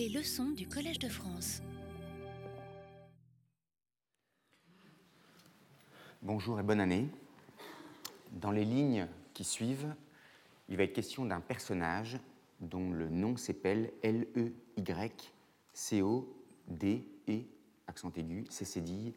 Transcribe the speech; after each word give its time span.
Les 0.00 0.08
leçons 0.08 0.48
du 0.48 0.66
Collège 0.66 0.98
de 0.98 1.10
France. 1.10 1.60
Bonjour 6.22 6.58
et 6.58 6.62
bonne 6.62 6.80
année. 6.80 7.06
Dans 8.32 8.50
les 8.50 8.64
lignes 8.64 9.06
qui 9.34 9.44
suivent, 9.44 9.94
il 10.70 10.78
va 10.78 10.84
être 10.84 10.94
question 10.94 11.26
d'un 11.26 11.42
personnage 11.42 12.16
dont 12.62 12.90
le 12.90 13.10
nom 13.10 13.36
s'appelle 13.36 13.92
L-E-Y-C-O-D-E, 14.02 14.62
accent 17.86 18.12
aigu, 18.16 18.46
C-C-D, 18.48 19.12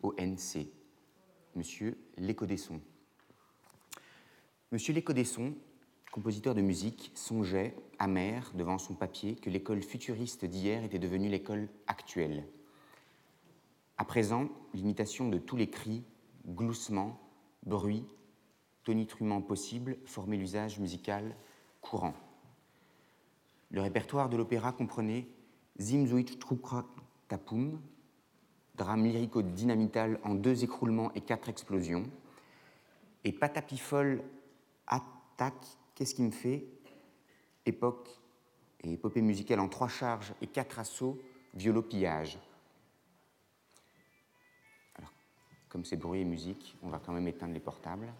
O-N-C. 0.00 0.72
Monsieur 1.54 1.98
Lécodesson. 2.16 2.80
Monsieur 4.72 4.94
Lécodesson, 4.94 5.52
compositeur 6.14 6.54
de 6.54 6.60
musique, 6.60 7.10
songeait, 7.16 7.74
amer, 7.98 8.52
devant 8.54 8.78
son 8.78 8.94
papier, 8.94 9.34
que 9.34 9.50
l'école 9.50 9.82
futuriste 9.82 10.44
d'hier 10.44 10.84
était 10.84 11.00
devenue 11.00 11.28
l'école 11.28 11.68
actuelle. 11.88 12.46
À 13.98 14.04
présent, 14.04 14.48
l'imitation 14.74 15.28
de 15.28 15.38
tous 15.38 15.56
les 15.56 15.68
cris, 15.68 16.04
gloussements, 16.46 17.18
bruits, 17.66 18.06
tonitruements 18.84 19.42
possibles 19.42 19.96
formait 20.04 20.36
l'usage 20.36 20.78
musical 20.78 21.34
courant. 21.80 22.14
Le 23.72 23.80
répertoire 23.80 24.28
de 24.28 24.36
l'opéra 24.36 24.70
comprenait 24.70 25.26
Zimzuit 25.80 26.38
Trukra 26.38 26.86
Tapum, 27.26 27.80
drame 28.76 29.02
lyrico-dynamital 29.02 30.20
en 30.22 30.36
deux 30.36 30.62
écroulements 30.62 31.12
et 31.14 31.22
quatre 31.22 31.48
explosions, 31.48 32.04
et 33.24 33.32
Patapifol 33.32 34.22
Attaque, 34.86 35.76
qu'est-ce 35.94 36.14
qui 36.14 36.22
me 36.22 36.30
fait 36.30 36.66
Époque 37.66 38.08
et 38.82 38.92
épopée 38.92 39.22
musicale 39.22 39.60
en 39.60 39.68
trois 39.68 39.88
charges 39.88 40.34
et 40.42 40.46
quatre 40.46 40.78
assauts, 40.78 41.18
violopillage? 41.54 42.38
Alors, 44.96 45.12
comme 45.68 45.84
c'est 45.84 45.96
bruit 45.96 46.20
et 46.20 46.24
musique, 46.24 46.76
on 46.82 46.88
va 46.88 46.98
quand 46.98 47.12
même 47.12 47.28
éteindre 47.28 47.54
les 47.54 47.60
portables. 47.60 48.12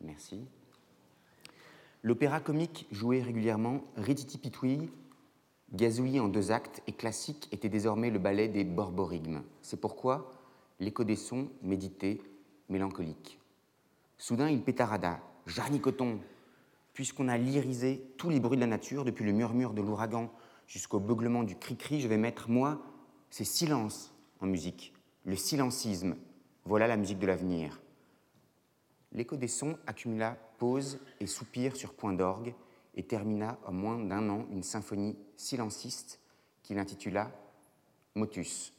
Merci. 0.00 0.46
L'opéra 2.02 2.40
comique 2.40 2.86
joué 2.90 3.20
régulièrement 3.20 3.84
Rititi 3.96 4.40
Gazouillis 5.72 6.20
en 6.20 6.28
deux 6.28 6.50
actes 6.50 6.82
et 6.86 6.92
classique 6.92 7.48
était 7.52 7.68
désormais 7.68 8.10
le 8.10 8.18
ballet 8.18 8.48
des 8.48 8.64
borborigmes. 8.64 9.42
C'est 9.62 9.80
pourquoi 9.80 10.32
l'écho 10.80 11.04
des 11.04 11.16
sons 11.16 11.48
médité, 11.62 12.22
mélancolique. 12.68 13.39
Soudain, 14.20 14.50
il 14.50 14.62
pétarada. 14.62 15.18
Jarnicoton, 15.46 16.20
puisqu'on 16.92 17.28
a 17.28 17.38
lyrisé 17.38 18.04
tous 18.18 18.28
les 18.28 18.38
bruits 18.38 18.58
de 18.58 18.60
la 18.60 18.66
nature, 18.66 19.06
depuis 19.06 19.24
le 19.24 19.32
murmure 19.32 19.72
de 19.72 19.80
l'ouragan 19.80 20.30
jusqu'au 20.66 21.00
beuglement 21.00 21.42
du 21.42 21.56
cri-cri, 21.56 22.02
je 22.02 22.06
vais 22.06 22.18
mettre, 22.18 22.50
moi, 22.50 22.82
c'est 23.30 23.46
silence 23.46 24.14
en 24.40 24.46
musique, 24.46 24.92
le 25.24 25.36
silencisme. 25.36 26.16
Voilà 26.66 26.86
la 26.86 26.98
musique 26.98 27.18
de 27.18 27.26
l'avenir. 27.26 27.80
L'écho 29.12 29.36
des 29.36 29.48
sons 29.48 29.78
accumula 29.86 30.36
pause 30.58 31.00
et 31.18 31.26
soupir 31.26 31.74
sur 31.74 31.94
point 31.94 32.12
d'orgue 32.12 32.54
et 32.96 33.04
termina 33.04 33.58
en 33.64 33.72
moins 33.72 33.98
d'un 33.98 34.28
an 34.28 34.44
une 34.50 34.62
symphonie 34.62 35.16
silenciste 35.34 36.20
qu'il 36.62 36.78
intitula 36.78 37.32
Motus. 38.14 38.74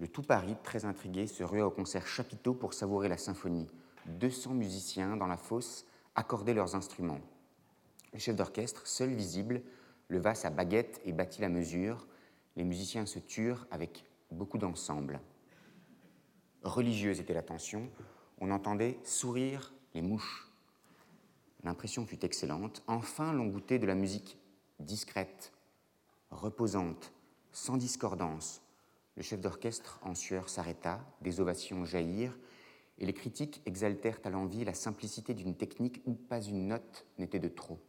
Le 0.00 0.08
tout 0.08 0.22
Paris, 0.22 0.56
très 0.64 0.84
intrigué, 0.84 1.28
se 1.28 1.44
rua 1.44 1.64
au 1.64 1.70
concert 1.70 2.08
chapiteau 2.08 2.54
pour 2.54 2.74
savourer 2.74 3.08
la 3.08 3.18
symphonie. 3.18 3.68
200 4.10 4.54
musiciens 4.54 5.16
dans 5.16 5.26
la 5.26 5.36
fosse 5.36 5.86
accordaient 6.14 6.54
leurs 6.54 6.74
instruments. 6.74 7.20
Le 8.12 8.18
chef 8.18 8.36
d'orchestre, 8.36 8.86
seul 8.86 9.10
visible, 9.10 9.62
leva 10.08 10.34
sa 10.34 10.50
baguette 10.50 11.00
et 11.04 11.12
battit 11.12 11.40
la 11.40 11.48
mesure. 11.48 12.06
Les 12.56 12.64
musiciens 12.64 13.06
se 13.06 13.18
turent 13.18 13.66
avec 13.70 14.04
beaucoup 14.30 14.58
d'ensemble. 14.58 15.20
Religieuse 16.62 17.20
était 17.20 17.34
l'attention. 17.34 17.88
On 18.40 18.50
entendait 18.50 18.98
sourire 19.04 19.72
les 19.94 20.02
mouches. 20.02 20.50
L'impression 21.62 22.06
fut 22.06 22.24
excellente. 22.24 22.82
Enfin, 22.86 23.32
l'on 23.32 23.46
goûtait 23.46 23.78
de 23.78 23.86
la 23.86 23.94
musique 23.94 24.38
discrète, 24.78 25.52
reposante, 26.30 27.12
sans 27.52 27.76
discordance. 27.76 28.62
Le 29.16 29.22
chef 29.22 29.40
d'orchestre 29.40 29.98
en 30.02 30.14
sueur 30.14 30.48
s'arrêta, 30.48 31.00
des 31.20 31.40
ovations 31.40 31.84
jaillirent, 31.84 32.36
et 33.00 33.06
les 33.06 33.14
critiques 33.14 33.62
exaltèrent 33.64 34.20
à 34.24 34.30
l'envie 34.30 34.64
la 34.64 34.74
simplicité 34.74 35.32
d'une 35.32 35.56
technique 35.56 36.02
où 36.04 36.14
pas 36.14 36.42
une 36.42 36.68
note 36.68 37.06
n'était 37.18 37.38
de 37.38 37.48
trop. 37.48 37.80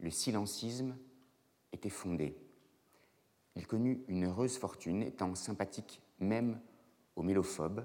Le 0.00 0.10
silencisme 0.10 0.96
était 1.72 1.90
fondé. 1.90 2.34
Il 3.54 3.66
connut 3.66 4.02
une 4.08 4.24
heureuse 4.24 4.56
fortune, 4.56 5.02
étant 5.02 5.34
sympathique 5.34 6.00
même 6.18 6.58
aux 7.16 7.22
mélophobes, 7.22 7.84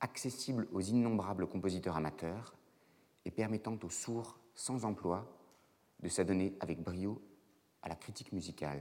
accessible 0.00 0.68
aux 0.72 0.80
innombrables 0.80 1.48
compositeurs 1.48 1.96
amateurs, 1.96 2.54
et 3.24 3.30
permettant 3.32 3.76
aux 3.82 3.90
sourds 3.90 4.38
sans 4.54 4.84
emploi 4.84 5.28
de 6.00 6.08
s'adonner 6.08 6.54
avec 6.60 6.80
brio 6.80 7.20
à 7.82 7.88
la 7.88 7.96
critique 7.96 8.32
musicale. 8.32 8.80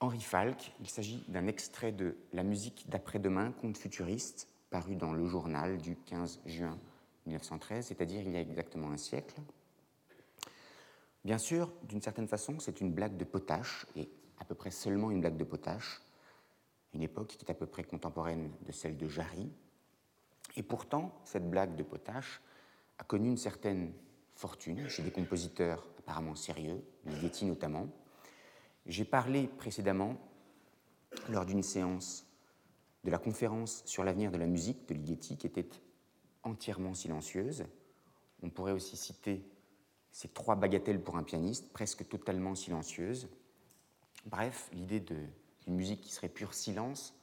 Henri 0.00 0.20
Falk, 0.20 0.72
il 0.80 0.88
s'agit 0.88 1.24
d'un 1.28 1.46
extrait 1.46 1.90
de 1.90 2.18
La 2.34 2.42
musique 2.42 2.84
d'après-demain, 2.88 3.52
conte 3.52 3.78
futuriste, 3.78 4.48
paru 4.68 4.94
dans 4.94 5.12
le 5.12 5.24
journal 5.24 5.78
du 5.78 5.96
15 5.96 6.40
juin 6.44 6.78
1913, 7.24 7.86
c'est-à-dire 7.86 8.20
il 8.20 8.32
y 8.32 8.36
a 8.36 8.40
exactement 8.40 8.90
un 8.90 8.98
siècle. 8.98 9.40
Bien 11.24 11.38
sûr, 11.38 11.72
d'une 11.84 12.02
certaine 12.02 12.28
façon, 12.28 12.58
c'est 12.58 12.80
une 12.82 12.92
blague 12.92 13.16
de 13.16 13.24
potache, 13.24 13.86
et 13.96 14.10
à 14.38 14.44
peu 14.44 14.54
près 14.54 14.70
seulement 14.70 15.10
une 15.10 15.20
blague 15.20 15.38
de 15.38 15.44
potache, 15.44 16.02
une 16.92 17.02
époque 17.02 17.28
qui 17.28 17.46
est 17.46 17.50
à 17.50 17.54
peu 17.54 17.66
près 17.66 17.82
contemporaine 17.82 18.52
de 18.66 18.72
celle 18.72 18.98
de 18.98 19.08
Jarry, 19.08 19.50
et 20.56 20.62
pourtant, 20.62 21.18
cette 21.24 21.48
blague 21.48 21.74
de 21.74 21.82
potache 21.82 22.42
a 22.98 23.04
connu 23.04 23.28
une 23.28 23.36
certaine 23.36 23.92
fortune 24.34 24.88
chez 24.88 25.02
des 25.02 25.10
compositeurs 25.10 25.86
apparemment 25.98 26.34
sérieux, 26.34 26.84
Ligeti 27.06 27.46
notamment. 27.46 27.88
J'ai 28.86 29.04
parlé 29.04 29.48
précédemment, 29.48 30.16
lors 31.28 31.44
d'une 31.44 31.62
séance 31.62 32.24
de 33.02 33.10
la 33.10 33.18
conférence 33.18 33.82
sur 33.84 34.04
l'avenir 34.04 34.30
de 34.30 34.36
la 34.36 34.46
musique 34.46 34.88
de 34.88 34.94
Ligeti, 34.94 35.36
qui 35.36 35.46
était 35.46 35.68
entièrement 36.44 36.94
silencieuse. 36.94 37.64
On 38.42 38.50
pourrait 38.50 38.72
aussi 38.72 38.96
citer 38.96 39.44
ces 40.12 40.28
trois 40.28 40.54
bagatelles 40.54 41.02
pour 41.02 41.16
un 41.16 41.24
pianiste, 41.24 41.72
presque 41.72 42.08
totalement 42.08 42.54
silencieuses. 42.54 43.28
Bref, 44.24 44.70
l'idée 44.72 45.00
d'une 45.00 45.74
musique 45.74 46.00
qui 46.00 46.12
serait 46.12 46.28
pure 46.28 46.54
silence 46.54 47.14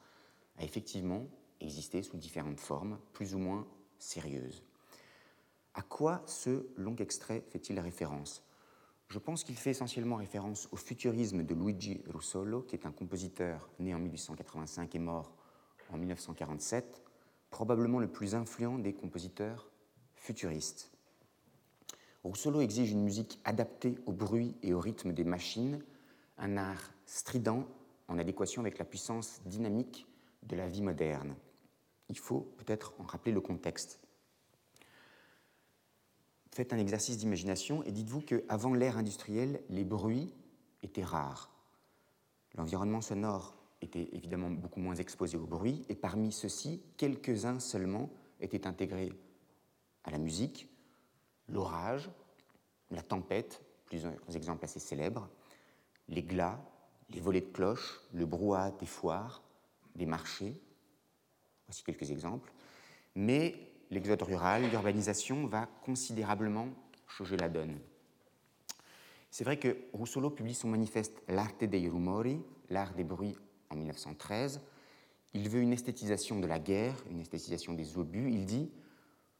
a 0.57 0.63
effectivement 0.63 1.25
existé 1.61 2.03
sous 2.03 2.17
différentes 2.17 2.59
formes, 2.59 2.99
plus 3.13 3.35
ou 3.35 3.39
moins 3.39 3.65
sérieuses. 3.99 4.63
À 5.73 5.81
quoi 5.81 6.23
ce 6.25 6.67
long 6.75 6.95
extrait 6.97 7.43
fait-il 7.49 7.79
référence? 7.79 8.43
Je 9.13 9.19
pense 9.19 9.43
qu'il 9.43 9.55
fait 9.55 9.69
essentiellement 9.69 10.15
référence 10.15 10.67
au 10.71 10.75
futurisme 10.75 11.43
de 11.43 11.53
Luigi 11.53 12.01
Russolo, 12.07 12.63
qui 12.63 12.75
est 12.75 12.87
un 12.87 12.91
compositeur 12.91 13.69
né 13.77 13.93
en 13.93 13.99
1885 13.99 14.95
et 14.95 14.97
mort 14.97 15.35
en 15.91 15.99
1947, 15.99 17.03
probablement 17.51 17.99
le 17.99 18.07
plus 18.07 18.33
influent 18.33 18.79
des 18.79 18.91
compositeurs 18.91 19.69
futuristes. 20.15 20.89
Russolo 22.23 22.61
exige 22.61 22.89
une 22.89 23.03
musique 23.03 23.39
adaptée 23.43 23.99
au 24.07 24.13
bruit 24.13 24.55
et 24.63 24.73
au 24.73 24.79
rythme 24.79 25.13
des 25.13 25.23
machines, 25.23 25.83
un 26.39 26.57
art 26.57 26.91
strident 27.05 27.67
en 28.07 28.17
adéquation 28.17 28.63
avec 28.63 28.79
la 28.79 28.85
puissance 28.85 29.43
dynamique 29.45 30.07
de 30.41 30.55
la 30.55 30.67
vie 30.67 30.81
moderne 30.81 31.35
il 32.13 32.19
faut 32.19 32.41
peut-être 32.57 32.93
en 32.99 33.03
rappeler 33.03 33.31
le 33.31 33.41
contexte. 33.41 33.99
Faites 36.53 36.71
un 36.71 36.77
exercice 36.77 37.17
d'imagination 37.17 37.83
et 37.83 37.91
dites-vous 37.91 38.21
qu'avant 38.21 38.75
l'ère 38.75 38.99
industrielle, 38.99 39.63
les 39.69 39.83
bruits 39.83 40.31
étaient 40.83 41.03
rares. 41.03 41.51
L'environnement 42.55 43.01
sonore 43.01 43.55
était 43.81 44.09
évidemment 44.11 44.51
beaucoup 44.51 44.79
moins 44.79 44.93
exposé 44.93 45.35
au 45.35 45.47
bruit, 45.47 45.83
et 45.89 45.95
parmi 45.95 46.31
ceux-ci, 46.31 46.83
quelques-uns 46.95 47.59
seulement 47.59 48.11
étaient 48.39 48.67
intégrés 48.67 49.11
à 50.03 50.11
la 50.11 50.19
musique, 50.19 50.69
l'orage, 51.49 52.11
la 52.91 53.01
tempête, 53.01 53.63
plusieurs 53.85 54.13
exemples 54.35 54.65
assez 54.65 54.79
célèbres, 54.79 55.27
les 56.07 56.21
glas, 56.21 56.63
les 57.09 57.19
volets 57.19 57.41
de 57.41 57.51
cloches, 57.51 57.99
le 58.13 58.27
brouhaha 58.27 58.69
des 58.69 58.85
foires, 58.85 59.41
des 59.95 60.05
marchés, 60.05 60.61
Voici 61.67 61.83
quelques 61.83 62.11
exemples. 62.11 62.51
Mais 63.15 63.72
l'exode 63.93 64.21
rural, 64.21 64.69
l'urbanisation 64.69 65.47
va 65.47 65.67
considérablement 65.83 66.67
changer 67.07 67.37
la 67.37 67.49
donne. 67.49 67.77
C'est 69.29 69.43
vrai 69.43 69.57
que 69.57 69.77
Russolo 69.93 70.29
publie 70.29 70.53
son 70.53 70.67
manifeste 70.67 71.21
L'arte 71.27 71.63
dei 71.63 71.89
rumori, 71.89 72.41
l'art 72.69 72.93
des 72.93 73.03
bruits, 73.03 73.35
en 73.69 73.75
1913. 73.75 74.61
Il 75.33 75.49
veut 75.49 75.61
une 75.61 75.73
esthétisation 75.73 76.39
de 76.39 76.45
la 76.45 76.59
guerre, 76.59 76.95
une 77.09 77.19
esthétisation 77.19 77.73
des 77.73 77.97
obus. 77.97 78.29
Il 78.31 78.45
dit 78.45 78.71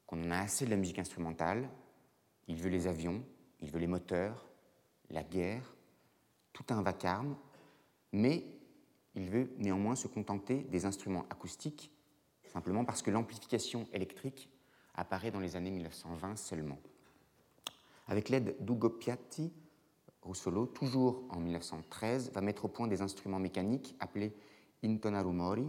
qu'on 0.08 0.24
en 0.24 0.32
a 0.32 0.40
assez 0.40 0.66
de 0.66 0.72
la 0.72 0.78
musique 0.78 1.00
instrumentale. 1.00 1.70
Il 2.48 2.56
veut 2.56 2.70
les 2.70 2.88
avions, 2.88 3.24
Il 3.62 3.72
veut 3.72 3.80
les 3.80 3.88
moteurs, 3.88 4.50
la 5.10 5.24
guerre, 5.24 5.76
tout 6.52 6.66
un 6.70 6.82
vacarme, 6.82 7.38
mais 8.12 8.44
il 9.16 9.30
veut 9.30 9.54
néanmoins 9.58 9.96
se 9.96 10.08
contenter 10.08 10.64
des 10.64 10.86
instruments 10.86 11.26
acoustiques, 11.30 11.92
simplement 12.54 12.86
parce 12.86 13.02
que 13.02 13.12
l'amplification 13.12 13.88
électrique 13.94 14.50
apparaît 14.94 15.32
dans 15.32 15.40
les 15.40 15.56
années 15.56 15.72
1920 15.72 16.38
seulement. 16.38 16.80
Avec 18.08 18.30
l'aide 18.30 18.56
d'Ugo 18.60 18.90
Piatti, 18.90 19.52
Russolo, 20.22 20.68
toujours 20.68 21.24
en 21.30 21.40
1913, 21.40 22.32
va 22.32 22.42
mettre 22.42 22.66
au 22.66 22.68
point 22.68 22.88
des 22.88 23.02
instruments 23.02 23.40
mécaniques 23.40 23.96
appelés 24.00 24.34
intonarumori, 24.84 25.68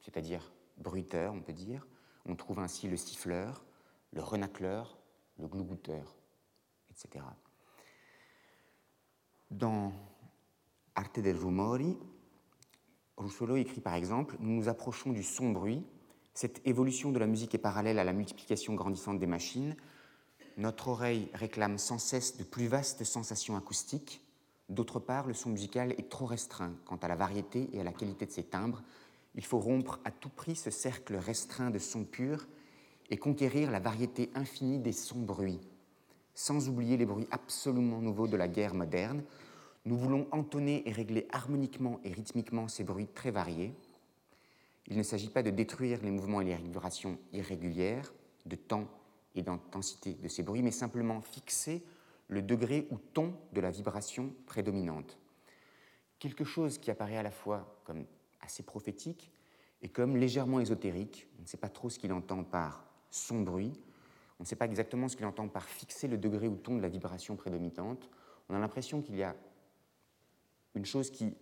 c'est-à-dire 0.00 0.52
bruiteurs, 0.78 1.32
on 1.32 1.40
peut 1.40 1.52
dire. 1.52 1.86
On 2.26 2.36
trouve 2.36 2.58
ainsi 2.58 2.88
le 2.88 2.96
siffleur, 2.96 3.64
le 4.12 4.22
renacleur, 4.22 4.98
le 5.38 5.46
glougouteur, 5.46 6.16
etc. 6.90 7.24
Dans 9.50 9.92
Arte 10.94 11.20
del 11.20 11.36
Rumori, 11.36 11.96
Russolo 13.16 13.56
écrit 13.56 13.80
par 13.80 13.94
exemple 13.94 14.36
Nous 14.40 14.50
nous 14.50 14.68
approchons 14.68 15.12
du 15.12 15.22
son 15.22 15.50
bruit. 15.50 15.84
Cette 16.36 16.60
évolution 16.66 17.12
de 17.12 17.18
la 17.18 17.26
musique 17.26 17.54
est 17.54 17.58
parallèle 17.58 17.98
à 17.98 18.04
la 18.04 18.12
multiplication 18.12 18.74
grandissante 18.74 19.18
des 19.18 19.26
machines. 19.26 19.74
Notre 20.58 20.88
oreille 20.88 21.30
réclame 21.32 21.78
sans 21.78 21.96
cesse 21.96 22.36
de 22.36 22.44
plus 22.44 22.66
vastes 22.66 23.04
sensations 23.04 23.56
acoustiques. 23.56 24.20
D'autre 24.68 25.00
part, 25.00 25.26
le 25.26 25.32
son 25.32 25.48
musical 25.48 25.92
est 25.92 26.10
trop 26.10 26.26
restreint 26.26 26.74
quant 26.84 26.96
à 26.96 27.08
la 27.08 27.16
variété 27.16 27.70
et 27.72 27.80
à 27.80 27.84
la 27.84 27.92
qualité 27.92 28.26
de 28.26 28.32
ses 28.32 28.42
timbres. 28.42 28.82
Il 29.34 29.46
faut 29.46 29.58
rompre 29.58 29.98
à 30.04 30.10
tout 30.10 30.28
prix 30.28 30.56
ce 30.56 30.70
cercle 30.70 31.16
restreint 31.16 31.70
de 31.70 31.78
sons 31.78 32.04
purs 32.04 32.46
et 33.08 33.16
conquérir 33.16 33.70
la 33.70 33.80
variété 33.80 34.28
infinie 34.34 34.78
des 34.78 34.92
sons 34.92 35.22
bruits 35.22 35.60
sans 36.34 36.68
oublier 36.68 36.98
les 36.98 37.06
bruits 37.06 37.26
absolument 37.30 38.02
nouveaux 38.02 38.28
de 38.28 38.36
la 38.36 38.46
guerre 38.46 38.74
moderne. 38.74 39.24
Nous 39.86 39.96
voulons 39.96 40.28
entonner 40.32 40.86
et 40.86 40.92
régler 40.92 41.26
harmoniquement 41.32 41.98
et 42.04 42.12
rythmiquement 42.12 42.68
ces 42.68 42.84
bruits 42.84 43.08
très 43.14 43.30
variés. 43.30 43.72
Il 44.88 44.96
ne 44.96 45.02
s'agit 45.02 45.30
pas 45.30 45.42
de 45.42 45.50
détruire 45.50 46.00
les 46.02 46.10
mouvements 46.10 46.40
et 46.40 46.44
les 46.44 46.56
vibrations 46.56 47.18
irrégulières 47.32 48.12
de 48.44 48.56
temps 48.56 48.88
et 49.34 49.42
d'intensité 49.42 50.14
de 50.14 50.28
ces 50.28 50.42
bruits, 50.42 50.62
mais 50.62 50.70
simplement 50.70 51.20
fixer 51.20 51.84
le 52.28 52.42
degré 52.42 52.86
ou 52.90 52.98
ton 52.98 53.34
de 53.52 53.60
la 53.60 53.70
vibration 53.70 54.32
prédominante. 54.46 55.18
Quelque 56.18 56.44
chose 56.44 56.78
qui 56.78 56.90
apparaît 56.90 57.16
à 57.16 57.22
la 57.22 57.30
fois 57.30 57.80
comme 57.84 58.06
assez 58.40 58.62
prophétique 58.62 59.30
et 59.82 59.88
comme 59.88 60.16
légèrement 60.16 60.60
ésotérique. 60.60 61.28
On 61.38 61.42
ne 61.42 61.46
sait 61.46 61.56
pas 61.56 61.68
trop 61.68 61.90
ce 61.90 61.98
qu'il 61.98 62.12
entend 62.12 62.44
par 62.44 62.84
son 63.10 63.42
bruit, 63.42 63.72
on 64.38 64.42
ne 64.42 64.46
sait 64.46 64.56
pas 64.56 64.66
exactement 64.66 65.08
ce 65.08 65.16
qu'il 65.16 65.26
entend 65.26 65.48
par 65.48 65.64
fixer 65.64 66.08
le 66.08 66.18
degré 66.18 66.48
ou 66.48 66.56
ton 66.56 66.76
de 66.76 66.82
la 66.82 66.88
vibration 66.88 67.36
prédominante. 67.36 68.10
On 68.48 68.54
a 68.54 68.58
l'impression 68.58 69.00
qu'il 69.00 69.16
y 69.16 69.22
a 69.22 69.34
une 70.74 70.84
chose 70.84 71.10
qui 71.10 71.34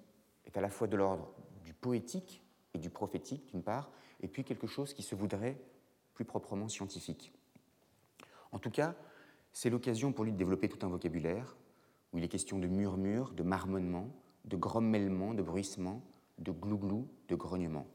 est 0.44 0.56
à 0.56 0.61
la 0.61 0.70
fois 0.70 0.87
de 0.87 0.96
l'ordre 0.96 1.35
du 1.64 1.75
poétique 1.75 2.44
et 2.75 2.79
du 2.79 2.91
prophétique, 2.91 3.47
d'une 3.47 3.62
part, 3.62 3.91
et 4.21 4.29
puis 4.29 4.44
quelque 4.44 4.67
chose 4.67 4.93
qui 4.93 5.03
se 5.03 5.15
voudrait 5.15 5.59
plus 6.15 6.25
proprement 6.25 6.69
scientifique. 6.69 7.32
En 8.53 8.59
tout 8.59 8.71
cas, 8.71 8.94
c'est 9.53 9.71
l'occasion 9.71 10.12
pour 10.12 10.25
lui 10.25 10.32
de 10.32 10.37
développer 10.37 10.69
tout 10.69 10.85
un 10.85 10.88
vocabulaire 10.88 11.56
où 12.12 12.19
il 12.19 12.25
est 12.25 12.29
question 12.29 12.59
de 12.59 12.67
murmure, 12.67 13.31
de 13.32 13.43
marmonnement, 13.43 14.09
de 14.44 14.56
grommellement, 14.56 15.35
de 15.35 15.43
bruissement, 15.43 16.03
de 16.38 16.53
glouglou, 16.53 17.09
de 17.29 17.35
grognement. 17.35 17.87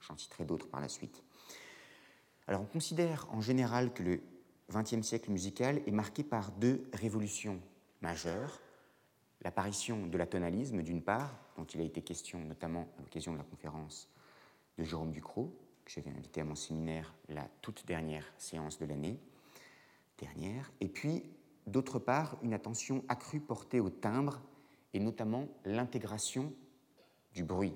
J'en 0.00 0.16
citerai 0.16 0.44
d'autres 0.44 0.68
par 0.68 0.80
la 0.80 0.88
suite. 0.88 1.22
Alors 2.46 2.60
on 2.60 2.66
considère 2.66 3.26
en 3.30 3.40
général 3.40 3.92
que 3.92 4.02
le 4.02 4.20
XXe 4.70 5.02
siècle 5.02 5.30
musical 5.30 5.80
est 5.86 5.90
marqué 5.90 6.22
par 6.22 6.50
deux 6.52 6.86
révolutions 6.92 7.60
majeures. 8.02 8.60
L'apparition 9.42 10.06
de 10.06 10.18
l'atonalisme, 10.18 10.82
d'une 10.82 11.02
part, 11.02 11.43
dont 11.56 11.64
il 11.64 11.80
a 11.80 11.84
été 11.84 12.02
question 12.02 12.38
notamment 12.40 12.88
à 12.98 13.02
l'occasion 13.02 13.32
de 13.32 13.38
la 13.38 13.44
conférence 13.44 14.08
de 14.78 14.84
Jérôme 14.84 15.12
Ducrot, 15.12 15.52
que 15.84 15.90
j'avais 15.90 16.10
invité 16.10 16.40
à 16.40 16.44
mon 16.44 16.54
séminaire 16.54 17.14
la 17.28 17.48
toute 17.62 17.86
dernière 17.86 18.26
séance 18.38 18.78
de 18.78 18.86
l'année 18.86 19.18
dernière, 20.18 20.70
et 20.80 20.88
puis, 20.88 21.22
d'autre 21.66 21.98
part, 21.98 22.36
une 22.42 22.54
attention 22.54 23.04
accrue 23.08 23.40
portée 23.40 23.80
au 23.80 23.90
timbre 23.90 24.40
et 24.92 25.00
notamment 25.00 25.48
l'intégration 25.64 26.52
du 27.34 27.44
bruit 27.44 27.74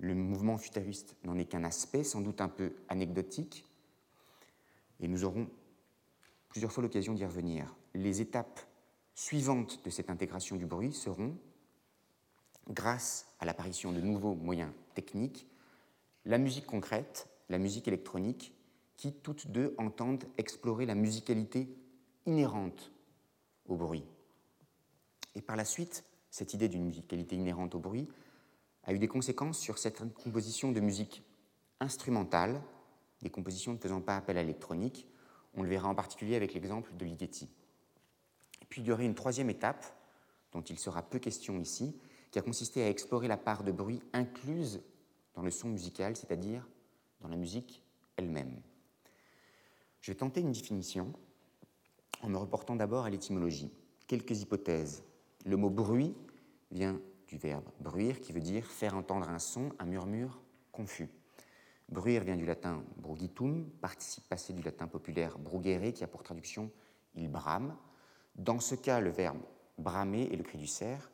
le 0.00 0.14
mouvement 0.14 0.56
futuriste 0.56 1.14
n'en 1.24 1.38
est 1.38 1.44
qu'un 1.44 1.64
aspect, 1.64 2.04
sans 2.04 2.20
doute 2.20 2.40
un 2.40 2.48
peu 2.48 2.74
anecdotique, 2.88 3.64
et 4.98 5.08
nous 5.08 5.24
aurons 5.24 5.48
plusieurs 6.48 6.72
fois 6.72 6.82
l'occasion 6.82 7.14
d'y 7.14 7.24
revenir. 7.24 7.74
Les 7.94 8.20
étapes 8.20 8.60
suivantes 9.14 9.84
de 9.84 9.90
cette 9.90 10.10
intégration 10.10 10.56
du 10.56 10.66
bruit 10.66 10.92
seront, 10.92 11.36
grâce 12.70 13.26
à 13.40 13.44
l'apparition 13.44 13.92
de 13.92 14.00
nouveaux 14.00 14.34
moyens 14.34 14.72
techniques, 14.94 15.46
la 16.24 16.38
musique 16.38 16.66
concrète, 16.66 17.28
la 17.48 17.58
musique 17.58 17.88
électronique, 17.88 18.54
qui 18.96 19.12
toutes 19.12 19.50
deux 19.50 19.74
entendent 19.78 20.24
explorer 20.36 20.86
la 20.86 20.94
musicalité 20.94 21.68
inhérente 22.26 22.92
au 23.66 23.76
bruit. 23.76 24.04
Et 25.34 25.40
par 25.40 25.56
la 25.56 25.64
suite, 25.64 26.04
cette 26.30 26.54
idée 26.54 26.68
d'une 26.68 26.84
musicalité 26.84 27.36
inhérente 27.36 27.74
au 27.74 27.78
bruit 27.78 28.08
a 28.84 28.92
eu 28.92 28.98
des 28.98 29.08
conséquences 29.08 29.58
sur 29.58 29.78
certaines 29.78 30.12
compositions 30.12 30.72
de 30.72 30.80
musique 30.80 31.22
instrumentale, 31.80 32.60
des 33.22 33.30
compositions 33.30 33.72
ne 33.72 33.78
faisant 33.78 34.00
pas 34.00 34.16
appel 34.16 34.38
à 34.38 34.42
l'électronique. 34.42 35.06
On 35.54 35.62
le 35.62 35.68
verra 35.68 35.88
en 35.88 35.94
particulier 35.94 36.36
avec 36.36 36.54
l'exemple 36.54 36.94
de 36.96 37.04
Ligeti. 37.04 37.48
Et 38.62 38.66
puis 38.66 38.82
il 38.82 38.86
y 38.86 38.92
aurait 38.92 39.06
une 39.06 39.14
troisième 39.14 39.50
étape, 39.50 39.84
dont 40.52 40.62
il 40.62 40.78
sera 40.78 41.02
peu 41.02 41.18
question 41.18 41.58
ici, 41.58 41.96
qui 42.30 42.38
a 42.38 42.42
consisté 42.42 42.82
à 42.82 42.88
explorer 42.88 43.28
la 43.28 43.36
part 43.36 43.64
de 43.64 43.72
bruit 43.72 44.02
incluse 44.12 44.80
dans 45.34 45.42
le 45.42 45.50
son 45.50 45.68
musical, 45.68 46.16
c'est-à-dire 46.16 46.66
dans 47.20 47.28
la 47.28 47.36
musique 47.36 47.82
elle-même. 48.16 48.60
Je 50.00 50.10
vais 50.10 50.16
tenter 50.16 50.40
une 50.40 50.52
définition 50.52 51.12
en 52.22 52.28
me 52.28 52.36
reportant 52.36 52.76
d'abord 52.76 53.04
à 53.04 53.10
l'étymologie. 53.10 53.72
Quelques 54.06 54.40
hypothèses. 54.40 55.02
Le 55.46 55.56
mot 55.56 55.70
bruit 55.70 56.14
vient 56.70 57.00
du 57.28 57.36
verbe 57.36 57.68
bruire, 57.80 58.20
qui 58.20 58.32
veut 58.32 58.40
dire 58.40 58.66
faire 58.66 58.96
entendre 58.96 59.28
un 59.28 59.38
son, 59.38 59.70
un 59.78 59.86
murmure 59.86 60.40
confus. 60.72 61.08
Bruire 61.88 62.22
vient 62.22 62.36
du 62.36 62.44
latin 62.44 62.84
brugitum, 62.96 63.68
participe 63.80 64.28
passé 64.28 64.52
du 64.52 64.62
latin 64.62 64.86
populaire 64.86 65.38
brugere, 65.38 65.92
qui 65.92 66.04
a 66.04 66.06
pour 66.06 66.22
traduction 66.22 66.70
il 67.14 67.28
brame. 67.28 67.76
Dans 68.36 68.60
ce 68.60 68.74
cas, 68.74 69.00
le 69.00 69.10
verbe 69.10 69.40
bramer 69.78 70.28
est 70.32 70.36
le 70.36 70.42
cri 70.42 70.58
du 70.58 70.66
cerf, 70.66 71.10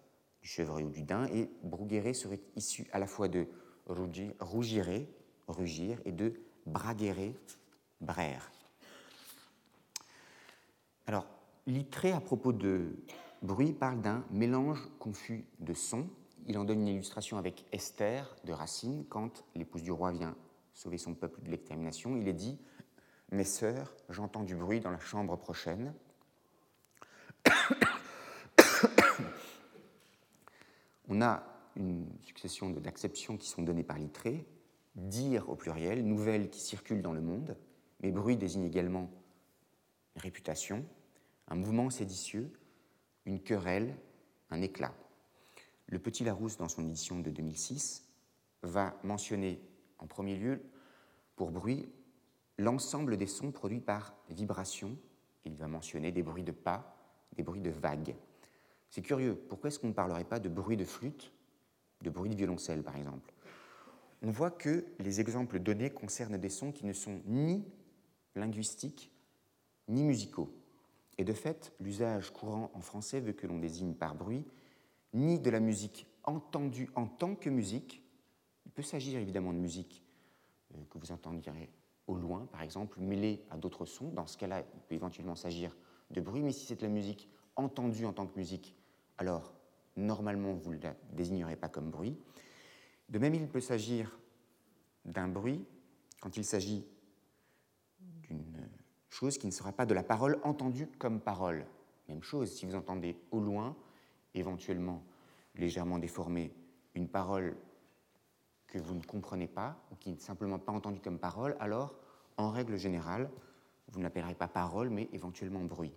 du 0.46 0.52
chevreuil 0.52 0.84
ou 0.84 0.90
du 0.90 1.02
daim, 1.02 1.26
et 1.32 1.50
brugere 1.64 2.14
serait 2.14 2.38
issu 2.54 2.86
à 2.92 3.00
la 3.00 3.08
fois 3.08 3.26
de 3.26 3.48
rougire, 3.88 4.32
rugir, 5.48 6.00
et 6.04 6.12
de 6.12 6.34
braguere, 6.66 7.34
braire. 8.00 8.52
Alors, 11.08 11.26
l'itré 11.66 12.12
à 12.12 12.20
propos 12.20 12.52
de 12.52 12.96
Bruit 13.42 13.72
parle 13.72 14.00
d'un 14.00 14.24
mélange 14.30 14.88
confus 15.00 15.48
de 15.58 15.74
sons. 15.74 16.08
Il 16.46 16.56
en 16.58 16.64
donne 16.64 16.82
une 16.82 16.88
illustration 16.88 17.38
avec 17.38 17.64
Esther 17.72 18.36
de 18.44 18.52
Racine 18.52 19.04
quand 19.08 19.44
l'épouse 19.56 19.82
du 19.82 19.90
roi 19.90 20.12
vient 20.12 20.36
sauver 20.74 20.98
son 20.98 21.14
peuple 21.14 21.42
de 21.42 21.50
l'extermination. 21.50 22.16
Il 22.16 22.28
est 22.28 22.32
dit 22.32 22.56
Mes 23.32 23.42
sœurs, 23.42 23.92
j'entends 24.10 24.44
du 24.44 24.54
bruit 24.54 24.78
dans 24.78 24.92
la 24.92 25.00
chambre 25.00 25.36
prochaine. 25.36 25.92
On 31.08 31.22
a 31.22 31.44
une 31.76 32.06
succession 32.22 32.70
d'acceptions 32.70 33.36
qui 33.36 33.48
sont 33.48 33.62
données 33.62 33.84
par 33.84 33.98
Littré. 33.98 34.46
Dire 34.94 35.48
au 35.50 35.56
pluriel, 35.56 36.06
nouvelles 36.06 36.48
qui 36.48 36.60
circulent 36.60 37.02
dans 37.02 37.12
le 37.12 37.20
monde, 37.20 37.56
mais 38.00 38.10
bruit 38.10 38.38
désigne 38.38 38.64
également 38.64 39.10
réputation, 40.16 40.86
un 41.48 41.54
mouvement 41.54 41.90
séditieux, 41.90 42.50
une 43.26 43.40
querelle, 43.40 43.94
un 44.48 44.62
éclat. 44.62 44.94
Le 45.86 45.98
Petit 45.98 46.24
Larousse, 46.24 46.56
dans 46.56 46.68
son 46.68 46.86
édition 46.86 47.20
de 47.20 47.30
2006, 47.30 48.08
va 48.62 48.98
mentionner 49.02 49.60
en 49.98 50.06
premier 50.06 50.36
lieu, 50.36 50.62
pour 51.36 51.50
bruit, 51.50 51.88
l'ensemble 52.58 53.16
des 53.16 53.26
sons 53.26 53.52
produits 53.52 53.80
par 53.80 54.14
vibration. 54.30 54.96
Il 55.44 55.56
va 55.56 55.68
mentionner 55.68 56.12
des 56.12 56.22
bruits 56.22 56.42
de 56.42 56.52
pas, 56.52 56.96
des 57.34 57.42
bruits 57.42 57.60
de 57.60 57.70
vagues. 57.70 58.16
C'est 58.96 59.02
curieux, 59.02 59.34
pourquoi 59.50 59.68
est-ce 59.68 59.78
qu'on 59.78 59.88
ne 59.88 59.92
parlerait 59.92 60.24
pas 60.24 60.40
de 60.40 60.48
bruit 60.48 60.78
de 60.78 60.86
flûte, 60.86 61.30
de 62.00 62.08
bruit 62.08 62.30
de 62.30 62.34
violoncelle 62.34 62.82
par 62.82 62.96
exemple? 62.96 63.30
On 64.22 64.30
voit 64.30 64.50
que 64.50 64.86
les 65.00 65.20
exemples 65.20 65.58
donnés 65.58 65.90
concernent 65.90 66.38
des 66.38 66.48
sons 66.48 66.72
qui 66.72 66.86
ne 66.86 66.94
sont 66.94 67.20
ni 67.26 67.62
linguistiques 68.34 69.12
ni 69.88 70.02
musicaux. 70.02 70.50
Et 71.18 71.24
de 71.24 71.34
fait, 71.34 71.74
l'usage 71.78 72.32
courant 72.32 72.70
en 72.72 72.80
français 72.80 73.20
veut 73.20 73.34
que 73.34 73.46
l'on 73.46 73.58
désigne 73.58 73.92
par 73.92 74.14
bruit 74.14 74.46
ni 75.12 75.38
de 75.38 75.50
la 75.50 75.60
musique 75.60 76.06
entendue 76.24 76.88
en 76.94 77.06
tant 77.06 77.34
que 77.34 77.50
musique. 77.50 78.02
Il 78.64 78.72
peut 78.72 78.80
s'agir 78.80 79.20
évidemment 79.20 79.52
de 79.52 79.58
musique 79.58 80.02
euh, 80.74 80.78
que 80.88 80.96
vous 80.96 81.12
entendirez 81.12 81.68
au 82.06 82.16
loin, 82.16 82.46
par 82.46 82.62
exemple, 82.62 82.98
mêlée 82.98 83.44
à 83.50 83.58
d'autres 83.58 83.84
sons. 83.84 84.08
Dans 84.08 84.26
ce 84.26 84.38
cas-là, 84.38 84.60
il 84.60 84.80
peut 84.88 84.94
éventuellement 84.94 85.36
s'agir 85.36 85.76
de 86.12 86.22
bruit, 86.22 86.40
mais 86.40 86.52
si 86.52 86.64
c'est 86.64 86.76
de 86.76 86.82
la 86.82 86.88
musique 86.88 87.28
entendue 87.56 88.06
en 88.06 88.14
tant 88.14 88.26
que 88.26 88.38
musique, 88.38 88.74
alors 89.18 89.54
normalement 89.96 90.52
vous 90.54 90.74
ne 90.74 90.82
la 90.82 90.94
désignerez 91.12 91.56
pas 91.56 91.68
comme 91.68 91.90
bruit. 91.90 92.18
De 93.08 93.18
même, 93.18 93.34
il 93.34 93.48
peut 93.48 93.60
s'agir 93.60 94.18
d'un 95.04 95.28
bruit 95.28 95.64
quand 96.20 96.36
il 96.36 96.44
s'agit 96.44 96.84
d'une 98.00 98.68
chose 99.08 99.38
qui 99.38 99.46
ne 99.46 99.52
sera 99.52 99.72
pas 99.72 99.86
de 99.86 99.94
la 99.94 100.02
parole 100.02 100.40
entendue 100.42 100.88
comme 100.98 101.20
parole. 101.20 101.64
Même 102.08 102.22
chose, 102.22 102.52
si 102.52 102.66
vous 102.66 102.74
entendez 102.74 103.16
au 103.30 103.40
loin, 103.40 103.76
éventuellement 104.34 105.02
légèrement 105.54 105.98
déformée, 105.98 106.52
une 106.94 107.08
parole 107.08 107.56
que 108.66 108.78
vous 108.78 108.94
ne 108.94 109.02
comprenez 109.02 109.48
pas 109.48 109.76
ou 109.90 109.96
qui 109.96 110.10
n'est 110.10 110.18
simplement 110.18 110.58
pas 110.58 110.72
entendue 110.72 111.00
comme 111.00 111.18
parole, 111.18 111.56
alors, 111.60 111.94
en 112.36 112.50
règle 112.50 112.76
générale, 112.76 113.30
vous 113.88 113.98
ne 113.98 114.04
l'appellerez 114.04 114.34
pas 114.34 114.48
parole, 114.48 114.90
mais 114.90 115.08
éventuellement 115.12 115.64
bruit. 115.64 115.94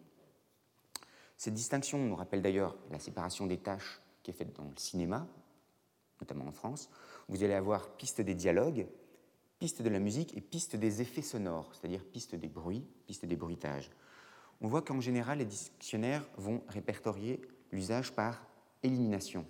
Cette 1.39 1.53
distinction 1.53 1.99
nous 1.99 2.17
rappelle 2.17 2.41
d'ailleurs 2.41 2.75
la 2.91 2.99
séparation 2.99 3.47
des 3.47 3.59
tâches 3.59 4.01
qui 4.23 4.31
est 4.31 4.33
faite 4.33 4.53
dans 4.57 4.65
le 4.65 4.75
cinéma, 4.75 5.25
notamment 6.19 6.45
en 6.45 6.51
France. 6.51 6.89
Vous 7.29 7.45
allez 7.45 7.53
avoir 7.53 7.91
piste 7.95 8.19
des 8.19 8.35
dialogues, 8.35 8.85
piste 9.57 9.81
de 9.81 9.87
la 9.87 9.99
musique 9.99 10.35
et 10.35 10.41
piste 10.41 10.75
des 10.75 11.01
effets 11.01 11.21
sonores, 11.21 11.73
c'est-à-dire 11.73 12.03
piste 12.03 12.35
des 12.35 12.49
bruits, 12.49 12.85
piste 13.07 13.23
des 13.23 13.37
bruitages. 13.37 13.89
On 14.59 14.67
voit 14.67 14.81
qu'en 14.81 14.99
général, 14.99 15.37
les 15.37 15.45
dictionnaires 15.45 16.27
vont 16.35 16.61
répertorier 16.67 17.39
l'usage 17.71 18.11
par 18.11 18.45
élimination. 18.83 19.45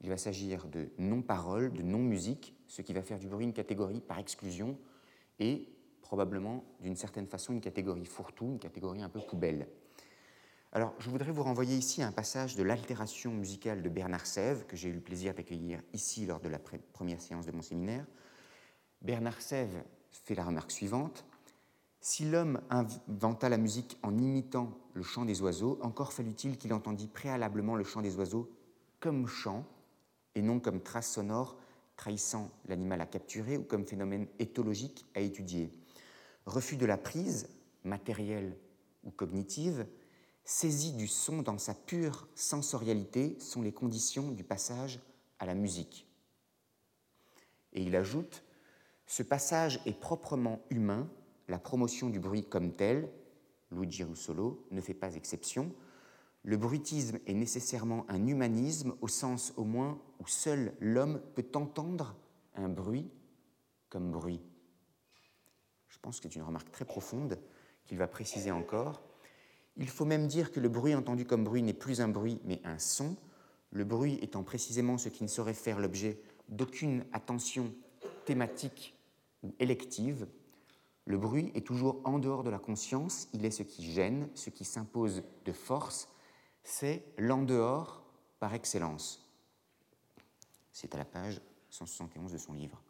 Il 0.00 0.08
va 0.08 0.16
s'agir 0.16 0.66
de 0.68 0.88
non-parole, 0.96 1.74
de 1.74 1.82
non-musique, 1.82 2.56
ce 2.66 2.80
qui 2.80 2.94
va 2.94 3.02
faire 3.02 3.18
du 3.18 3.28
bruit 3.28 3.44
une 3.44 3.52
catégorie 3.52 4.00
par 4.00 4.18
exclusion 4.18 4.78
et 5.38 5.68
probablement 6.00 6.64
d'une 6.80 6.96
certaine 6.96 7.26
façon 7.26 7.52
une 7.52 7.60
catégorie 7.60 8.06
fourre-tout, 8.06 8.46
une 8.46 8.58
catégorie 8.58 9.02
un 9.02 9.10
peu 9.10 9.20
poubelle. 9.20 9.68
Alors, 10.76 10.92
je 10.98 11.08
voudrais 11.08 11.30
vous 11.30 11.44
renvoyer 11.44 11.76
ici 11.76 12.02
à 12.02 12.08
un 12.08 12.12
passage 12.12 12.56
de 12.56 12.64
l'altération 12.64 13.30
musicale 13.30 13.80
de 13.80 13.88
Bernard 13.88 14.26
Sèvres, 14.26 14.66
que 14.66 14.74
j'ai 14.74 14.88
eu 14.88 14.92
le 14.92 15.00
plaisir 15.00 15.32
d'accueillir 15.32 15.80
ici 15.92 16.26
lors 16.26 16.40
de 16.40 16.48
la 16.48 16.58
première 16.58 17.20
séance 17.20 17.46
de 17.46 17.52
mon 17.52 17.62
séminaire. 17.62 18.04
Bernard 19.00 19.40
Sèvres 19.40 19.84
fait 20.10 20.34
la 20.34 20.42
remarque 20.42 20.72
suivante 20.72 21.24
Si 22.00 22.28
l'homme 22.28 22.60
inventa 22.70 23.48
la 23.48 23.56
musique 23.56 24.00
en 24.02 24.18
imitant 24.18 24.76
le 24.94 25.04
chant 25.04 25.24
des 25.24 25.40
oiseaux, 25.42 25.78
encore 25.80 26.12
fallut-il 26.12 26.58
qu'il 26.58 26.74
entendît 26.74 27.06
préalablement 27.06 27.76
le 27.76 27.84
chant 27.84 28.02
des 28.02 28.16
oiseaux 28.16 28.50
comme 28.98 29.28
chant 29.28 29.64
et 30.34 30.42
non 30.42 30.58
comme 30.58 30.82
trace 30.82 31.12
sonore 31.12 31.56
trahissant 31.94 32.50
l'animal 32.66 33.00
à 33.00 33.06
capturer 33.06 33.58
ou 33.58 33.62
comme 33.62 33.86
phénomène 33.86 34.26
éthologique 34.40 35.06
à 35.14 35.20
étudier. 35.20 35.72
Refus 36.46 36.76
de 36.76 36.86
la 36.86 36.98
prise, 36.98 37.48
matérielle 37.84 38.56
ou 39.04 39.12
cognitive, 39.12 39.86
saisie 40.44 40.92
du 40.92 41.08
son 41.08 41.42
dans 41.42 41.58
sa 41.58 41.74
pure 41.74 42.28
sensorialité 42.34 43.36
sont 43.40 43.62
les 43.62 43.72
conditions 43.72 44.30
du 44.30 44.44
passage 44.44 45.00
à 45.38 45.46
la 45.46 45.54
musique. 45.54 46.06
Et 47.72 47.82
il 47.82 47.96
ajoute 47.96 48.44
Ce 49.06 49.22
passage 49.22 49.80
est 49.86 49.98
proprement 49.98 50.60
humain, 50.70 51.08
la 51.48 51.58
promotion 51.58 52.08
du 52.08 52.20
bruit 52.20 52.44
comme 52.44 52.72
tel, 52.72 53.10
Luigi 53.70 54.04
Russolo 54.04 54.66
ne 54.70 54.80
fait 54.80 54.94
pas 54.94 55.14
exception, 55.14 55.74
le 56.42 56.56
bruitisme 56.58 57.18
est 57.26 57.34
nécessairement 57.34 58.04
un 58.08 58.26
humanisme 58.26 58.94
au 59.00 59.08
sens 59.08 59.54
au 59.56 59.64
moins 59.64 59.98
où 60.20 60.26
seul 60.26 60.74
l'homme 60.78 61.20
peut 61.34 61.46
entendre 61.54 62.16
un 62.54 62.68
bruit 62.68 63.10
comme 63.88 64.10
bruit. 64.10 64.42
Je 65.88 65.98
pense 65.98 66.20
que 66.20 66.28
c'est 66.28 66.36
une 66.36 66.42
remarque 66.42 66.70
très 66.70 66.84
profonde 66.84 67.38
qu'il 67.84 67.96
va 67.96 68.06
préciser 68.06 68.50
encore. 68.50 69.02
Il 69.76 69.88
faut 69.88 70.04
même 70.04 70.26
dire 70.26 70.52
que 70.52 70.60
le 70.60 70.68
bruit 70.68 70.94
entendu 70.94 71.24
comme 71.24 71.44
bruit 71.44 71.62
n'est 71.62 71.72
plus 71.72 72.00
un 72.00 72.08
bruit 72.08 72.40
mais 72.44 72.60
un 72.64 72.78
son, 72.78 73.16
le 73.70 73.84
bruit 73.84 74.18
étant 74.22 74.42
précisément 74.42 74.98
ce 74.98 75.08
qui 75.08 75.24
ne 75.24 75.28
saurait 75.28 75.54
faire 75.54 75.80
l'objet 75.80 76.20
d'aucune 76.48 77.04
attention 77.12 77.74
thématique 78.24 78.94
ou 79.42 79.54
élective. 79.58 80.26
Le 81.06 81.18
bruit 81.18 81.50
est 81.54 81.66
toujours 81.66 82.00
en 82.04 82.18
dehors 82.18 82.44
de 82.44 82.50
la 82.50 82.58
conscience, 82.58 83.28
il 83.32 83.44
est 83.44 83.50
ce 83.50 83.62
qui 83.62 83.84
gêne, 83.92 84.28
ce 84.34 84.50
qui 84.50 84.64
s'impose 84.64 85.22
de 85.44 85.52
force 85.52 86.08
c'est 86.64 87.04
l'en 87.18 87.42
dehors 87.42 88.02
par 88.40 88.54
excellence. 88.54 89.30
C'est 90.72 90.94
à 90.94 90.98
la 90.98 91.04
page 91.04 91.40
171 91.70 92.32
de 92.32 92.38
son 92.38 92.54
livre. 92.54 92.82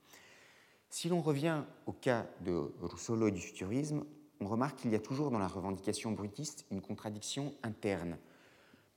Si 0.88 1.08
l'on 1.08 1.20
revient 1.20 1.64
au 1.86 1.92
cas 1.92 2.26
de 2.40 2.72
Russolo 2.80 3.26
et 3.26 3.32
du 3.32 3.40
futurisme, 3.40 4.04
on 4.40 4.46
remarque 4.46 4.80
qu'il 4.80 4.90
y 4.90 4.94
a 4.94 5.00
toujours 5.00 5.30
dans 5.30 5.38
la 5.38 5.48
revendication 5.48 6.12
bruitiste 6.12 6.66
une 6.70 6.80
contradiction 6.80 7.54
interne. 7.62 8.18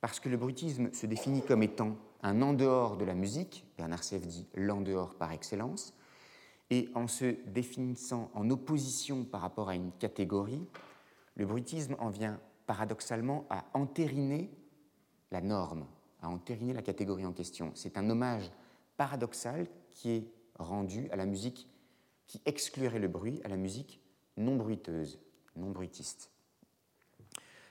Parce 0.00 0.20
que 0.20 0.28
le 0.28 0.36
bruitisme 0.36 0.92
se 0.92 1.06
définit 1.06 1.42
comme 1.42 1.62
étant 1.62 1.96
un 2.22 2.42
en 2.42 2.52
dehors 2.52 2.96
de 2.96 3.04
la 3.04 3.14
musique, 3.14 3.64
Bernard 3.76 4.04
Seff 4.04 4.26
dit 4.26 4.46
l'en 4.54 4.80
dehors 4.80 5.14
par 5.14 5.32
excellence, 5.32 5.94
et 6.70 6.88
en 6.94 7.08
se 7.08 7.36
définissant 7.46 8.30
en 8.34 8.50
opposition 8.50 9.24
par 9.24 9.40
rapport 9.40 9.68
à 9.68 9.74
une 9.74 9.92
catégorie, 9.92 10.66
le 11.34 11.46
bruitisme 11.46 11.96
en 11.98 12.10
vient 12.10 12.40
paradoxalement 12.66 13.46
à 13.48 13.64
entériner 13.74 14.50
la 15.30 15.40
norme, 15.40 15.86
à 16.20 16.28
entériner 16.28 16.74
la 16.74 16.82
catégorie 16.82 17.24
en 17.24 17.32
question. 17.32 17.70
C'est 17.74 17.96
un 17.96 18.10
hommage 18.10 18.50
paradoxal 18.96 19.66
qui 19.90 20.10
est 20.10 20.30
rendu 20.58 21.08
à 21.10 21.16
la 21.16 21.26
musique 21.26 21.68
qui 22.26 22.42
exclurait 22.44 22.98
le 22.98 23.08
bruit, 23.08 23.40
à 23.44 23.48
la 23.48 23.56
musique 23.56 24.02
non 24.36 24.56
bruiteuse, 24.56 25.18
non 25.58 25.70
bruitiste. 25.70 26.30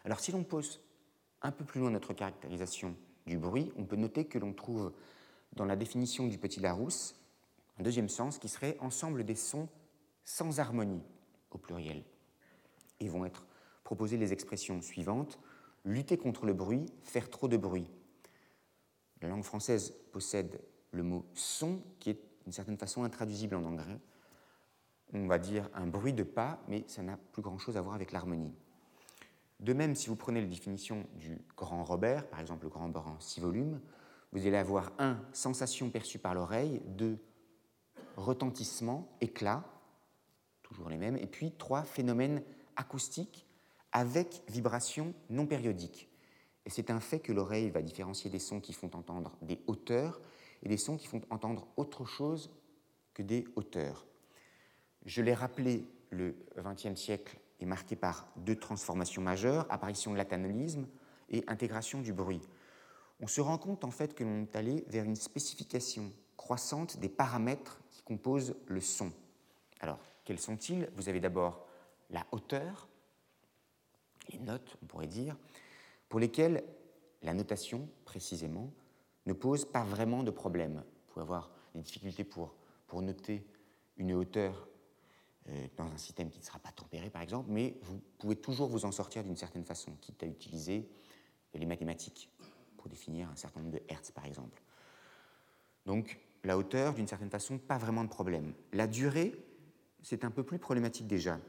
Alors 0.06 0.20
si 0.20 0.32
l'on 0.32 0.44
pose 0.44 0.80
un 1.42 1.52
peu 1.52 1.66
plus 1.66 1.80
loin 1.80 1.90
notre 1.90 2.14
caractérisation 2.14 2.96
du 3.26 3.38
bruit, 3.38 3.72
on 3.78 3.86
peut 3.86 3.96
noter 3.96 4.26
que 4.26 4.40
l'on 4.40 4.54
trouve 4.54 4.94
dans 5.54 5.66
la 5.66 5.76
définition 5.76 6.28
du 6.28 6.38
petit 6.38 6.60
Larousse 6.60 7.16
un 7.80 7.84
deuxième 7.84 8.10
sens 8.10 8.40
qui 8.40 8.50
serait 8.50 8.78
ensemble 8.80 9.24
des 9.24 9.36
sons 9.36 9.70
sans 10.24 10.60
harmonie 10.60 11.04
au 11.52 11.58
pluriel. 11.58 12.04
Et 13.00 13.10
vont 13.10 13.26
être 13.26 13.46
proposées 13.84 14.18
les 14.18 14.34
expressions 14.34 14.82
suivantes 14.82 15.40
lutter 15.86 16.18
contre 16.18 16.46
le 16.46 16.54
bruit, 16.54 16.86
faire 17.04 17.30
trop 17.30 17.48
de 17.48 17.58
bruit. 17.58 17.90
La 19.22 19.30
langue 19.30 19.44
française 19.44 19.94
possède 20.12 20.62
le 20.92 21.04
mot 21.04 21.26
son 21.34 21.82
qui 22.00 22.12
est 22.12 22.20
d'une 22.44 22.52
certaine 22.52 22.78
façon 22.78 23.04
intraduisible 23.04 23.56
en 23.56 23.64
anglais. 23.64 24.00
On 25.14 25.28
va 25.28 25.40
dire 25.40 25.70
un 25.74 25.88
bruit 25.88 26.14
de 26.14 26.24
pas, 26.24 26.60
mais 26.68 26.84
ça 26.88 27.02
n'a 27.02 27.18
plus 27.32 27.42
grand-chose 27.42 27.78
à 27.78 27.82
voir 27.82 27.96
avec 27.96 28.12
l'harmonie. 28.12 28.54
De 29.60 29.74
même, 29.74 29.96
si 29.96 30.08
vous 30.08 30.16
prenez 30.16 30.42
la 30.42 30.48
définition 30.48 31.08
du 31.16 31.42
grand 31.56 31.84
Robert, 31.84 32.28
par 32.28 32.40
exemple 32.40 32.66
le 32.66 32.70
grand 32.70 32.86
Robert 32.86 33.08
en 33.08 33.20
six 33.20 33.40
volumes, 33.40 33.80
vous 34.32 34.46
allez 34.46 34.58
avoir 34.58 34.92
un, 35.00 35.20
sensation 35.32 35.90
perçue 35.90 36.20
par 36.20 36.36
l'oreille, 36.36 36.82
deux, 36.86 37.18
retentissement, 38.18 39.08
éclat, 39.22 39.64
toujours 40.62 40.90
les 40.90 40.98
mêmes, 40.98 41.16
et 41.18 41.28
puis 41.28 41.52
trois, 41.52 41.84
phénomènes 41.84 42.44
acoustiques 42.76 43.48
avec 43.92 44.44
vibration 44.50 45.14
non 45.30 45.48
périodique. 45.48 46.10
Et 46.66 46.70
c'est 46.70 46.92
un 46.92 47.00
fait 47.00 47.20
que 47.20 47.32
l'oreille 47.32 47.70
va 47.70 47.82
différencier 47.82 48.30
des 48.30 48.40
sons 48.40 48.60
qui 48.60 48.74
font 48.74 48.92
entendre 48.94 49.38
des 49.42 49.62
hauteurs 49.68 50.22
et 50.62 50.70
des 50.70 50.78
sons 50.78 50.98
qui 50.98 51.08
font 51.08 51.22
entendre 51.30 51.68
autre 51.78 52.04
chose 52.04 52.52
que 53.14 53.24
des 53.24 53.48
hauteurs. 53.56 54.07
Je 55.08 55.22
l'ai 55.22 55.34
rappelé, 55.34 55.86
le 56.10 56.36
XXe 56.58 57.00
siècle 57.00 57.40
est 57.62 57.66
marqué 57.66 57.96
par 57.96 58.28
deux 58.36 58.58
transformations 58.58 59.22
majeures, 59.22 59.66
apparition 59.70 60.12
de 60.12 60.18
l'athanolisme 60.18 60.86
et 61.30 61.46
intégration 61.48 62.02
du 62.02 62.12
bruit. 62.12 62.42
On 63.22 63.28
se 63.28 63.40
rend 63.40 63.58
compte 63.58 63.86
en 63.86 63.90
fait 63.90 64.14
que 64.14 64.26
l'on 64.26 64.42
est 64.42 64.56
allé 64.58 64.84
vers 64.90 65.06
une 65.06 65.16
spécification 65.16 66.12
croissante 66.36 66.98
des 66.98 67.08
paramètres 67.08 67.80
qui 67.90 68.02
composent 68.02 68.58
le 68.68 68.82
son. 68.82 69.14
Alors, 69.80 69.98
quels 70.26 70.40
sont-ils? 70.40 70.90
Vous 70.98 71.08
avez 71.08 71.22
d'abord 71.22 71.66
la 72.10 72.28
hauteur, 72.34 72.90
les 74.30 74.40
notes, 74.40 74.76
on 74.84 74.88
pourrait 74.88 75.08
dire, 75.08 75.38
pour 76.10 76.20
lesquelles 76.20 76.66
la 77.22 77.34
notation, 77.34 77.88
précisément, 78.04 78.74
ne 79.26 79.32
pose 79.32 79.64
pas 79.64 79.86
vraiment 79.86 80.24
de 80.24 80.32
problème. 80.32 80.84
Vous 80.84 81.14
pouvez 81.14 81.24
avoir 81.24 81.50
des 81.74 81.82
difficultés 81.82 82.26
pour, 82.26 82.54
pour 82.88 83.02
noter 83.02 83.48
une 83.96 84.12
hauteur 84.12 84.68
dans 85.78 85.86
un 85.86 85.98
système 85.98 86.30
qui 86.30 86.40
ne 86.40 86.44
sera 86.44 86.60
pas 86.60 86.72
tempéré, 86.72 87.10
par 87.10 87.22
exemple, 87.22 87.50
mais 87.50 87.76
vous 87.84 88.02
pouvez 88.18 88.36
toujours 88.36 88.68
vous 88.68 88.86
en 88.86 88.92
sortir 88.92 89.24
d'une 89.24 89.38
certaine 89.38 89.64
façon, 89.64 89.92
quitte 90.02 90.22
à 90.24 90.26
utiliser 90.26 90.90
les 91.54 91.66
mathématiques 91.66 92.30
pour 92.76 92.90
définir 92.90 93.30
un 93.30 93.36
certain 93.36 93.62
nombre 93.62 93.74
de 93.74 93.82
hertz, 93.88 94.12
par 94.12 94.26
exemple. 94.26 94.62
Donc, 95.86 96.20
la 96.44 96.58
hauteur, 96.58 96.94
d'une 96.94 97.08
certaine 97.08 97.30
façon, 97.30 97.58
pas 97.58 97.78
vraiment 97.78 98.04
de 98.04 98.10
problème. 98.10 98.54
La 98.74 98.88
durée, 98.88 99.34
c'est 100.04 100.24
un 100.24 100.32
peu 100.32 100.44
plus 100.44 100.60
problématique 100.60 101.08
déjà. 101.08 101.40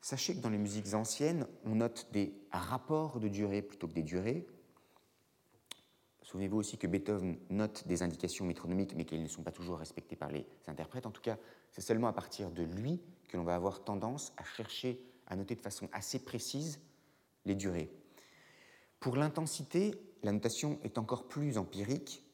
Sachez 0.00 0.34
que 0.34 0.40
dans 0.40 0.50
les 0.50 0.58
musiques 0.58 0.92
anciennes, 0.92 1.46
on 1.64 1.76
note 1.76 2.08
des 2.12 2.34
rapports 2.50 3.20
de 3.20 3.28
durée 3.28 3.62
plutôt 3.62 3.88
que 3.88 3.94
des 3.94 4.02
durées. 4.02 4.46
Souvenez-vous 6.22 6.58
aussi 6.58 6.76
que 6.76 6.86
Beethoven 6.86 7.38
note 7.48 7.86
des 7.86 8.02
indications 8.02 8.44
métronomiques, 8.44 8.94
mais 8.96 9.04
qu'elles 9.04 9.22
ne 9.22 9.28
sont 9.28 9.42
pas 9.42 9.52
toujours 9.52 9.78
respectées 9.78 10.16
par 10.16 10.30
les 10.30 10.46
interprètes. 10.66 11.06
En 11.06 11.10
tout 11.10 11.22
cas, 11.22 11.38
c'est 11.74 11.82
seulement 11.82 12.06
à 12.06 12.12
partir 12.12 12.50
de 12.50 12.62
lui 12.62 13.02
que 13.28 13.36
l'on 13.36 13.42
va 13.42 13.56
avoir 13.56 13.82
tendance 13.82 14.32
à 14.36 14.44
chercher 14.44 15.00
à 15.26 15.34
noter 15.34 15.56
de 15.56 15.60
façon 15.60 15.88
assez 15.92 16.20
précise 16.20 16.80
les 17.44 17.56
durées. 17.56 17.90
Pour 19.00 19.16
l'intensité, 19.16 19.94
la 20.22 20.32
notation 20.32 20.78
est 20.84 20.98
encore 20.98 21.26
plus 21.26 21.58
empirique. 21.58 22.24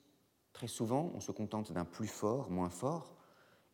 Très 0.52 0.68
souvent, 0.68 1.10
on 1.14 1.20
se 1.20 1.32
contente 1.32 1.72
d'un 1.72 1.86
plus 1.86 2.06
fort, 2.06 2.50
moins 2.50 2.68
fort, 2.68 3.16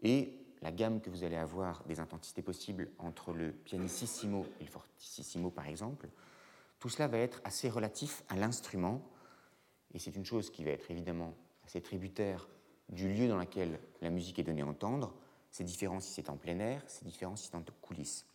et 0.02 0.38
la 0.62 0.70
gamme 0.70 1.00
que 1.00 1.10
vous 1.10 1.24
allez 1.24 1.36
avoir 1.36 1.82
des 1.84 1.98
intensités 1.98 2.42
possibles 2.42 2.90
entre 2.98 3.32
le 3.32 3.52
pianissimo 3.52 4.46
et 4.60 4.64
le 4.64 4.70
fortissimo, 4.70 5.50
par 5.50 5.66
exemple, 5.66 6.08
tout 6.78 6.88
cela 6.88 7.08
va 7.08 7.18
être 7.18 7.40
assez 7.44 7.68
relatif 7.68 8.22
à 8.28 8.36
l'instrument, 8.36 9.02
et 9.92 9.98
c'est 9.98 10.14
une 10.14 10.24
chose 10.24 10.50
qui 10.50 10.62
va 10.62 10.70
être 10.70 10.90
évidemment 10.90 11.34
assez 11.64 11.80
tributaire 11.80 12.48
du 12.88 13.12
lieu 13.12 13.26
dans 13.26 13.38
lequel 13.38 13.80
la 14.00 14.10
musique 14.10 14.38
est 14.38 14.44
donnée 14.44 14.62
à 14.62 14.66
entendre. 14.66 15.14
C'est 15.56 15.64
différent 15.64 16.00
si 16.00 16.12
c'est 16.12 16.28
en 16.28 16.36
plein 16.36 16.58
air, 16.58 16.82
c'est 16.86 17.06
différent 17.06 17.34
si 17.34 17.46
c'est 17.46 17.56
en 17.56 17.64
coulisses. 17.80 18.26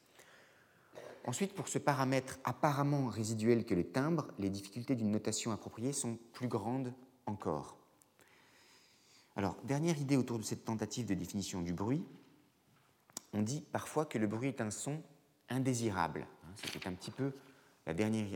Ensuite, 1.27 1.53
pour 1.53 1.67
ce 1.67 1.77
paramètre 1.77 2.39
apparemment 2.43 3.09
résiduel 3.09 3.63
que 3.63 3.75
les 3.75 3.85
timbres, 3.85 4.31
les 4.39 4.49
difficultés 4.49 4.95
d'une 4.95 5.11
notation 5.11 5.51
appropriée 5.51 5.93
sont 5.93 6.17
plus 6.33 6.47
grandes 6.47 6.95
encore. 7.27 7.77
Alors, 9.35 9.55
dernière 9.65 9.99
idée 9.99 10.17
autour 10.17 10.39
de 10.39 10.43
cette 10.43 10.65
tentative 10.65 11.05
de 11.05 11.13
définition 11.13 11.61
du 11.61 11.73
bruit. 11.73 12.03
On 13.33 13.43
dit 13.43 13.61
parfois 13.71 14.07
que 14.07 14.17
le 14.17 14.25
bruit 14.25 14.47
est 14.47 14.59
un 14.59 14.71
son 14.71 14.99
indésirable. 15.47 16.25
Hein, 16.43 16.53
C'était 16.55 16.87
un 16.87 16.93
petit 16.93 17.11
peu 17.11 17.33
la 17.85 17.93
dernière 17.93 18.35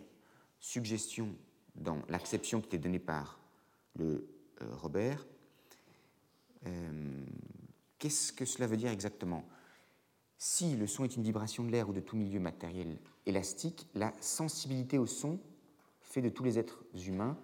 suggestion 0.60 1.34
dans 1.74 2.04
l'acception 2.08 2.62
qui 2.62 2.68
était 2.68 2.78
donnée 2.78 3.00
par 3.00 3.40
le 3.96 4.30
euh, 4.62 4.76
Robert. 4.76 5.26
Euh, 6.68 7.26
qu'est-ce 8.06 8.32
que 8.32 8.46
cela 8.46 8.68
veut 8.68 8.78
dire 8.78 8.92
exactement? 8.92 9.44
Si 10.38 10.76
le 10.76 10.86
son 10.86 11.06
est 11.06 11.16
une 11.16 11.24
vibration 11.24 11.64
de 11.64 11.72
l'air 11.72 11.90
ou 11.90 11.92
de 11.92 12.02
tout 12.02 12.16
milieu 12.16 12.40
matériel 12.40 13.00
élastique, 13.26 13.88
la 13.96 14.14
sensibilité 14.22 15.00
au 15.00 15.08
son 15.08 15.40
fait 16.02 16.22
de 16.22 16.30
tous 16.30 16.44
les 16.44 16.60
êtres 16.60 16.86
humains 17.08 17.36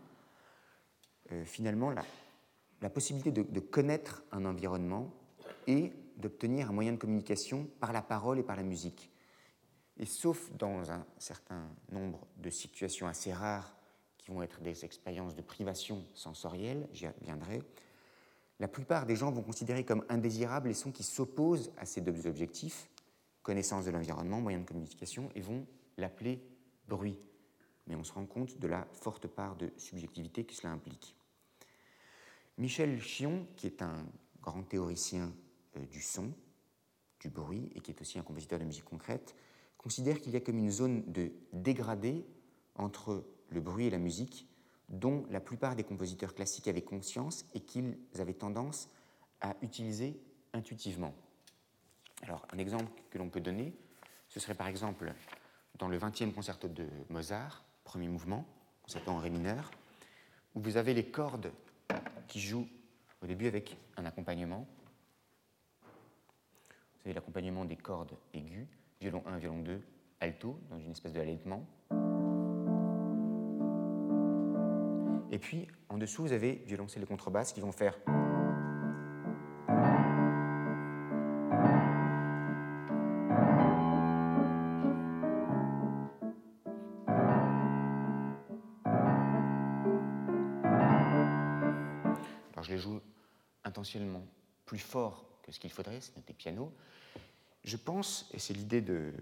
euh, 1.31 1.43
finalement 1.45 1.89
la, 1.89 2.89
possibilité 2.91 3.31
de, 3.31 3.41
de, 3.41 3.59
connaître 3.59 4.23
un 4.31 4.45
environnement 4.45 5.11
et 5.65 5.93
d'obtenir 6.17 6.69
un 6.69 6.73
moyen 6.73 6.91
de 6.91 6.97
communication 6.97 7.67
par 7.79 7.91
la 7.91 8.03
parole 8.03 8.37
et 8.37 8.43
par 8.43 8.55
la 8.55 8.63
musique. 8.63 9.09
Et 9.97 10.05
sauf 10.05 10.51
dans 10.51 10.91
un 10.91 11.03
certain 11.17 11.67
nombre 11.91 12.27
de 12.37 12.51
situations 12.51 13.07
assez 13.07 13.33
rares 13.33 13.75
qui 14.19 14.29
vont 14.29 14.43
être 14.43 14.61
des 14.61 14.85
expériences 14.85 15.33
de 15.33 15.41
privation 15.41 16.05
sensorielle, 16.13 16.87
j'y 16.93 17.07
reviendrai, 17.07 17.63
la 18.61 18.67
plupart 18.67 19.07
des 19.07 19.15
gens 19.15 19.31
vont 19.31 19.41
considérer 19.41 19.83
comme 19.83 20.05
indésirables 20.07 20.67
les 20.67 20.75
sons 20.75 20.91
qui 20.91 21.01
s'opposent 21.01 21.71
à 21.77 21.87
ces 21.87 21.99
deux 21.99 22.27
objectifs, 22.27 22.91
connaissance 23.41 23.85
de 23.85 23.89
l'environnement, 23.89 24.39
moyen 24.39 24.59
de 24.59 24.65
communication, 24.65 25.29
et 25.33 25.41
vont 25.41 25.65
l'appeler 25.97 26.39
bruit. 26.87 27.17
Mais 27.87 27.95
on 27.95 28.03
se 28.03 28.13
rend 28.13 28.27
compte 28.27 28.59
de 28.59 28.67
la 28.67 28.87
forte 28.91 29.25
part 29.25 29.55
de 29.55 29.73
subjectivité 29.77 30.43
que 30.43 30.53
cela 30.53 30.71
implique. 30.71 31.15
Michel 32.59 33.01
Chion, 33.01 33.47
qui 33.55 33.65
est 33.65 33.81
un 33.81 34.05
grand 34.43 34.61
théoricien 34.61 35.33
euh, 35.77 35.85
du 35.87 35.99
son, 35.99 36.31
du 37.19 37.29
bruit, 37.29 37.71
et 37.73 37.79
qui 37.79 37.89
est 37.89 37.99
aussi 37.99 38.19
un 38.19 38.23
compositeur 38.23 38.59
de 38.59 38.65
musique 38.65 38.85
concrète, 38.85 39.35
considère 39.79 40.21
qu'il 40.21 40.33
y 40.33 40.35
a 40.35 40.39
comme 40.39 40.59
une 40.59 40.69
zone 40.69 41.11
de 41.11 41.31
dégradé 41.51 42.27
entre 42.75 43.25
le 43.49 43.59
bruit 43.59 43.87
et 43.87 43.89
la 43.89 43.97
musique 43.97 44.47
dont 44.91 45.25
la 45.29 45.39
plupart 45.39 45.75
des 45.75 45.83
compositeurs 45.83 46.35
classiques 46.35 46.67
avaient 46.67 46.81
conscience 46.81 47.45
et 47.53 47.61
qu'ils 47.61 47.97
avaient 48.19 48.33
tendance 48.33 48.89
à 49.39 49.55
utiliser 49.61 50.19
intuitivement. 50.53 51.13
Alors, 52.23 52.45
un 52.53 52.57
exemple 52.57 52.91
que 53.09 53.17
l'on 53.17 53.29
peut 53.29 53.39
donner, 53.39 53.73
ce 54.27 54.39
serait 54.39 54.53
par 54.53 54.67
exemple 54.67 55.11
dans 55.79 55.87
le 55.87 55.97
20e 55.97 56.33
concerto 56.33 56.67
de 56.67 56.85
Mozart, 57.09 57.63
premier 57.83 58.07
mouvement, 58.07 58.45
concerto 58.83 59.11
en 59.11 59.17
ré 59.17 59.29
mineur, 59.29 59.71
où 60.53 60.61
vous 60.61 60.77
avez 60.77 60.93
les 60.93 61.05
cordes 61.05 61.51
qui 62.27 62.39
jouent 62.39 62.67
au 63.23 63.27
début 63.27 63.47
avec 63.47 63.77
un 63.97 64.05
accompagnement. 64.05 64.67
Vous 65.83 67.01
avez 67.05 67.13
l'accompagnement 67.13 67.65
des 67.65 67.77
cordes 67.77 68.15
aiguës, 68.33 68.67
violon 68.99 69.23
1, 69.25 69.37
violon 69.37 69.61
2, 69.61 69.81
alto, 70.19 70.59
dans 70.69 70.77
une 70.77 70.91
espèce 70.91 71.13
de 71.13 71.19
allaitement. 71.19 71.65
Et 75.33 75.39
puis, 75.39 75.65
en 75.87 75.97
dessous, 75.97 76.23
vous 76.23 76.33
avez 76.33 76.55
violoncelle 76.65 77.03
et 77.03 77.05
contrebasse 77.05 77.53
qui 77.53 77.61
vont 77.61 77.71
faire. 77.71 77.97
Alors, 92.51 92.63
je 92.63 92.71
les 92.71 92.77
joue 92.77 92.99
intentionnellement 93.63 94.27
plus 94.65 94.79
fort 94.79 95.25
que 95.43 95.53
ce 95.53 95.59
qu'il 95.61 95.71
faudrait, 95.71 96.01
c'est 96.01 96.27
des 96.27 96.33
pianos. 96.33 96.73
Je 97.63 97.77
pense, 97.77 98.29
et 98.33 98.39
c'est 98.39 98.53
l'idée 98.53 98.81
de, 98.81 99.13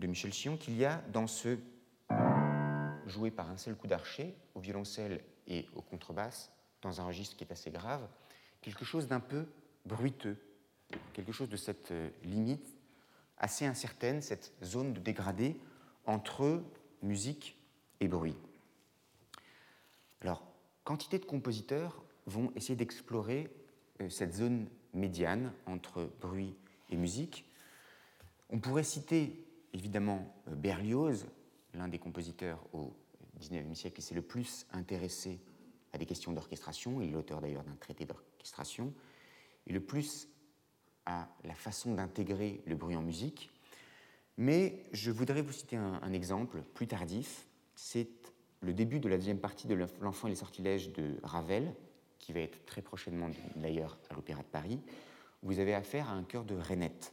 Michel 0.00 0.32
Sion, 0.32 0.56
qu'il 0.56 0.78
y 0.78 0.86
a 0.86 1.02
dans 1.12 1.26
ce 1.26 1.58
joué 3.06 3.30
par 3.30 3.50
un 3.50 3.58
seul 3.58 3.74
coup 3.74 3.86
d'archet, 3.86 4.34
au 4.54 4.60
violoncelle 4.60 5.22
et 5.48 5.66
au 5.74 5.82
contrebasse, 5.82 6.52
dans 6.82 7.00
un 7.00 7.04
registre 7.04 7.36
qui 7.36 7.44
est 7.44 7.52
assez 7.52 7.70
grave, 7.70 8.06
quelque 8.60 8.84
chose 8.84 9.08
d'un 9.08 9.20
peu 9.20 9.46
bruiteux, 9.84 10.36
quelque 11.12 11.32
chose 11.32 11.48
de 11.48 11.56
cette 11.56 11.90
euh, 11.90 12.10
limite 12.22 12.76
assez 13.38 13.66
incertaine, 13.66 14.22
cette 14.22 14.52
zone 14.62 14.92
de 14.92 15.00
dégradé 15.00 15.56
entre 16.06 16.62
musique 17.02 17.58
et 18.00 18.08
bruit. 18.08 18.36
Alors, 20.20 20.42
quantité 20.84 21.18
de 21.18 21.24
compositeurs 21.24 22.02
vont 22.26 22.52
essayer 22.56 22.76
d'explorer 22.76 23.50
euh, 24.00 24.08
cette 24.08 24.34
zone 24.34 24.68
médiane 24.94 25.52
entre 25.66 26.10
bruit 26.20 26.56
et 26.90 26.96
musique. 26.96 27.44
On 28.50 28.58
pourrait 28.58 28.84
citer 28.84 29.44
évidemment 29.72 30.34
euh, 30.48 30.54
Berlioz, 30.54 31.26
l'un 31.74 31.88
des 31.88 31.98
compositeurs 31.98 32.60
au 32.72 32.92
XIXe 33.38 33.78
siècle 33.78 33.96
qui 33.96 34.02
s'est 34.02 34.14
le 34.14 34.22
plus 34.22 34.66
intéressé 34.72 35.40
à 35.92 35.98
des 35.98 36.06
questions 36.06 36.32
d'orchestration, 36.32 37.00
il 37.00 37.10
est 37.10 37.12
l'auteur 37.12 37.40
d'ailleurs 37.40 37.64
d'un 37.64 37.76
traité 37.76 38.04
d'orchestration, 38.04 38.92
et 39.66 39.72
le 39.72 39.80
plus 39.80 40.28
à 41.06 41.28
la 41.44 41.54
façon 41.54 41.94
d'intégrer 41.94 42.62
le 42.66 42.74
bruit 42.74 42.96
en 42.96 43.02
musique. 43.02 43.50
Mais 44.36 44.84
je 44.92 45.10
voudrais 45.10 45.42
vous 45.42 45.52
citer 45.52 45.76
un, 45.76 46.12
exemple 46.12 46.62
plus 46.74 46.86
tardif, 46.86 47.46
c'est 47.74 48.08
le 48.60 48.72
début 48.72 49.00
de 49.00 49.08
la 49.08 49.16
deuxième 49.16 49.40
partie 49.40 49.66
de 49.66 49.74
L'Enfant 50.00 50.28
et 50.28 50.30
les 50.30 50.36
sortilèges 50.36 50.92
de 50.92 51.18
Ravel, 51.22 51.74
qui 52.18 52.32
va 52.32 52.40
être 52.40 52.64
très 52.66 52.82
prochainement 52.82 53.30
d'ailleurs 53.56 53.98
à 54.10 54.14
l'Opéra 54.14 54.42
de 54.42 54.48
Paris, 54.48 54.80
vous 55.42 55.58
avez 55.60 55.74
affaire 55.74 56.08
à 56.08 56.12
un 56.12 56.24
chœur 56.24 56.44
de 56.44 56.54
rainette. 56.54 57.12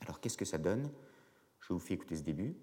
Alors 0.00 0.20
qu'est-ce 0.20 0.36
que 0.36 0.44
ça 0.44 0.58
donne? 0.58 0.90
Je 1.60 1.72
vous 1.72 1.78
fais 1.78 1.94
écouter 1.94 2.16
ce 2.16 2.22
début. 2.22 2.54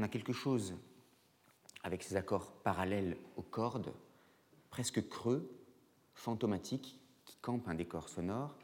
On 0.00 0.02
a 0.02 0.08
quelque 0.08 0.32
chose 0.32 0.74
avec 1.82 2.02
ces 2.02 2.16
accords 2.16 2.52
parallèles 2.62 3.18
aux 3.36 3.42
cordes, 3.42 3.92
presque 4.70 5.06
creux, 5.10 5.50
fantomatiques, 6.14 6.98
qui 7.26 7.36
campent 7.42 7.68
un 7.68 7.74
décor 7.74 8.08
sonore, 8.08 8.56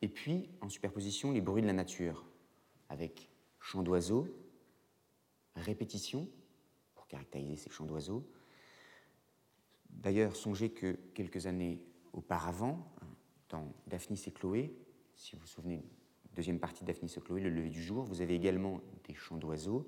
et 0.00 0.08
puis 0.08 0.48
en 0.60 0.68
superposition 0.68 1.30
les 1.30 1.40
bruits 1.40 1.62
de 1.62 1.68
la 1.68 1.72
nature, 1.72 2.24
avec 2.88 3.30
chants 3.60 3.84
d'oiseaux, 3.84 4.26
répétition, 5.54 6.28
pour 6.96 7.06
caractériser 7.06 7.54
ces 7.54 7.70
chants 7.70 7.84
d'oiseaux. 7.84 8.26
D'ailleurs, 9.88 10.34
songez 10.34 10.70
que 10.70 10.98
quelques 11.14 11.46
années 11.46 11.80
auparavant, 12.12 12.92
dans 13.50 13.72
Daphnis 13.86 14.20
et 14.26 14.32
Chloé, 14.32 14.74
si 15.14 15.36
vous 15.36 15.42
vous 15.42 15.46
souvenez, 15.46 15.84
deuxième 16.34 16.58
partie 16.58 16.82
de 16.82 16.88
Daphnis 16.88 17.12
et 17.16 17.20
Chloé, 17.20 17.40
le 17.40 17.50
lever 17.50 17.70
du 17.70 17.82
jour, 17.84 18.04
vous 18.04 18.20
avez 18.20 18.34
également 18.34 18.80
des 19.06 19.14
chants 19.14 19.36
d'oiseaux 19.36 19.86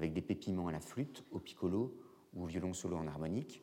avec 0.00 0.14
des 0.14 0.22
pépiments 0.22 0.68
à 0.68 0.72
la 0.72 0.80
flûte, 0.80 1.24
au 1.30 1.38
piccolo 1.38 1.94
ou 2.32 2.44
au 2.44 2.46
violon 2.46 2.72
solo 2.72 2.96
en 2.96 3.06
harmonique. 3.06 3.62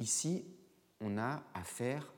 Ici, 0.00 0.44
on 1.00 1.18
a 1.18 1.44
affaire 1.54 2.12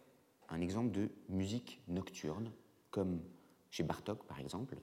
à 0.49 0.55
un 0.55 0.63
exemple 0.63 0.91
de 0.91 1.11
musique 1.29 1.83
nocturne, 1.89 2.51
comme 2.91 3.21
chez 3.71 3.83
Bartok 3.83 4.25
par 4.25 4.41
exemple, 4.41 4.79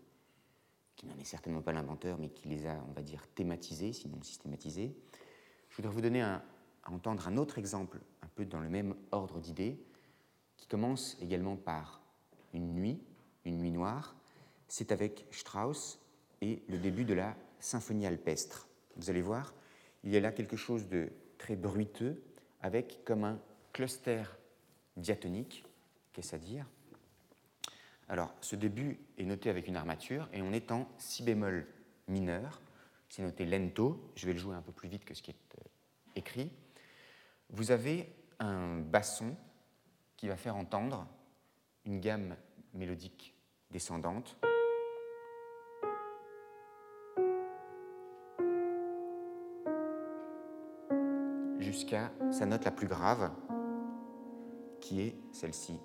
qui 0.96 1.08
n'en 1.08 1.18
est 1.18 1.26
certainement 1.26 1.64
pas 1.64 1.72
l'inventeur, 1.72 2.20
mais 2.20 2.30
qui 2.30 2.50
les 2.50 2.68
a, 2.68 2.84
on 2.88 2.92
va 2.92 3.02
dire, 3.02 3.28
thématisés, 3.30 3.94
sinon 3.94 4.22
systématisés. 4.22 4.96
Je 5.70 5.76
voudrais 5.78 5.94
vous 5.94 6.02
donner 6.02 6.22
à 6.22 6.44
entendre 6.86 7.28
un 7.28 7.38
autre 7.38 7.58
exemple, 7.58 8.00
un 8.22 8.28
peu 8.28 8.46
dans 8.46 8.60
le 8.60 8.70
même 8.70 8.96
ordre 9.12 9.40
d'idées, 9.40 9.84
qui 10.56 10.68
commence 10.68 11.18
également 11.20 11.56
par 11.56 12.02
une 12.54 12.74
nuit, 12.74 13.02
une 13.46 13.58
nuit 13.58 13.72
noire. 13.72 14.16
C'est 14.68 14.92
avec 14.92 15.26
Strauss 15.32 16.00
et 16.42 16.62
le 16.68 16.78
début 16.78 17.06
de 17.06 17.14
la 17.14 17.36
symphonie 17.60 18.06
alpestre. 18.06 18.68
Vous 18.96 19.10
allez 19.10 19.22
voir, 19.22 19.54
il 20.04 20.12
y 20.12 20.18
a 20.18 20.20
là 20.20 20.32
quelque 20.32 20.58
chose 20.58 20.88
de 20.88 21.10
très 21.38 21.56
bruiteux, 21.56 22.22
avec 22.62 23.04
comme 23.06 23.24
un 23.24 23.40
cluster 23.74 24.24
diatonique. 24.98 25.64
Qu'est-ce 26.14 26.36
à 26.36 26.40
dire? 26.40 26.66
Alors, 28.08 28.34
ce 28.42 28.56
début 28.56 29.00
est 29.18 29.26
noté 29.26 29.50
avec 29.50 29.68
une 29.68 29.76
armature 29.76 30.28
et 30.34 30.42
on 30.42 30.52
est 30.52 30.72
en 30.72 30.90
si 30.98 31.24
bémol 31.24 31.68
mineur. 32.08 32.62
C'est 33.08 33.22
noté 33.22 33.46
lento. 33.46 34.12
Je 34.16 34.26
vais 34.26 34.34
le 34.34 34.40
jouer 34.40 34.56
un 34.56 34.62
peu 34.62 34.72
plus 34.72 34.90
vite 34.90 35.06
que 35.06 35.14
ce 35.14 35.22
qui 35.22 35.32
est 35.32 35.56
euh, 35.60 35.64
écrit. 36.16 36.52
Vous 37.50 37.72
avez 37.72 38.12
un 38.40 38.80
basson 38.80 39.36
qui 40.18 40.28
va 40.28 40.38
faire 40.38 40.56
entendre 40.56 41.08
une 41.86 42.00
gamme 42.00 42.36
mélodique 42.74 43.36
descendante. 43.72 44.38
Sa 52.32 52.46
note 52.46 52.66
la 52.66 52.72
plus 52.72 52.88
grave, 52.88 53.32
qui 54.80 55.02
est 55.02 55.16
celle-ci. 55.32 55.80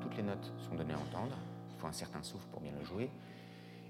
Toutes 0.00 0.16
les 0.16 0.22
notes 0.22 0.52
sont 0.58 0.74
données 0.74 0.94
à 0.94 0.98
entendre, 0.98 1.36
il 1.70 1.76
faut 1.76 1.86
un 1.86 1.92
certain 1.92 2.22
souffle 2.22 2.46
pour 2.48 2.60
bien 2.60 2.72
le 2.78 2.84
jouer, 2.84 3.10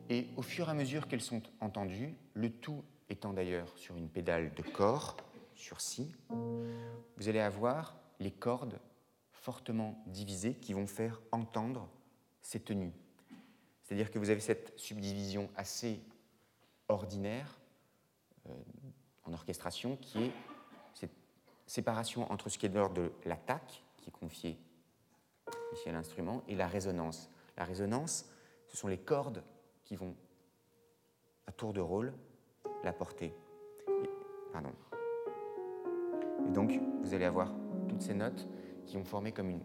et 0.08 0.28
au 0.36 0.42
fur 0.42 0.68
et 0.68 0.70
à 0.70 0.74
mesure 0.74 1.06
qu'elles 1.06 1.20
sont 1.20 1.42
entendues, 1.60 2.14
le 2.34 2.50
tout 2.50 2.82
étant 3.10 3.32
d'ailleurs 3.32 3.76
sur 3.76 3.96
une 3.96 4.08
pédale 4.08 4.54
de 4.54 4.62
corps, 4.62 5.16
sur 5.54 5.80
Si, 5.80 6.14
vous 6.30 7.28
allez 7.28 7.40
avoir 7.40 7.96
les 8.20 8.30
cordes 8.30 8.78
fortement 9.32 10.02
divisées 10.06 10.54
qui 10.54 10.72
vont 10.72 10.86
faire 10.86 11.20
entendre 11.32 11.88
ces 12.40 12.60
tenues. 12.60 12.92
C'est-à-dire 13.82 14.10
que 14.10 14.18
vous 14.18 14.30
avez 14.30 14.40
cette 14.40 14.78
subdivision 14.78 15.50
assez 15.56 16.00
ordinaire 16.88 17.58
euh, 18.48 18.52
en 19.28 19.34
orchestration 19.34 19.96
qui 19.96 20.24
est 20.24 20.32
cette 20.94 21.12
séparation 21.66 22.30
entre 22.32 22.48
ce 22.48 22.58
qui 22.58 22.66
est 22.66 22.68
de 22.68 22.78
l'ordre 22.78 22.94
de 22.94 23.12
l'attaque, 23.26 23.84
qui 23.98 24.08
est 24.08 24.12
confiée 24.12 24.58
ici 25.72 25.88
à 25.88 25.92
l'instrument, 25.92 26.42
et 26.48 26.54
la 26.54 26.66
résonance. 26.66 27.30
La 27.56 27.64
résonance, 27.64 28.26
ce 28.68 28.76
sont 28.76 28.88
les 28.88 28.98
cordes 28.98 29.42
qui 29.84 29.96
vont, 29.96 30.14
à 31.46 31.52
tour 31.52 31.72
de 31.72 31.80
rôle, 31.80 32.14
la 32.84 32.92
porter. 32.92 33.34
pardon. 34.52 34.72
Et 36.46 36.50
donc, 36.50 36.72
vous 37.02 37.14
allez 37.14 37.24
avoir 37.24 37.52
toutes 37.88 38.02
ces 38.02 38.14
notes 38.14 38.48
qui 38.86 38.96
vont 38.96 39.04
former 39.04 39.32
comme 39.32 39.50
une, 39.50 39.62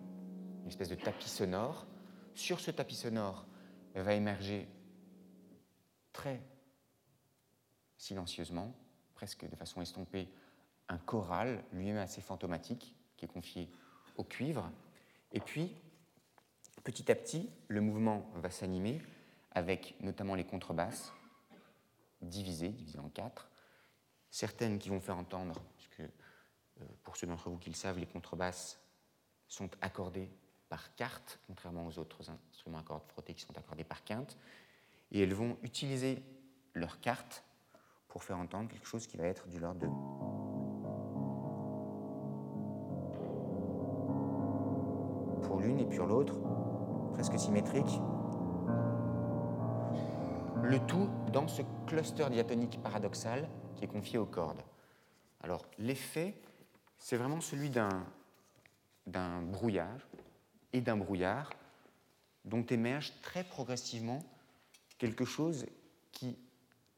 une 0.62 0.67
espèce 0.67 0.89
de 0.89 0.95
tapis 0.95 1.30
sonore. 1.30 1.86
Sur 2.34 2.60
ce 2.60 2.71
tapis 2.71 2.95
sonore 2.95 3.45
va 3.95 4.13
émerger 4.13 4.67
très 6.12 6.41
silencieusement 7.97 8.73
presque 9.15 9.49
de 9.49 9.56
façon 9.56 9.82
estompée, 9.82 10.28
un 10.89 10.97
choral, 10.97 11.63
lui-même 11.71 11.97
assez 11.97 12.21
fantomatique, 12.21 12.95
qui 13.17 13.26
est 13.26 13.28
confié 13.28 13.69
au 14.17 14.23
cuivre. 14.23 14.69
Et 15.32 15.39
puis, 15.39 15.76
petit 16.84 17.12
à 17.12 17.15
petit, 17.15 17.49
le 17.67 17.82
mouvement 17.82 18.30
va 18.36 18.49
s'animer 18.49 19.02
avec 19.52 19.95
notamment 20.02 20.36
les 20.36 20.43
contrebasses 20.43 21.13
divisées, 22.21 22.69
divisées 22.69 22.99
en 22.99 23.10
quatre, 23.10 23.49
certaines 24.30 24.80
qui 24.80 24.89
vont 24.89 24.99
faire 24.99 25.17
entendre, 25.17 25.62
puisque 25.78 25.99
euh, 26.02 26.86
pour 27.04 27.17
ceux 27.17 27.28
d'entre 27.28 27.49
vous 27.49 27.58
qui 27.58 27.69
le 27.69 27.76
savent, 27.76 27.99
les 27.99 28.08
contrebasses 28.08 28.80
sont 29.47 29.69
accordées 29.82 30.30
par 30.69 30.95
quarte, 30.95 31.39
contrairement 31.45 31.86
aux 31.86 31.99
autres 31.99 32.30
instruments 32.52 32.80
à 32.80 32.84
cordes 32.84 33.08
frottées 33.08 33.36
qui 33.36 33.41
sont 33.41 33.56
accordés 33.58 33.84
par 33.84 34.04
quinte, 34.04 34.38
et 35.12 35.21
elles 35.21 35.34
vont 35.34 35.58
utiliser 35.62 36.23
leur 36.73 36.99
carte 36.99 37.43
pour 38.13 38.23
faire 38.23 38.38
entendre 38.38 38.69
quelque 38.69 38.86
chose 38.86 39.08
qui 39.08 39.17
va 39.17 39.23
être 39.23 39.47
du 39.47 39.58
l'ordre 39.58 39.80
de... 39.80 39.88
Pour 45.47 45.60
l'une 45.60 45.80
et 45.80 45.86
pour 45.86 46.06
l'autre, 46.06 46.36
presque 47.13 47.39
symétrique. 47.39 47.99
Le 50.62 50.78
tout 50.86 51.10
dans 51.32 51.47
ce 51.47 51.63
cluster 51.88 52.30
diatonique 52.30 52.80
paradoxal 52.84 53.49
qui 53.76 53.86
est 53.86 53.88
confié 53.88 54.19
aux 54.19 54.28
cordes. 54.28 54.62
Alors 55.41 55.65
l'effet, 55.80 56.39
c'est 56.99 57.17
vraiment 57.17 57.41
celui 57.41 57.71
d'un, 57.71 58.06
d'un 59.08 59.41
brouillage 59.41 60.08
et 60.71 60.82
d'un 60.82 60.97
brouillard 60.97 61.49
dont 62.45 62.63
émerge 62.63 63.12
très 63.23 63.43
progressivement 63.43 64.19
quelque 64.99 65.26
chose 65.26 65.65
qui 66.12 66.38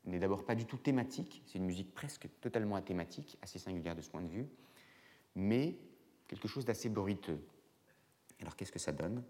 n'est 0.06 0.20
d'abord 0.20 0.46
pas 0.46 0.56
du 0.56 0.66
tout 0.66 0.78
thématique, 0.78 1.42
c'est 1.46 1.58
une 1.58 1.66
musique 1.66 1.94
presque 1.94 2.28
totalement 2.42 2.76
athématique, 2.76 3.38
assez 3.42 3.60
singulière 3.60 3.96
de 3.96 4.02
ce 4.02 4.10
point 4.10 4.22
de 4.22 4.28
vue, 4.28 4.48
mais 5.36 5.76
quelque 6.28 6.48
chose 6.48 6.66
d'assez 6.66 6.90
bruiteux. 6.90 7.40
Alors 8.42 8.56
qu'est-ce 8.56 8.72
que 8.72 8.80
ça 8.80 8.92
donne? 8.92 9.24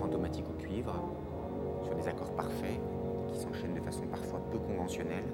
Fantomatique 0.00 0.46
au 0.48 0.54
cuivre, 0.54 0.94
sur 1.84 1.94
des 1.94 2.08
accords 2.08 2.34
parfaits 2.34 2.80
qui 3.28 3.38
s'enchaînent 3.38 3.74
de 3.74 3.80
façon 3.80 4.06
parfois 4.06 4.40
peu 4.50 4.58
conventionnelle. 4.58 5.24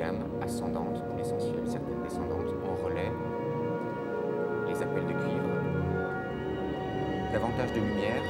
Les 0.00 0.06
gammes 0.06 0.42
ascendantes 0.42 1.04
pour 1.06 1.16
l'essentiel, 1.16 1.66
certaines 1.66 2.02
descendantes 2.02 2.54
en 2.64 2.74
relais, 2.84 3.12
les 4.68 4.82
appels 4.82 5.06
de 5.06 5.12
cuivre, 5.12 5.48
davantage 7.32 7.72
de 7.72 7.80
lumière 7.80 8.22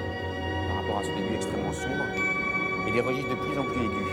par 0.69 0.77
rapport 0.83 0.99
à 0.99 1.03
ce 1.05 1.09
début 1.09 1.35
extrêmement 1.35 1.73
sombre, 1.73 2.89
et 2.89 2.93
des 2.93 3.01
registres 3.01 3.31
de 3.31 3.35
plus 3.37 3.59
en 3.59 3.65
plus 3.65 3.85
aigus. 3.85 4.13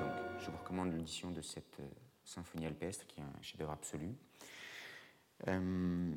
Donc, 0.00 0.40
je 0.40 0.50
vous 0.50 0.56
recommande 0.58 0.92
l'audition 0.92 1.30
de 1.30 1.40
cette 1.40 1.78
euh, 1.78 1.88
symphonie 2.24 2.66
alpestre, 2.66 3.06
qui 3.06 3.20
est 3.20 3.22
un 3.22 3.42
chef-d'œuvre 3.42 3.72
absolu. 3.72 4.08
Euh, 5.46 6.12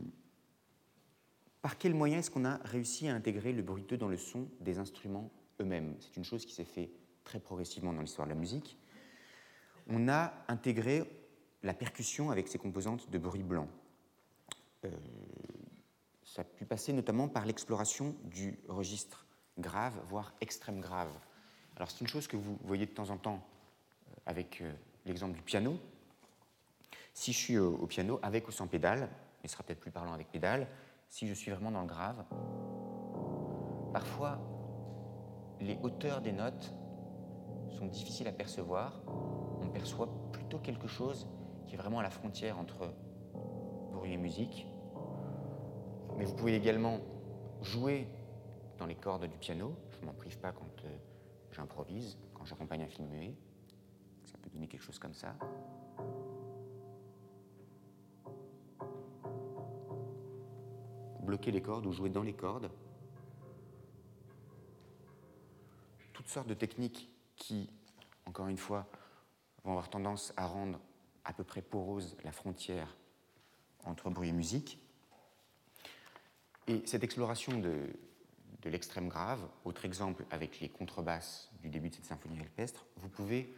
par 1.62 1.78
quel 1.78 1.94
moyen 1.94 2.20
est-ce 2.20 2.32
qu'on 2.32 2.46
a 2.46 2.58
réussi 2.64 3.08
à 3.08 3.14
intégrer 3.14 3.54
le 3.54 3.62
bruiteux 3.62 3.98
dans 3.98 4.08
le 4.08 4.18
son 4.18 4.48
des 4.62 4.80
instruments 4.80 5.30
eux-mêmes? 5.60 5.96
C'est 6.00 6.18
une 6.18 6.24
chose 6.24 6.46
qui 6.46 6.54
s'est 6.54 6.66
fait 6.66 6.90
très 7.28 7.40
progressivement 7.42 7.92
dans 7.92 8.02
l'histoire 8.02 8.26
de 8.26 8.32
la 8.32 8.40
musique. 8.40 8.78
On 9.90 10.08
a 10.08 10.34
intégré 10.48 11.04
la 11.62 11.74
percussion 11.74 12.32
avec 12.32 12.48
ses 12.48 12.58
composantes 12.58 13.10
de 13.10 13.18
bruit 13.18 13.44
blanc. 13.44 13.68
Euh, 14.86 14.90
ça 16.24 16.42
a 16.42 16.46
pu 16.46 16.66
passer 16.66 16.94
notamment 16.94 17.28
par 17.28 17.46
l'exploration 17.46 18.16
du 18.24 18.58
registre 18.70 19.26
grave, 19.58 19.94
voire 20.08 20.34
extrême 20.40 20.80
grave. 20.80 21.12
Alors 21.76 21.92
c'est 21.92 22.00
une 22.00 22.08
chose 22.08 22.28
que 22.28 22.38
vous 22.38 22.58
voyez 22.64 22.86
de 22.86 22.92
temps 22.92 23.10
en 23.10 23.18
temps 23.18 23.42
euh, 24.08 24.14
avec 24.26 24.62
euh, 24.62 24.72
l'exemple 25.06 25.36
du 25.36 25.42
piano. 25.42 25.78
Si 27.14 27.34
je 27.34 27.38
suis 27.38 27.58
au, 27.58 27.88
piano, 27.88 28.20
avec 28.22 28.48
ou 28.48 28.52
sans 28.52 28.68
pédale, 28.68 29.10
mais 29.42 29.50
ce 29.50 29.54
sera 29.54 29.64
peut-être 29.64 29.82
plus 29.82 29.92
parlant 29.92 30.14
avec 30.14 30.32
pédale, 30.32 30.68
si 31.10 31.28
je 31.28 31.34
suis 31.34 31.52
vraiment 31.52 31.72
dans 31.72 31.82
le 31.82 31.88
grave, 31.88 32.24
parfois 33.92 34.40
les 35.60 35.78
hauteurs 35.82 36.22
des 36.22 36.32
notes 36.32 36.74
sont 37.78 37.86
difficiles 37.86 38.28
à 38.28 38.32
percevoir. 38.32 39.02
On 39.62 39.70
perçoit 39.70 40.10
plutôt 40.32 40.58
quelque 40.60 40.88
chose 40.88 41.28
qui 41.68 41.76
est 41.76 41.78
vraiment 41.78 42.00
à 42.00 42.04
la 42.04 42.10
frontière 42.10 42.58
entre 42.58 42.92
bruit 43.92 44.14
et 44.14 44.18
musique. 44.18 44.66
Mais 46.18 46.26
vous 46.26 46.36
pouvez 46.36 46.56
également 46.56 47.00
jouer 47.62 48.08
dans 48.80 48.86
les 48.86 48.96
cordes 48.96 49.26
du 49.26 49.38
piano. 49.38 49.76
Je 49.92 50.02
ne 50.02 50.06
m'en 50.08 50.14
prive 50.14 50.40
pas 50.40 50.52
quand 50.52 50.84
euh, 50.86 50.98
j'improvise, 51.52 52.18
quand 52.34 52.46
j'accompagne 52.46 52.84
un 52.84 52.88
film 52.88 53.08
muet. 53.10 53.36
Ça 54.26 54.38
peut 54.42 54.50
donner 54.50 54.68
quelque 54.68 54.84
chose 54.84 55.00
comme 55.00 55.14
ça. 55.14 55.36
Bloquer 61.22 61.52
les 61.52 61.62
cordes 61.62 61.86
ou 61.86 61.92
jouer 61.92 62.10
dans 62.10 62.24
les 62.24 62.34
cordes. 62.34 62.72
Toutes 66.14 66.30
sortes 66.30 66.48
de 66.48 66.54
techniques 66.54 67.12
qui, 67.38 67.70
encore 68.26 68.48
une 68.48 68.58
fois, 68.58 68.88
vont 69.64 69.72
avoir 69.72 69.90
tendance 69.90 70.34
à 70.36 70.46
rendre 70.46 70.80
à 71.24 71.34
peu 71.34 71.44
près 71.44 71.62
porose 71.62 72.18
la 72.24 72.32
frontière 72.32 72.96
entre 73.86 74.10
bruit 74.10 74.30
et 74.30 74.34
musique. 74.34 74.80
Et 76.68 76.82
cette 76.86 77.04
exploration 77.04 77.58
de, 77.60 77.88
l'extrême 78.66 79.08
grave, 79.08 79.48
autre 79.64 79.86
exemple 79.86 80.26
avec 80.30 80.60
les 80.60 80.68
contrebasses 80.68 81.50
du 81.62 81.70
début 81.70 81.90
de 81.90 81.96
cette 81.96 82.06
symphonie 82.06 82.38
alpestre, 82.42 82.86
vous 82.98 83.08
pouvez 83.08 83.56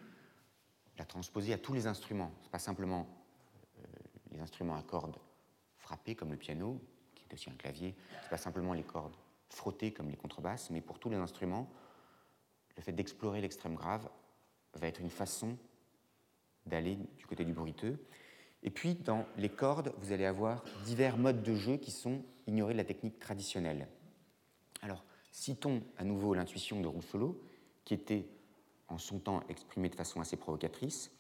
la 1.00 1.06
transposer 1.06 1.52
à 1.52 1.58
tous 1.58 1.74
les 1.74 1.88
instruments. 1.88 2.32
Ce 2.42 2.46
n'est 2.46 2.52
pas 2.52 2.60
simplement 2.60 3.08
euh, 3.80 3.88
les 4.32 4.40
instruments 4.40 4.76
à 4.76 4.84
cordes 4.84 5.18
frappées 5.80 6.14
comme 6.14 6.30
le 6.30 6.38
piano, 6.38 6.80
qui 7.16 7.24
est 7.24 7.34
aussi 7.34 7.50
un 7.50 7.56
clavier, 7.56 7.96
ce 8.20 8.24
n'est 8.24 8.30
pas 8.30 8.38
simplement 8.38 8.74
les 8.74 8.84
cordes 8.84 9.16
frottées 9.50 9.92
comme 9.94 10.12
les 10.12 10.18
contrebasses, 10.18 10.70
mais 10.70 10.82
pour 10.82 11.00
tous 11.00 11.10
les 11.10 11.18
instruments, 11.18 11.72
le 12.80 12.84
fait 12.84 12.94
d'explorer 12.94 13.42
l'extrême 13.42 13.76
grave 13.76 14.10
va 14.76 14.88
être 14.88 15.02
une 15.02 15.10
façon 15.10 15.58
d'aller 16.66 16.98
du 17.18 17.26
côté 17.26 17.44
du 17.44 17.52
bruiteux. 17.52 18.00
Et 18.64 18.70
puis, 18.70 18.96
dans 18.96 19.26
les 19.36 19.50
cordes, 19.50 19.94
vous 19.98 20.14
allez 20.14 20.24
avoir 20.24 20.64
divers 20.86 21.18
modes 21.18 21.44
de 21.44 21.56
jeu 21.56 21.76
qui 21.76 21.92
sont 21.92 22.24
ignorés 22.48 22.72
de 22.72 22.78
la 22.78 22.86
technique 22.86 23.20
traditionnelle. 23.20 23.90
Alors, 24.82 25.04
citons 25.30 25.84
à 25.98 26.06
nouveau 26.06 26.34
l'intuition 26.34 26.80
de 26.80 26.88
Roussolo, 26.88 27.44
qui 27.84 27.96
était 27.96 28.30
en 28.88 28.98
son 28.98 29.20
temps 29.20 29.44
exprimée 29.50 29.90
de 29.90 29.96
façon 29.96 30.22
assez 30.22 30.38
provocatrice, 30.38 31.12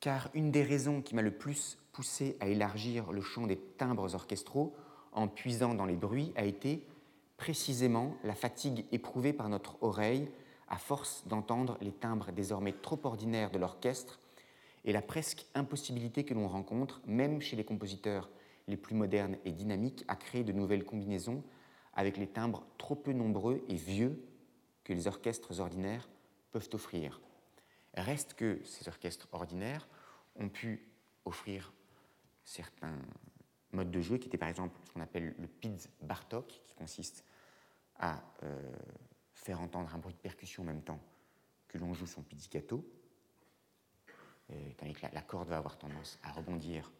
car 0.00 0.28
une 0.34 0.50
des 0.50 0.62
raisons 0.62 1.00
qui 1.00 1.14
m'a 1.14 1.22
le 1.22 1.38
plus 1.38 1.78
poussé 1.92 2.36
à 2.40 2.48
élargir 2.48 3.12
le 3.12 3.22
champ 3.22 3.46
des 3.46 3.56
timbres 3.56 4.14
orchestraux 4.14 4.76
en 5.12 5.26
puisant 5.26 5.72
dans 5.72 5.86
les 5.86 5.96
bruits 5.96 6.34
a 6.36 6.44
été 6.44 6.86
précisément 7.38 8.14
la 8.24 8.34
fatigue 8.34 8.84
éprouvée 8.92 9.32
par 9.32 9.48
notre 9.48 9.82
oreille 9.82 10.30
à 10.68 10.76
force 10.76 11.26
d'entendre 11.26 11.78
les 11.80 11.92
timbres 11.92 12.32
désormais 12.32 12.72
trop 12.72 12.98
ordinaires 13.04 13.50
de 13.50 13.58
l'orchestre 13.58 14.20
et 14.84 14.92
la 14.92 15.02
presque 15.02 15.46
impossibilité 15.54 16.24
que 16.24 16.34
l'on 16.34 16.48
rencontre, 16.48 17.00
même 17.06 17.40
chez 17.40 17.56
les 17.56 17.64
compositeurs 17.64 18.28
les 18.68 18.76
plus 18.76 18.94
modernes 18.94 19.36
et 19.44 19.52
dynamiques, 19.52 20.04
à 20.08 20.16
créer 20.16 20.44
de 20.44 20.52
nouvelles 20.52 20.84
combinaisons 20.84 21.42
avec 21.94 22.16
les 22.16 22.28
timbres 22.28 22.64
trop 22.76 22.94
peu 22.94 23.12
nombreux 23.12 23.64
et 23.68 23.74
vieux 23.74 24.22
que 24.84 24.92
les 24.92 25.06
orchestres 25.06 25.60
ordinaires 25.60 26.08
peuvent 26.52 26.68
offrir. 26.72 27.20
Reste 27.94 28.34
que 28.34 28.60
ces 28.64 28.88
orchestres 28.88 29.28
ordinaires 29.32 29.88
ont 30.36 30.48
pu 30.48 30.86
offrir 31.24 31.72
certains 32.44 32.98
modes 33.72 33.90
de 33.90 34.00
jeu 34.00 34.18
qui 34.18 34.28
étaient 34.28 34.38
par 34.38 34.48
exemple 34.48 34.78
ce 34.84 34.92
qu'on 34.92 35.00
appelle 35.00 35.34
le 35.38 35.46
Piz 35.46 35.88
Bartok, 36.00 36.46
qui 36.64 36.74
consiste 36.74 37.24
à 37.98 38.22
euh, 38.44 38.72
faire 39.48 39.62
entendre 39.62 39.94
un 39.94 39.98
bruit 39.98 40.12
de 40.12 40.18
percussion 40.18 40.62
en 40.62 40.66
même 40.66 40.82
temps 40.82 41.00
que 41.68 41.78
l'on 41.78 41.94
joue 41.94 42.06
son 42.06 42.22
pizzicato, 42.22 42.86
euh, 44.50 44.72
tandis 44.76 44.92
que 44.92 45.06
la, 45.10 45.22
corde 45.22 45.48
va 45.48 45.56
avoir 45.56 45.78
tendance 45.78 46.18
à 46.22 46.32
rebondir 46.32 46.92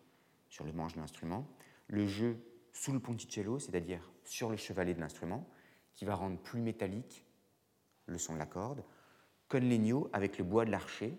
sur 0.48 0.64
le 0.64 0.72
manche 0.72 0.94
de 0.94 0.98
l'instrument. 0.98 1.46
Le 1.88 2.06
jeu 2.06 2.42
sous 2.72 2.94
le 2.94 3.00
ponticello, 3.00 3.58
c'est-à-dire 3.58 4.10
sur 4.24 4.48
le 4.48 4.56
chevalet 4.56 4.94
de 4.94 5.00
l'instrument, 5.00 5.46
qui 5.92 6.06
va 6.06 6.14
rendre 6.14 6.38
plus 6.38 6.62
métallique 6.62 7.22
le 8.06 8.16
son 8.16 8.32
de 8.32 8.38
la 8.38 8.46
corde. 8.46 8.82
Con 9.48 9.60
legno 9.60 10.08
avec 10.14 10.38
le 10.38 10.44
bois 10.44 10.64
de 10.64 10.70
l'archer, 10.70 11.18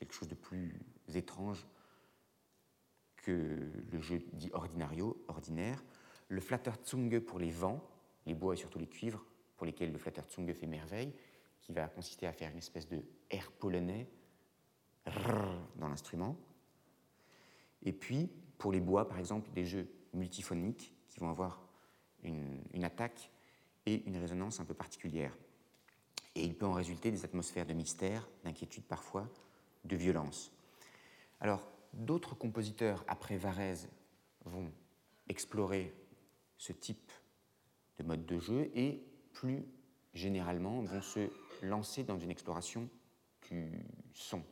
quelque 0.00 0.14
chose 0.14 0.28
de 0.28 0.34
plus 0.34 0.80
étrange 1.14 1.64
que 3.18 3.70
le 3.92 4.00
jeu 4.00 4.18
dit 4.32 4.50
ordinario, 4.52 5.24
ordinaire. 5.28 5.80
Le 6.26 6.40
flatterzunge 6.40 7.20
pour 7.20 7.38
les 7.38 7.52
vents, 7.52 7.88
les 8.26 8.34
bois 8.34 8.54
et 8.54 8.56
surtout 8.56 8.80
les 8.80 8.88
cuivres, 8.88 9.24
pour 9.60 9.66
lesquels 9.66 9.92
le 9.92 9.98
flatterzunge 9.98 10.54
fait 10.54 10.66
merveille, 10.66 11.12
qui 11.60 11.74
va 11.74 11.86
consister 11.86 12.26
à 12.26 12.32
faire 12.32 12.50
une 12.50 12.56
espèce 12.56 12.88
de 12.88 13.04
air 13.28 13.52
polonais 13.52 14.08
dans 15.76 15.86
l'instrument. 15.86 16.34
Et 17.82 17.92
puis, 17.92 18.30
pour 18.56 18.72
les 18.72 18.80
bois, 18.80 19.06
par 19.06 19.18
exemple, 19.18 19.50
des 19.50 19.66
jeux 19.66 19.86
multiphoniques 20.14 20.94
qui 21.10 21.20
vont 21.20 21.28
avoir 21.28 21.60
une, 22.22 22.62
attaque 22.82 23.30
et 23.84 24.02
une 24.06 24.16
résonance 24.16 24.60
un 24.60 24.64
peu 24.64 24.72
particulière. 24.72 25.36
Et 26.34 26.42
il 26.42 26.56
peut 26.56 26.64
en 26.64 26.72
résulter 26.72 27.10
des 27.10 27.26
atmosphères 27.26 27.66
de 27.66 27.74
mystère, 27.74 28.26
d'inquiétude 28.44 28.84
parfois, 28.84 29.28
de 29.84 29.94
violence. 29.94 30.50
Alors, 31.38 31.70
d'autres 31.92 32.34
compositeurs 32.34 33.04
après 33.08 33.36
Varèse 33.36 33.90
vont 34.46 34.72
explorer 35.28 35.92
ce 36.56 36.72
type 36.72 37.12
de 37.98 38.04
mode 38.04 38.24
de 38.24 38.38
jeu 38.38 38.70
et 38.74 39.04
plus 39.32 39.64
généralement 40.14 40.80
vont 40.82 41.02
se 41.02 41.30
lancer 41.62 42.04
dans 42.04 42.18
une 42.18 42.30
exploration 42.30 42.88
du 43.48 43.84
son. 44.14 44.42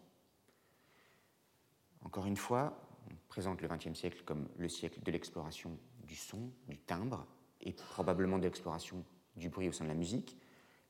encore 2.03 2.27
une 2.27 2.37
fois, 2.37 2.81
on 3.11 3.15
présente 3.29 3.61
le 3.61 3.69
XXe 3.69 3.95
siècle 3.95 4.23
comme 4.25 4.49
le 4.57 4.69
siècle 4.69 5.01
de 5.03 5.11
l'exploration 5.11 5.79
du 6.05 6.17
son, 6.17 6.51
du 6.69 6.79
timbre, 6.79 7.27
et 7.61 7.73
probablement 7.73 8.39
de 8.39 8.45
l'exploration 8.45 9.05
du 9.37 9.49
bruit 9.49 9.69
au 9.69 9.73
sein 9.73 9.85
de 9.85 9.89
la 9.89 9.95
musique. 9.95 10.37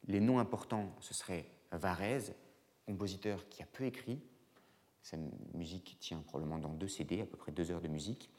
Les 0.07 0.21
noms 0.21 0.39
importants, 0.39 0.95
ce 1.01 1.15
serait 1.15 1.47
Varese, 1.73 2.35
compositeur 2.87 3.49
qui 3.49 3.63
a 3.63 3.67
peu 3.67 3.85
écrit. 3.85 4.21
Sa 5.03 5.17
musique 5.55 5.97
tient 6.01 6.21
probablement 6.21 6.59
dans 6.59 6.73
deux 6.73 6.89
CD, 6.89 7.21
à 7.21 7.27
peu 7.27 7.37
près 7.37 7.53
deux 7.53 7.71
heures 7.71 7.81
de 7.81 7.89
musique, 7.89 8.31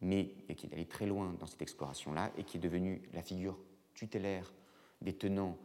mais 0.00 0.34
qui 0.56 0.66
est 0.66 0.72
allé 0.72 0.86
très 0.86 1.06
loin 1.06 1.34
dans 1.38 1.46
cette 1.46 1.62
exploration-là 1.62 2.32
et 2.36 2.44
qui 2.44 2.56
est 2.56 2.60
devenu 2.60 3.02
la 3.12 3.22
figure 3.22 3.58
tutélaire 3.94 4.52
des 5.00 5.16
tenants 5.16 5.56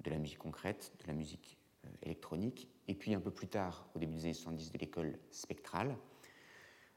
de 0.00 0.10
la 0.10 0.18
musique 0.18 0.38
concrète, 0.38 0.92
de 1.00 1.06
la 1.06 1.12
musique 1.12 1.58
euh, 1.84 1.88
électronique, 2.02 2.68
et 2.88 2.94
puis 2.94 3.14
un 3.14 3.20
peu 3.20 3.30
plus 3.30 3.48
tard, 3.48 3.88
au 3.94 3.98
début 3.98 4.14
des 4.14 4.24
années 4.24 4.34
70, 4.34 4.72
de 4.72 4.78
l'école 4.78 5.18
spectrale. 5.30 5.96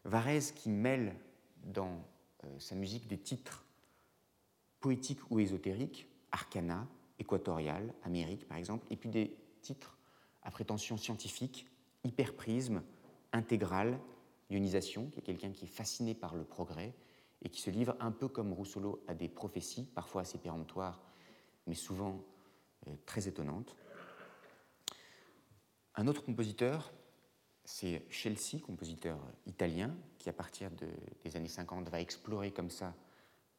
Varese 0.05 0.51
qui 0.51 0.69
mêle 0.69 1.15
dans 1.63 2.03
euh, 2.43 2.59
sa 2.59 2.75
musique 2.75 3.07
des 3.07 3.17
titres 3.17 3.65
poétiques 4.79 5.19
ou 5.29 5.39
ésotériques, 5.39 6.07
arcana, 6.31 6.87
équatorial, 7.17 7.93
Amérique 8.03 8.47
par 8.47 8.57
exemple, 8.57 8.85
et 8.89 8.95
puis 8.95 9.09
des 9.09 9.35
titres 9.61 9.97
à 10.43 10.51
prétention 10.51 10.97
scientifique, 10.97 11.67
hyperprisme, 12.03 12.81
intégral, 13.33 13.99
ionisation, 14.49 15.09
qui 15.09 15.19
est 15.19 15.23
quelqu'un 15.23 15.51
qui 15.51 15.65
est 15.65 15.69
fasciné 15.69 16.15
par 16.15 16.35
le 16.35 16.43
progrès 16.43 16.93
et 17.41 17.49
qui 17.49 17.61
se 17.61 17.69
livre 17.69 17.95
un 17.99 18.11
peu 18.11 18.27
comme 18.27 18.53
Rousseau 18.53 19.03
à 19.07 19.13
des 19.13 19.27
prophéties, 19.27 19.83
parfois 19.83 20.21
assez 20.21 20.37
péremptoires, 20.37 21.01
mais 21.69 21.75
souvent 21.75 22.19
euh, 22.87 22.91
très 23.05 23.27
étonnantes. 23.27 23.75
Un 25.95 26.07
autre 26.07 26.23
compositeur, 26.23 26.91
c'est 27.63 28.03
Chelsea, 28.09 28.59
compositeur 28.61 29.19
italien, 29.45 29.95
qui 30.17 30.29
à 30.29 30.33
partir 30.33 30.71
des 31.23 31.35
années 31.35 31.47
50 31.47 31.89
va 31.89 32.01
explorer 32.01 32.51
comme 32.51 32.71
ça 32.71 32.95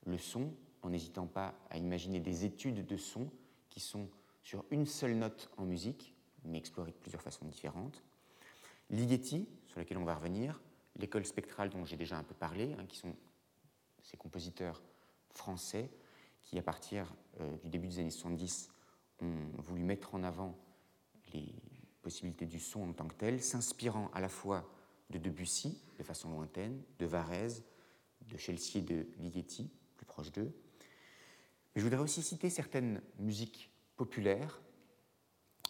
le 0.07 0.19
son, 0.19 0.53
en 0.83 0.91
n'hésitant 0.91 1.27
pas 1.27 1.55
à 1.71 1.79
imaginer 1.79 2.19
des 2.19 2.45
études 2.45 2.85
de 2.85 2.97
son 2.97 3.31
qui 3.69 3.79
sont 3.79 4.09
sur 4.43 4.65
une 4.71 4.87
seule 4.87 5.15
note 5.15 5.49
en 5.57 5.65
musique, 5.65 6.15
mais 6.45 6.59
explorées 6.59 6.91
de 6.91 6.97
plusieurs 6.97 7.23
façons 7.23 7.45
différentes. 7.45 8.03
Ligeti, 8.89 9.49
sur 9.67 9.79
laquelle 9.79 9.99
on 9.99 10.05
va 10.05 10.17
revenir, 10.17 10.61
l'école 10.97 11.25
spectrale 11.25 11.71
dont 11.71 11.85
j'ai 11.85 11.97
déjà 11.97 12.19
un 12.19 12.25
peu 12.25 12.35
parlé, 12.35 12.75
hein, 12.75 12.87
qui 12.89 12.97
sont 12.97 13.15
ces 14.03 14.17
compositeurs 14.17 14.83
français 15.29 15.91
qui, 16.51 16.59
à 16.59 16.63
partir 16.63 17.15
euh, 17.41 17.57
du 17.59 17.69
début 17.69 17.87
des 17.87 18.01
années 18.01 18.11
70, 18.11 18.71
ont 19.23 19.63
voulu 19.63 19.85
mettre 19.85 20.15
en 20.15 20.25
avant 20.25 20.59
les 21.33 21.55
possibilité 22.01 22.47
du 22.47 22.59
son 22.59 22.89
en 22.89 22.93
tant 22.93 23.07
que 23.07 23.15
tel, 23.15 23.43
s'inspirant 23.43 24.11
à 24.13 24.21
la 24.21 24.29
fois 24.29 24.69
de 25.11 25.19
Debussy, 25.19 25.79
de 25.99 26.03
façon 26.03 26.31
lointaine, 26.31 26.83
de 26.99 27.07
Varese, 27.07 27.65
de 28.29 28.37
Chelsea 28.37 28.77
et 28.77 28.81
de 28.81 29.07
Ligeti, 29.19 29.71
plus 29.97 30.07
proche 30.07 30.33
d'eux. 30.33 30.53
Je 31.77 31.83
voudrais 31.83 32.01
aussi 32.01 32.23
citer 32.23 32.51
certaines 32.51 33.01
musiques 33.19 33.71
populaires, 33.97 34.61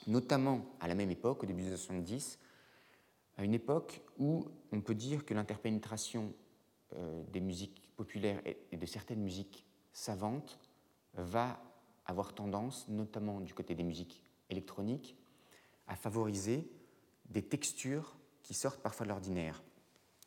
notamment 0.07 0.65
à 0.81 0.89
la 0.89 0.95
même 0.95 1.11
époque, 1.11 1.43
au 1.43 1.47
début 1.47 1.63
des 1.63 1.69
années 1.69 1.77
70, 1.77 2.39
à 3.37 3.45
une 3.45 3.55
époque 3.55 4.03
où 4.19 4.47
on 4.73 4.81
peut 4.81 4.95
dire 4.95 5.25
que 5.25 5.35
l'interpénétration 5.35 6.33
euh, 6.95 7.23
des 7.33 7.41
musiques 7.41 7.91
populaires 7.97 8.41
et 8.45 8.77
de 8.77 8.87
certaines 8.87 9.21
musiques 9.21 9.67
savantes 9.93 10.59
va 11.15 11.63
avoir 12.07 12.35
tendance, 12.35 12.89
notamment 12.89 13.41
du 13.41 13.55
côté 13.55 13.75
des 13.75 13.83
musiques 13.83 14.23
électroniques, 14.49 15.17
à 15.87 15.97
favoriser 15.97 16.69
des 17.27 17.43
textures 17.43 18.17
qui 18.43 18.55
sortent 18.55 18.83
parfois 18.83 19.05
de 19.05 19.11
l'ordinaire. 19.11 19.63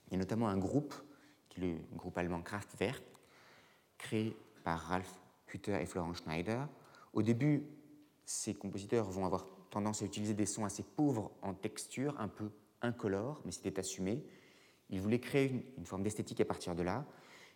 Il 0.07 0.13
y 0.13 0.15
a 0.15 0.19
notamment 0.19 0.47
un 0.47 0.57
groupe, 0.57 0.93
qui 1.49 1.61
est 1.63 1.73
le 1.91 1.97
groupe 1.97 2.17
allemand 2.17 2.41
Kraftwerk, 2.41 3.03
créé 3.97 4.35
par 4.63 4.79
Ralph 4.79 5.19
Hütter 5.53 5.81
et 5.81 5.85
Florent 5.85 6.13
Schneider. 6.13 6.67
Au 7.13 7.21
début, 7.21 7.63
ces 8.25 8.53
compositeurs 8.53 9.09
vont 9.09 9.25
avoir 9.25 9.47
tendance 9.69 10.01
à 10.01 10.05
utiliser 10.05 10.33
des 10.33 10.45
sons 10.45 10.65
assez 10.65 10.83
pauvres 10.83 11.31
en 11.41 11.53
texture, 11.53 12.19
un 12.19 12.27
peu 12.27 12.51
incolores, 12.81 13.41
mais 13.45 13.51
c'était 13.51 13.79
assumé. 13.79 14.23
Ils 14.89 15.01
voulaient 15.01 15.19
créer 15.19 15.49
une, 15.49 15.63
une 15.77 15.85
forme 15.85 16.03
d'esthétique 16.03 16.41
à 16.41 16.45
partir 16.45 16.75
de 16.75 16.83
là, 16.83 17.05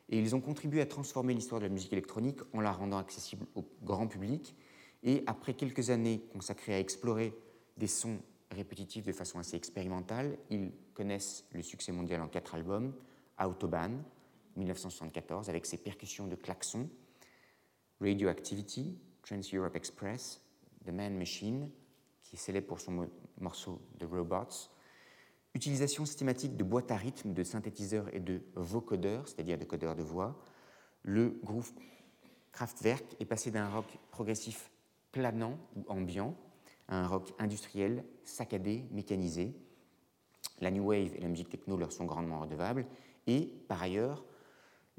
et 0.09 0.19
ils 0.19 0.35
ont 0.35 0.41
contribué 0.41 0.81
à 0.81 0.85
transformer 0.85 1.33
l'histoire 1.33 1.59
de 1.59 1.65
la 1.65 1.71
musique 1.71 1.93
électronique 1.93 2.39
en 2.53 2.61
la 2.61 2.71
rendant 2.71 2.97
accessible 2.97 3.45
au 3.55 3.65
grand 3.83 4.07
public. 4.07 4.55
Et 5.03 5.23
après 5.27 5.53
quelques 5.53 5.89
années 5.89 6.21
consacrées 6.31 6.73
à 6.73 6.79
explorer 6.79 7.33
des 7.77 7.87
sons 7.87 8.19
répétitifs 8.51 9.05
de 9.05 9.11
façon 9.11 9.39
assez 9.39 9.55
expérimentale. 9.55 10.37
Ils 10.49 10.71
connaissent 10.93 11.45
le 11.51 11.61
succès 11.61 11.91
mondial 11.91 12.21
en 12.21 12.27
quatre 12.27 12.55
albums 12.55 12.93
Autobahn, 13.39 14.03
1974, 14.55 15.49
avec 15.49 15.65
ses 15.65 15.77
percussions 15.77 16.27
de 16.27 16.35
klaxon, 16.35 16.89
Radioactivity, 18.01 18.97
Trans-Europe 19.21 19.75
Express, 19.75 20.41
The 20.85 20.89
Man 20.89 21.17
Machine, 21.17 21.69
qui 22.23 22.35
est 22.35 22.39
célèbre 22.39 22.67
pour 22.67 22.79
son 22.79 23.07
morceau 23.39 23.79
The 23.99 24.05
Robots, 24.09 24.69
utilisation 25.57 26.05
systématique 26.05 26.55
de 26.55 26.63
boîtes 26.63 26.91
à 26.91 26.95
rythme, 26.95 27.33
de 27.33 27.43
synthétiseurs 27.43 28.13
et 28.13 28.19
de 28.19 28.43
vocodeurs, 28.53 29.27
c'est-à-dire 29.27 29.57
de 29.57 29.65
codeurs 29.65 29.95
de 29.95 30.03
voix. 30.03 30.39
Le 31.01 31.39
groupe 31.43 31.65
Kraftwerk 32.51 33.15
est 33.19 33.25
passé 33.25 33.49
d'un 33.49 33.67
rock 33.67 33.97
progressif 34.11 34.69
planant 35.11 35.57
ou 35.75 35.83
ambiant 35.87 36.35
un 36.89 37.07
rock 37.07 37.33
industriel, 37.39 38.03
saccadé, 38.23 38.85
mécanisé. 38.91 39.55
La 40.61 40.69
New 40.69 40.85
Wave 40.85 41.15
et 41.15 41.21
la 41.21 41.27
musique 41.27 41.49
techno 41.49 41.75
leur 41.75 41.91
sont 41.91 42.05
grandement 42.05 42.39
redevables. 42.39 42.85
Et 43.25 43.51
par 43.67 43.81
ailleurs, 43.81 44.23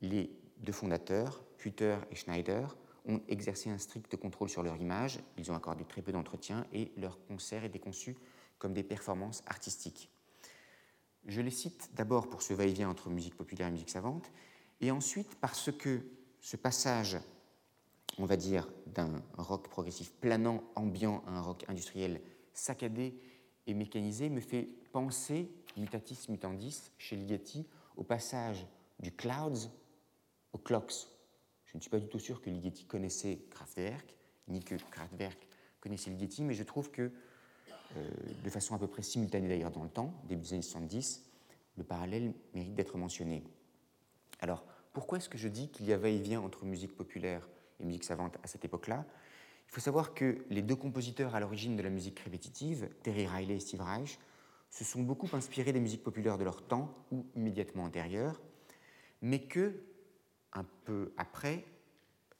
les 0.01 0.29
deux 0.59 0.73
fondateurs, 0.73 1.45
Hutter 1.65 1.99
et 2.11 2.17
Schneider, 2.17 2.77
ont 3.07 3.21
exercé 3.29 3.71
un 3.71 3.79
strict 3.79 4.17
contrôle 4.17 4.49
sur 4.49 4.65
leur 4.65 4.77
image. 4.77 5.21
Ils 5.39 5.53
ont 5.53 5.55
accordé 5.55 5.85
très 5.85 6.03
peu 6.03 6.11
d'entretien 6.11 6.67
et 6.73 6.91
leur 6.97 7.25
concert 7.27 7.65
était 7.65 7.79
conçu 7.79 8.17
comme 8.59 8.75
des 8.75 8.83
performances 8.83 9.43
artistiques. 9.47 10.11
Je 11.29 11.41
les 11.41 11.51
cite 11.51 11.91
d'abord 11.95 12.29
pour 12.29 12.43
ce 12.43 12.53
va-et-vient 12.53 12.91
entre 12.91 13.09
musique 13.09 13.37
populaire 13.37 13.69
et 13.69 13.71
musique 13.71 13.91
savante, 13.91 14.31
et 14.81 14.91
ensuite 14.91 15.37
parce 15.37 15.71
que 15.71 16.01
ce 16.41 16.57
passage 16.57 17.19
on 18.19 18.25
va 18.25 18.37
dire, 18.37 18.69
d'un 18.87 19.23
rock 19.37 19.69
progressif 19.69 20.13
planant, 20.21 20.63
ambiant, 20.75 21.23
à 21.27 21.31
un 21.31 21.41
rock 21.41 21.65
industriel 21.69 22.21
saccadé 22.53 23.15
et 23.67 23.75
mécanisé, 23.75 24.29
me 24.29 24.41
fait 24.41 24.69
penser, 24.93 25.51
mutatis 25.77 26.27
mutandis, 26.29 26.91
chez 26.99 27.17
Ligeti, 27.17 27.67
au 27.97 28.03
passage 28.03 28.67
du 28.99 29.13
Clouds 29.13 29.71
au 30.53 30.59
Clocks. 30.59 31.09
Je 31.65 31.77
ne 31.77 31.81
suis 31.81 31.91
pas 31.91 32.01
du 32.01 32.09
tout 32.09 32.19
sûr 32.19 32.41
que 32.41 32.51
Ligeti 32.51 32.87
connaissait 32.87 33.41
Kraftwerk, 33.51 34.15
ni 34.49 34.65
que 34.65 34.75
Kraftwerk 34.91 35.39
connaissait 35.81 36.11
Ligeti, 36.11 36.43
mais 36.43 36.55
je 36.55 36.65
trouve 36.65 36.91
que, 36.91 37.13
de 37.97 38.51
façon 38.51 38.75
à 38.75 38.79
peu 38.79 38.87
près 38.87 39.03
simultanée 39.03 39.49
d'ailleurs 39.49 39.71
dans 39.71 39.83
le 39.83 39.89
temps, 39.89 40.13
début 40.29 40.43
des 40.43 40.53
années 40.55 40.63
70, 40.63 41.25
le 41.77 41.85
parallèle 41.85 42.35
mérite 42.55 42.75
d'être 42.75 42.97
mentionné. 42.99 43.43
Alors, 44.41 44.65
pourquoi 44.93 45.19
est-ce 45.19 45.29
que 45.29 45.39
je 45.39 45.49
dis 45.49 45.69
qu'il 45.69 45.87
y 45.87 45.93
a 45.93 45.97
va-et-vient 45.97 46.41
entre 46.41 46.65
musique 46.65 46.97
populaire 46.97 47.49
et 47.81 47.85
musique 47.85 48.05
savante 48.05 48.37
à 48.43 48.47
cette 48.47 48.65
époque-là? 48.65 49.05
Il 49.69 49.75
faut 49.75 49.81
savoir 49.81 50.15
que 50.15 50.45
les 50.51 50.63
deux 50.63 50.77
compositeurs 50.77 51.35
à 51.35 51.41
l'origine 51.41 51.77
de 51.77 51.83
la 51.83 51.91
musique 51.91 52.19
répétitive, 52.21 52.89
Terry 53.03 53.27
Riley 53.27 53.57
et 53.57 53.61
Steve 53.61 53.83
Reich, 53.83 54.19
se 54.71 54.85
sont 54.85 55.03
beaucoup 55.03 55.29
inspirés 55.35 55.73
des 55.73 55.81
musiques 55.81 56.03
populaires 56.03 56.39
de 56.39 56.45
leur 56.45 56.63
temps 56.63 56.95
ou 57.11 57.27
immédiatement 57.37 57.85
antérieures, 57.85 58.41
mais 59.23 59.41
que, 59.41 59.83
un 60.53 60.65
peu 60.85 61.13
après, 61.17 61.65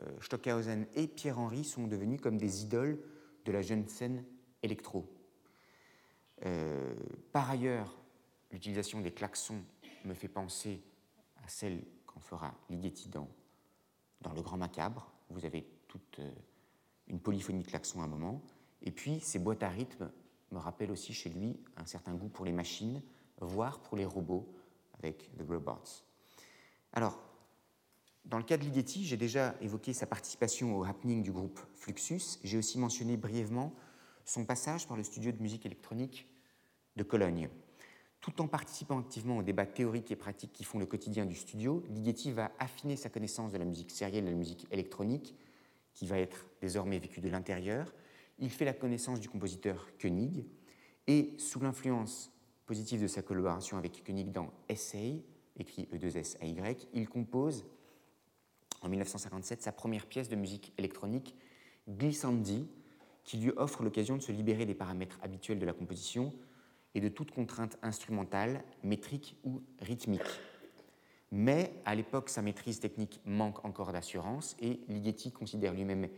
euh, 0.03 0.07
Stockhausen 0.21 0.87
et 0.95 1.07
Pierre-Henry 1.07 1.65
sont 1.65 1.87
devenus 1.87 2.21
comme 2.21 2.39
des 2.39 2.63
idoles 2.63 2.99
de 3.45 3.53
la 3.53 3.63
jeune 3.63 3.87
scène 3.89 4.25
électro. 4.63 5.07
Euh, 6.47 6.95
par 7.33 7.51
ailleurs, 7.51 7.99
l'utilisation 8.51 9.01
des 9.01 9.13
klaxons 9.13 9.63
me 10.05 10.15
fait 10.15 10.29
penser 10.29 10.83
à 11.45 11.49
celle 11.49 11.83
qu'en 12.07 12.21
fera 12.21 12.55
Ligeti 12.71 13.09
dans, 13.09 13.29
dans 14.21 14.33
Le 14.33 14.43
Grand 14.43 14.57
Macabre, 14.57 15.13
vous 15.31 15.45
avez 15.45 15.67
toute 15.89 16.19
euh, 16.21 16.31
une 17.09 17.21
polyphonie 17.21 17.63
de 17.63 17.69
klaxons 17.69 18.01
à 18.01 18.05
un 18.05 18.09
moment. 18.09 18.43
Et 18.83 18.91
puis, 18.91 19.21
ces 19.21 19.39
boîtes 19.39 19.63
à 19.63 19.69
rythme 19.69 20.11
me 20.53 20.59
rappellent 20.59 20.93
aussi 20.93 21.13
chez 21.13 21.31
lui 21.31 21.59
un 21.77 21.87
certain 21.87 22.15
goût 22.15 22.29
pour 22.29 22.45
les 22.45 22.53
machines, 22.53 23.03
voire 23.41 23.81
pour 23.81 23.97
les 23.97 24.05
robots 24.05 24.47
avec 24.99 25.31
The 25.37 25.43
Robots. 25.49 26.05
Alors, 26.93 27.19
dans 28.25 28.39
le 28.39 28.45
cas 28.45 28.57
de 28.57 28.63
Ligeti, 28.63 29.05
j'ai 29.05 29.17
déjà 29.17 29.55
évoqué 29.61 29.93
sa 29.93 30.07
participation 30.07 30.77
au 30.77 30.85
happening 30.85 31.23
du 31.23 31.33
groupe 31.33 31.61
Fluxus. 31.75 32.39
J'ai 32.45 32.59
aussi 32.59 32.79
mentionné 32.79 33.17
brièvement 33.17 33.73
son 34.29 34.45
passage 34.45 34.87
par 34.87 34.97
le 34.97 35.03
studio 35.03 35.33
de 35.33 35.41
musique 35.41 35.65
électronique 35.65 36.29
de 36.97 37.03
Cologne. 37.03 37.49
Tout 38.21 38.43
en 38.43 38.47
participant 38.47 38.99
activement 38.99 39.39
aux 39.39 39.43
débats 39.43 39.65
théoriques 39.65 40.11
et 40.11 40.17
pratiques 40.17 40.53
qui 40.53 40.65
font 40.65 40.79
le 40.79 40.85
quotidien 40.85 41.25
du 41.25 41.35
studio, 41.35 41.83
Ligeti 41.89 42.33
va 42.33 42.53
affiner 42.59 42.97
sa 42.97 43.09
connaissance 43.09 43.53
de 43.53 43.59
la 43.59 43.65
musique 43.65 43.91
sérielle 43.91 44.25
et 44.25 44.27
de 44.27 44.33
la 44.33 44.37
musique 44.37 44.67
électronique, 44.71 45.35
qui 45.95 46.07
va 46.07 46.19
être 46.19 46.47
désormais 46.61 46.99
vécue 46.99 47.23
de 47.23 47.31
l'intérieur. 47.31 47.95
Il 48.39 48.51
fait 48.51 48.67
la 48.67 48.75
connaissance 48.75 49.19
du 49.19 49.31
compositeur 49.31 49.89
Koenig, 49.99 50.45
et 51.07 51.33
sous 51.39 51.61
l'influence 51.61 52.31
positif 52.67 53.01
de 53.01 53.07
sa 53.07 53.23
collaboration 53.23 53.79
avec 53.79 54.05
Koenig 54.05 54.31
dans 54.31 54.53
Essay, 54.69 55.23
écrit 55.57 55.89
E2SAY, 55.95 56.87
il 56.93 57.09
compose 57.09 57.65
en 58.83 58.91
1957 58.91 59.63
sa 59.63 59.73
première 59.73 60.07
pièce 60.07 60.29
de 60.29 60.37
musique 60.37 60.75
électronique, 60.77 61.35
Glissandi, 61.89 62.69
qui 63.29 63.37
lui 63.37 63.53
offre 63.59 63.83
l'occasion 63.83 64.17
de 64.17 64.23
se 64.23 64.33
libérer 64.33 64.65
des 64.65 64.75
paramètres 64.75 65.19
habituels 65.21 65.59
de 65.59 65.67
la 65.67 65.75
composition 65.75 66.33
et 66.95 67.01
de 67.03 67.11
toute 67.11 67.31
contrainte 67.31 67.77
instrumentale, 67.83 68.65
métrique 68.83 69.37
ou 69.45 69.61
rythmique. 69.83 70.23
Mais 71.31 71.75
à 71.85 71.95
l'époque, 71.95 72.31
sa 72.31 72.41
maîtrise 72.41 72.81
technique 72.81 73.21
manque 73.27 73.63
encore 73.67 73.93
d'assurance 73.93 74.57
et 74.61 74.81
Ligeti 74.89 75.31
considère 75.31 75.75
lui-même 75.75 76.09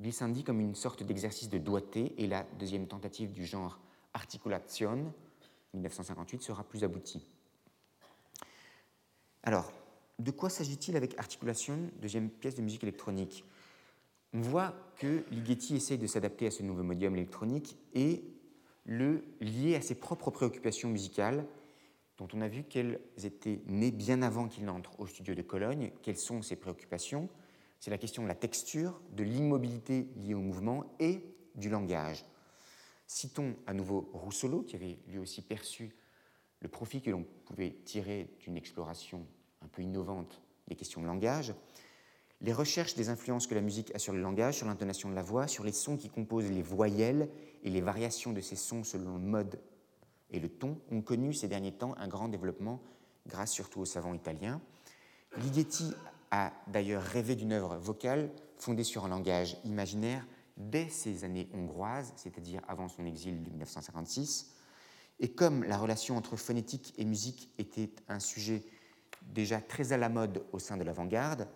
Glissandi 0.00 0.44
comme 0.44 0.60
une 0.60 0.76
sorte 0.76 1.02
d'exercice 1.02 1.48
de 1.48 1.58
doigté 1.58 2.14
et 2.18 2.28
la 2.28 2.44
deuxième 2.56 2.86
tentative 2.86 3.32
du 3.32 3.44
genre 3.44 3.80
Articulation, 4.12 5.12
1958, 5.72 6.40
sera 6.40 6.62
plus 6.62 6.84
aboutie. 6.84 7.26
Alors, 9.42 9.72
de 10.20 10.30
quoi 10.30 10.50
s'agit-il 10.50 10.94
avec 10.94 11.18
Articulation, 11.18 11.90
deuxième 12.00 12.30
pièce 12.30 12.54
de 12.54 12.62
musique 12.62 12.84
électronique? 12.84 13.44
On 14.34 14.40
voit 14.40 14.74
que 14.96 15.24
Ligeti 15.30 15.76
essaye 15.76 15.96
de 15.96 16.08
s'adapter 16.08 16.48
à 16.48 16.50
ce 16.50 16.64
nouveau 16.64 16.82
médium 16.82 17.14
électronique 17.14 17.76
et 17.94 18.24
le 18.84 19.24
lier 19.40 19.76
à 19.76 19.80
ses 19.80 19.94
propres 19.94 20.32
préoccupations 20.32 20.88
musicales, 20.88 21.46
dont 22.18 22.26
on 22.32 22.40
a 22.40 22.48
vu 22.48 22.64
qu'elles 22.64 23.00
étaient 23.22 23.62
nées 23.66 23.92
bien 23.92 24.22
avant 24.22 24.48
qu'il 24.48 24.64
n'entre 24.64 24.98
au 24.98 25.06
studio 25.06 25.36
de 25.36 25.42
Cologne. 25.42 25.92
Quelles 26.02 26.18
sont 26.18 26.42
ses 26.42 26.56
préoccupations? 26.56 27.28
C'est 27.78 27.92
la 27.92 27.98
question 27.98 28.24
de 28.24 28.28
la 28.28 28.34
texture, 28.34 29.00
de 29.12 29.22
l'immobilité 29.22 30.08
liée 30.16 30.34
au 30.34 30.40
mouvement 30.40 30.84
et 30.98 31.20
du 31.54 31.70
langage. 31.70 32.24
Citons 33.06 33.54
à 33.68 33.72
nouveau 33.72 34.10
Rousselot, 34.14 34.62
qui 34.62 34.74
avait 34.74 34.98
lui 35.06 35.18
aussi 35.18 35.42
perçu 35.42 35.94
le 36.60 36.68
profit 36.68 37.02
que 37.02 37.10
l'on 37.10 37.24
pouvait 37.44 37.76
tirer 37.84 38.28
d'une 38.40 38.56
exploration 38.56 39.26
un 39.60 39.68
peu 39.68 39.82
innovante 39.82 40.42
des 40.66 40.74
questions 40.74 41.02
de 41.02 41.06
langage. 41.06 41.54
Les 42.40 42.52
recherches 42.52 42.94
des 42.94 43.08
influences 43.08 43.46
que 43.46 43.54
la 43.54 43.60
musique 43.60 43.94
a 43.94 43.98
sur 43.98 44.12
le 44.12 44.20
langage, 44.20 44.56
sur 44.56 44.66
l'intonation 44.66 45.08
de 45.08 45.14
la 45.14 45.22
voix, 45.22 45.46
sur 45.46 45.64
les 45.64 45.72
sons 45.72 45.96
qui 45.96 46.10
composent 46.10 46.50
les 46.50 46.62
voyelles 46.62 47.28
et 47.62 47.70
les 47.70 47.80
variations 47.80 48.32
de 48.32 48.40
ces 48.40 48.56
sons 48.56 48.84
selon 48.84 49.14
le 49.14 49.20
mode 49.20 49.58
et 50.34 50.40
le 50.40 50.48
ton 50.48 50.80
ont 50.90 51.00
connu 51.00 51.32
ces 51.32 51.48
derniers 51.48 51.72
temps 51.72 51.94
un 51.96 52.08
grand 52.08 52.28
développement 52.28 52.82
grâce 53.26 53.52
surtout 53.52 53.80
aux 53.80 53.84
savants 53.84 54.14
italiens. 54.14 54.60
Ligeti 55.38 55.92
a 56.30 56.52
d'ailleurs 56.66 57.02
rêvé 57.02 57.36
d'une 57.36 57.52
œuvre 57.52 57.76
vocale 57.76 58.30
fondée 58.58 58.84
sur 58.84 59.04
un 59.04 59.08
langage 59.08 59.56
imaginaire 59.64 60.26
dès 60.56 60.88
ses 60.88 61.24
années 61.24 61.48
hongroises, 61.54 62.12
c'est-à-dire 62.16 62.62
avant 62.66 62.88
son 62.88 63.06
exil 63.06 63.42
de 63.42 63.50
1956. 63.50 64.54
Et 65.20 65.32
comme 65.32 65.62
la 65.62 65.78
relation 65.78 66.16
entre 66.16 66.36
phonétique 66.36 66.94
et 66.98 67.04
musique 67.04 67.50
était 67.58 67.90
un 68.08 68.18
sujet 68.18 68.64
déjà 69.22 69.60
très 69.60 69.92
à 69.92 69.96
la 69.96 70.08
mode 70.08 70.44
au 70.52 70.58
sein 70.58 70.76
de 70.76 70.82
l'avant-garde, 70.82 71.48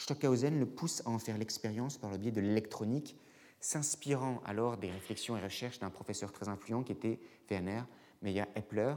Stockhausen 0.00 0.58
le 0.58 0.64
pousse 0.64 1.02
à 1.04 1.10
en 1.10 1.18
faire 1.18 1.36
l'expérience 1.36 1.98
par 1.98 2.10
le 2.10 2.16
biais 2.16 2.30
de 2.30 2.40
l'électronique, 2.40 3.18
s'inspirant 3.60 4.40
alors 4.46 4.78
des 4.78 4.90
réflexions 4.90 5.36
et 5.36 5.42
recherches 5.42 5.78
d'un 5.78 5.90
professeur 5.90 6.32
très 6.32 6.48
influent 6.48 6.82
qui 6.82 6.92
était 6.92 7.20
Werner 7.50 7.82
Meyer-Eppler, 8.22 8.94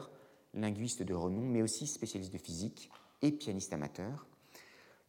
linguiste 0.54 1.04
de 1.04 1.14
renom, 1.14 1.42
mais 1.42 1.62
aussi 1.62 1.88
spécialiste 1.88 2.32
de 2.32 2.38
physique 2.38 2.90
et 3.22 3.34
pianiste 3.34 3.74
amateur. 3.74 4.26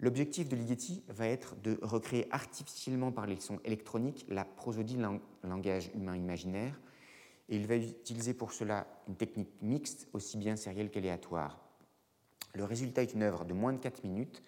L'objectif 0.00 0.48
de 0.48 0.56
Ligeti 0.56 1.04
va 1.06 1.28
être 1.28 1.54
de 1.62 1.78
recréer 1.80 2.26
artificiellement 2.32 3.12
par 3.12 3.28
les 3.28 3.38
sons 3.38 3.60
électroniques 3.64 4.26
la 4.28 4.44
prosodie 4.44 4.98
langage 5.44 5.92
humain 5.94 6.16
imaginaire, 6.16 6.80
et 7.48 7.54
il 7.54 7.68
va 7.68 7.76
utiliser 7.76 8.34
pour 8.34 8.52
cela 8.52 8.88
une 9.06 9.14
technique 9.14 9.62
mixte, 9.62 10.08
aussi 10.12 10.38
bien 10.38 10.56
sérielle 10.56 10.90
qu'aléatoire. 10.90 11.60
Le 12.52 12.64
résultat 12.64 13.04
est 13.04 13.14
une 13.14 13.22
œuvre 13.22 13.44
de 13.44 13.54
moins 13.54 13.72
de 13.72 13.78
4 13.78 14.02
minutes 14.02 14.42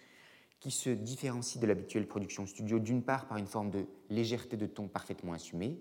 qui 0.59 0.71
se 0.71 0.89
différencie 0.89 1.61
de 1.61 1.67
l'habituelle 1.67 2.07
production 2.07 2.45
studio 2.45 2.79
d'une 2.79 3.03
part 3.03 3.27
par 3.27 3.37
une 3.37 3.47
forme 3.47 3.69
de 3.69 3.85
légèreté 4.09 4.57
de 4.57 4.65
ton 4.65 4.87
parfaitement 4.87 5.33
assumée 5.33 5.79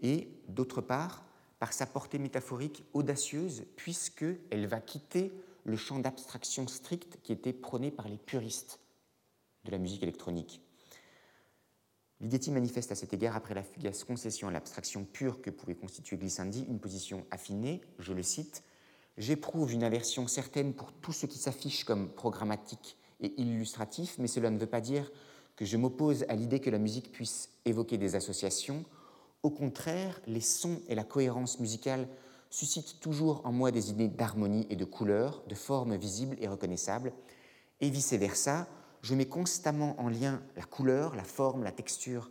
et 0.00 0.28
d'autre 0.48 0.80
part 0.80 1.24
par 1.58 1.72
sa 1.72 1.86
portée 1.86 2.18
métaphorique 2.18 2.84
audacieuse 2.94 3.64
puisqu'elle 3.76 4.66
va 4.66 4.80
quitter 4.80 5.32
le 5.64 5.76
champ 5.76 5.98
d'abstraction 5.98 6.66
stricte 6.66 7.18
qui 7.22 7.32
était 7.32 7.52
prôné 7.52 7.90
par 7.90 8.08
les 8.08 8.16
puristes 8.16 8.80
de 9.64 9.70
la 9.70 9.78
musique 9.78 10.02
électronique. 10.02 10.62
Ligeti 12.20 12.50
manifeste 12.50 12.92
à 12.92 12.94
cet 12.94 13.12
égard, 13.12 13.36
après 13.36 13.54
la 13.54 13.62
fugace 13.62 14.04
concession 14.04 14.48
à 14.48 14.50
l'abstraction 14.50 15.04
pure 15.04 15.40
que 15.40 15.50
pouvait 15.50 15.74
constituer 15.74 16.16
Glissandi, 16.16 16.66
une 16.68 16.78
position 16.78 17.26
affinée, 17.30 17.82
je 17.98 18.12
le 18.12 18.22
cite, 18.22 18.62
J'éprouve 19.20 19.72
une 19.72 19.82
aversion 19.82 20.26
certaine 20.28 20.72
pour 20.72 20.92
tout 20.92 21.12
ce 21.12 21.26
qui 21.26 21.36
s'affiche 21.36 21.84
comme 21.84 22.08
programmatique 22.08 22.96
et 23.20 23.40
illustratif, 23.40 24.16
mais 24.18 24.26
cela 24.26 24.50
ne 24.50 24.58
veut 24.58 24.66
pas 24.66 24.80
dire 24.80 25.10
que 25.56 25.64
je 25.64 25.76
m'oppose 25.76 26.24
à 26.28 26.34
l'idée 26.34 26.60
que 26.60 26.70
la 26.70 26.78
musique 26.78 27.12
puisse 27.12 27.50
évoquer 27.64 27.98
des 27.98 28.14
associations. 28.14 28.84
Au 29.42 29.50
contraire, 29.50 30.20
les 30.26 30.40
sons 30.40 30.80
et 30.88 30.94
la 30.94 31.04
cohérence 31.04 31.60
musicale 31.60 32.08
suscitent 32.50 33.00
toujours 33.00 33.42
en 33.44 33.52
moi 33.52 33.70
des 33.70 33.90
idées 33.90 34.08
d'harmonie 34.08 34.66
et 34.70 34.76
de 34.76 34.84
couleur, 34.84 35.42
de 35.48 35.54
formes 35.54 35.96
visibles 35.96 36.36
et 36.40 36.48
reconnaissables, 36.48 37.12
et 37.80 37.90
vice-versa, 37.90 38.68
je 39.02 39.14
mets 39.14 39.26
constamment 39.26 39.98
en 39.98 40.08
lien 40.08 40.42
la 40.56 40.64
couleur, 40.64 41.16
la 41.16 41.24
forme, 41.24 41.62
la 41.62 41.72
texture 41.72 42.30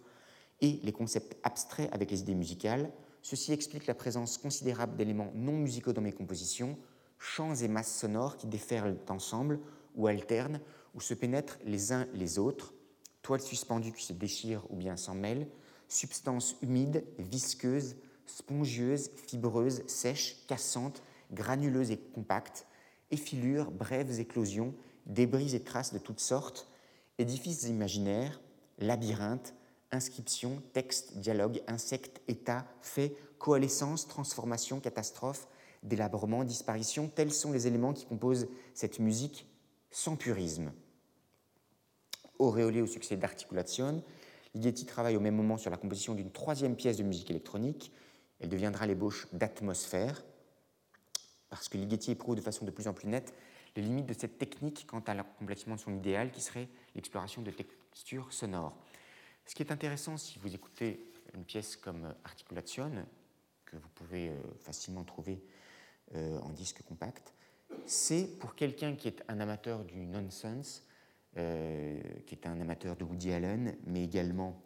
et 0.62 0.80
les 0.84 0.92
concepts 0.92 1.38
abstraits 1.44 1.90
avec 1.94 2.12
les 2.12 2.22
idées 2.22 2.36
musicales. 2.36 2.92
Ceci 3.22 3.54
explique 3.54 3.88
la 3.88 3.96
présence 3.96 4.38
considérable 4.38 4.96
d'éléments 4.96 5.32
non 5.34 5.54
musicaux 5.54 5.94
dans 5.94 6.02
mes 6.02 6.12
compositions, 6.12 6.78
chants 7.18 7.56
et 7.56 7.68
masses 7.68 7.98
sonores 7.98 8.38
qui 8.38 8.48
déferlent 8.48 8.98
ensemble 9.10 9.60
ou 9.96 10.08
alternent 10.08 10.62
ou 10.94 11.02
se 11.02 11.14
pénètrent 11.14 11.60
les 11.66 11.92
uns 11.92 12.08
les 12.14 12.40
autres, 12.40 12.74
toiles 13.22 13.42
suspendues 13.42 13.94
qui 13.94 14.06
se 14.06 14.14
déchirent 14.14 14.66
ou 14.70 14.76
bien 14.76 14.98
s'en 14.98 15.16
mêlent, 15.16 15.48
substances 15.88 16.56
humides, 16.62 17.04
visqueuses, 17.18 17.96
spongieuses, 18.26 19.12
fibreuses, 19.28 19.84
sèches, 19.88 20.46
cassantes, 20.48 21.02
granuleuses 21.32 21.92
et 21.92 21.98
compactes, 21.98 22.66
effilures, 23.12 23.72
brèves 23.72 24.20
éclosions, 24.20 24.74
débris 25.06 25.56
et 25.56 25.64
traces 25.64 25.94
de 25.94 26.00
toutes 26.00 26.20
sortes, 26.20 26.68
édifices 27.18 27.64
imaginaires, 27.64 28.40
labyrinthes, 28.78 29.54
inscriptions, 29.92 30.62
textes, 30.74 31.18
dialogues, 31.18 31.62
insectes, 31.68 32.22
états, 32.28 32.66
faits, 32.82 33.14
coalescence, 33.40 34.08
transformation, 34.08 34.80
catastrophe, 34.80 35.48
délabrement, 35.84 36.44
disparition, 36.44 37.08
tels 37.08 37.34
sont 37.34 37.52
les 37.52 37.68
éléments 37.68 37.94
qui 37.94 38.06
composent 38.06 38.48
cette 38.74 39.00
musique 39.00 39.48
sans 39.92 40.16
purisme. 40.16 40.72
Auréolé 42.38 42.82
au 42.82 42.88
succès 42.88 43.18
d'Articulation, 43.18 44.04
Ligeti 44.54 44.86
travaille 44.86 45.18
au 45.18 45.20
même 45.20 45.36
moment 45.36 45.58
sur 45.58 45.70
la 45.70 45.78
composition 45.78 46.16
d'une 46.16 46.32
troisième 46.32 46.76
pièce 46.76 46.98
de 46.98 47.04
musique 47.04 47.30
électronique. 47.30 47.92
Elle 48.40 48.50
deviendra 48.50 48.86
l'ébauche 48.88 49.28
d'atmosphère, 49.34 50.24
parce 51.50 51.68
que 51.70 51.78
Ligeti 51.78 52.12
éprouve 52.12 52.36
de 52.36 52.42
façon 52.42 52.66
de 52.66 52.72
plus 52.72 52.88
en 52.88 52.94
plus 52.94 53.08
nette 53.08 53.34
les 53.76 53.84
limites 53.84 54.08
de 54.08 54.14
cette 54.14 54.38
technique 54.38 54.86
quant 54.88 55.02
à 55.02 55.14
l'accomplissement 55.14 55.76
de 55.76 55.80
son 55.80 55.96
idéal, 55.96 56.32
qui 56.32 56.42
serait 56.42 56.68
l'exploration 56.96 57.42
de 57.42 57.52
textures 57.52 58.32
sonores. 58.34 58.76
Ce 59.46 59.56
qui 59.56 59.64
est 59.64 59.72
intéressant, 59.72 60.18
si 60.18 60.40
vous 60.40 60.54
écoutez 60.54 61.12
une 61.34 61.46
pièce 61.46 61.76
comme 61.76 62.14
Articulation, 62.24 62.92
que 63.66 63.76
vous 63.78 63.90
pouvez 63.96 64.30
euh, 64.30 64.36
facilement 64.60 65.04
trouver 65.04 65.44
euh, 66.16 66.40
en 66.40 66.50
disque 66.50 66.82
compact, 66.84 67.34
c'est 67.86 68.28
pour 68.40 68.56
quelqu'un 68.56 68.96
qui 68.96 69.08
est 69.08 69.24
un 69.28 69.40
amateur 69.40 69.84
du 69.84 70.06
nonsense, 70.06 70.86
euh, 71.38 72.02
qui 72.26 72.36
est 72.36 72.48
un 72.48 72.60
amateur 72.60 72.96
de 72.96 73.04
Woody 73.04 73.32
Allen, 73.32 73.76
mais 73.86 74.04
également 74.04 74.62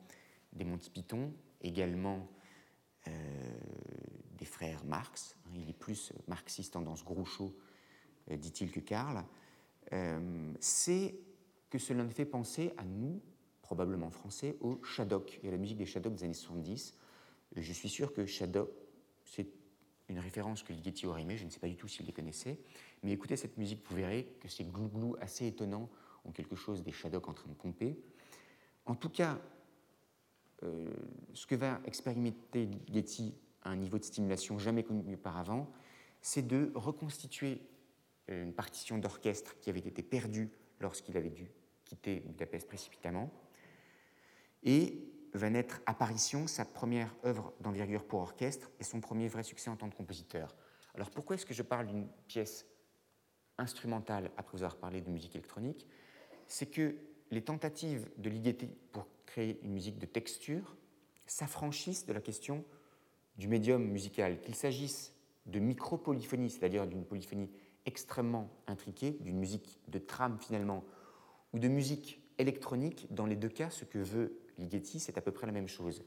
des 0.54 0.66
Monty 0.66 0.90
Python, 0.90 1.34
également 1.62 2.28
des 4.38 4.46
frères 4.46 4.86
Marx. 4.86 5.36
Hein, 5.46 5.56
il 5.56 5.70
est 5.70 5.78
plus 5.78 6.14
marxiste 6.28 6.72
tendance 6.72 7.04
Groucho, 7.04 7.54
dit-il, 8.32 8.72
que 8.72 8.80
Karl. 8.80 9.26
c'est 10.62 11.14
que 11.74 11.80
cela 11.80 12.04
ne 12.04 12.10
fait 12.10 12.26
penser 12.26 12.72
à 12.78 12.86
nous, 12.86 13.20
probablement 13.64 14.12
français, 14.12 14.56
au 14.62 14.80
Shadok 14.84 15.40
et 15.42 15.48
à 15.48 15.52
la 15.52 15.58
musique 15.58 15.78
des 15.78 15.88
Shadok 15.88 16.14
des 16.14 16.24
années 16.26 16.36
70. 16.36 16.96
Je 17.56 17.74
suis 17.74 17.90
sûr 17.90 18.14
que 18.14 18.28
Shadok, 18.28 18.70
c'est 19.26 19.48
une 20.10 20.20
référence 20.20 20.64
que 20.64 20.74
Ligeti 20.74 21.06
aurait 21.08 21.22
aimée, 21.22 21.38
je 21.38 21.46
ne 21.46 21.50
sais 21.50 21.60
pas 21.60 21.68
du 21.68 21.76
tout 21.76 21.88
s'il 21.88 22.06
les 22.06 22.12
connaissait, 22.12 22.60
mais 23.04 23.12
écoutez 23.12 23.36
cette 23.36 23.58
musique, 23.58 23.82
vous 23.88 23.96
verrez 23.96 24.28
que 24.40 24.48
ces 24.48 24.66
glouglous 24.66 25.16
assez 25.22 25.48
étonnants 25.48 25.90
ont 26.26 26.32
quelque 26.32 26.56
chose 26.56 26.84
des 26.84 26.92
Shadok 26.92 27.28
en 27.28 27.34
train 27.34 27.50
de 27.50 27.56
pomper. 27.56 27.98
En 28.86 28.96
tout 28.96 29.10
cas, 29.10 29.40
euh, 30.64 30.94
ce 31.34 31.46
que 31.46 31.56
va 31.56 31.82
expérimenter 31.86 32.66
Ligeti 32.88 33.34
à 33.64 33.70
un 33.70 33.76
niveau 33.76 33.98
de 33.98 34.04
stimulation 34.04 34.60
jamais 34.60 34.84
connu 34.84 35.14
auparavant, 35.14 35.72
c'est 36.22 36.46
de 36.46 36.72
reconstituer 36.76 37.62
une 38.30 38.54
partition 38.54 38.98
d'orchestre 38.98 39.60
qui 39.60 39.70
avait 39.70 39.80
été 39.80 40.02
perdue 40.02 40.50
lorsqu'il 40.80 41.18
avait 41.18 41.30
dû 41.30 41.50
quitter 41.84 42.22
Budapest 42.22 42.68
précipitamment, 42.68 43.30
et 44.64 45.13
va 45.34 45.50
naître 45.50 45.82
Apparition, 45.86 46.48
sa 46.48 46.66
première 46.66 47.16
œuvre 47.26 47.54
d'envergure 47.62 48.06
pour 48.06 48.22
orchestre 48.22 48.72
et 48.80 48.84
son 48.84 49.02
premier 49.02 49.28
vrai 49.28 49.44
succès 49.44 49.70
en 49.70 49.76
tant 49.76 49.90
que 49.90 49.96
compositeur. 49.96 50.56
Alors 50.96 51.10
pourquoi 51.10 51.36
est-ce 51.36 51.46
que 51.46 51.54
je 51.54 51.64
parle 51.64 51.88
d'une 51.88 52.08
pièce 52.28 52.66
instrumentale 53.58 54.32
après 54.38 54.58
vous 54.58 54.64
avoir 54.64 54.78
parlé 54.78 55.02
de 55.02 55.10
musique 55.10 55.36
électronique? 55.36 55.88
C'est 56.48 56.68
que 56.68 56.96
les 57.32 57.42
tentatives 57.42 58.10
de 58.18 58.30
Ligeti 58.30 58.70
pour 58.92 59.08
créer 59.26 59.60
une 59.64 59.72
musique 59.72 59.98
de 59.98 60.06
texture 60.06 60.78
s'affranchissent 61.26 62.06
de 62.06 62.14
la 62.14 62.22
question 62.22 62.64
du 63.38 63.48
médium 63.48 63.84
musical, 63.84 64.40
qu'il 64.42 64.54
s'agisse 64.54 65.16
de 65.48 65.60
micro-polyphonie, 65.60 66.52
c'est-à-dire 66.52 66.86
d'une 66.86 67.06
polyphonie 67.06 67.50
extrêmement 67.86 68.50
intriquée, 68.68 69.18
d'une 69.22 69.40
musique 69.40 69.80
de 69.88 69.98
trame 69.98 70.38
finalement, 70.40 70.84
ou 71.54 71.60
de 71.60 71.68
musique 71.68 72.22
électronique, 72.38 73.08
dans 73.12 73.26
les 73.26 73.36
deux 73.36 73.50
cas, 73.50 73.70
ce 73.70 73.86
que 73.86 73.98
veut 73.98 74.40
Ligeti, 74.58 75.00
c'est 75.00 75.18
à 75.18 75.22
peu 75.22 75.32
près 75.32 75.46
la 75.46 75.54
même 75.54 75.68
chose. 75.68 76.04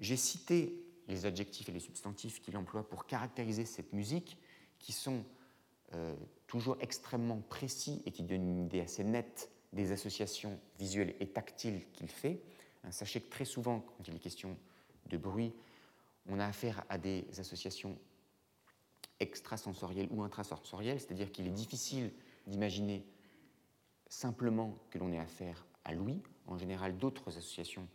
J'ai 0.00 0.16
cité 0.16 0.84
les 1.08 1.26
adjectifs 1.26 1.68
et 1.68 1.72
les 1.72 1.80
substantifs 1.80 2.40
qu'il 2.40 2.56
emploie 2.56 2.88
pour 2.88 3.06
caractériser 3.06 3.64
cette 3.64 3.92
musique, 3.92 4.38
qui 4.78 4.92
sont 4.92 5.24
euh, 5.94 6.14
toujours 6.46 6.76
extrêmement 6.80 7.40
précis 7.48 8.02
et 8.06 8.10
qui 8.10 8.22
donnent 8.22 8.48
une 8.48 8.64
idée 8.66 8.80
assez 8.80 9.04
nette 9.04 9.50
des 9.72 9.92
associations 9.92 10.58
visuelles 10.78 11.14
et 11.20 11.26
tactiles 11.26 11.82
qu'il 11.92 12.08
fait. 12.08 12.40
Hein, 12.84 12.90
sachez 12.90 13.20
que 13.20 13.28
très 13.28 13.44
souvent, 13.44 13.80
quand 13.80 14.08
il 14.08 14.14
est 14.14 14.18
question 14.18 14.56
de 15.06 15.16
bruit, 15.16 15.52
on 16.26 16.38
a 16.38 16.46
affaire 16.46 16.84
à 16.88 16.98
des 16.98 17.26
associations 17.38 17.98
extrasensorielles 19.20 20.08
ou 20.10 20.22
intrasensorielles, 20.22 21.00
c'est-à-dire 21.00 21.30
qu'il 21.30 21.46
est 21.46 21.50
difficile 21.50 22.12
d'imaginer 22.46 23.04
simplement 24.08 24.78
que 24.90 24.98
l'on 24.98 25.12
ait 25.12 25.18
affaire 25.18 25.66
à 25.84 25.92
l'ouïe. 25.92 26.20
En 26.46 26.58
général, 26.58 26.96
d'autres 26.96 27.28
associations 27.28 27.88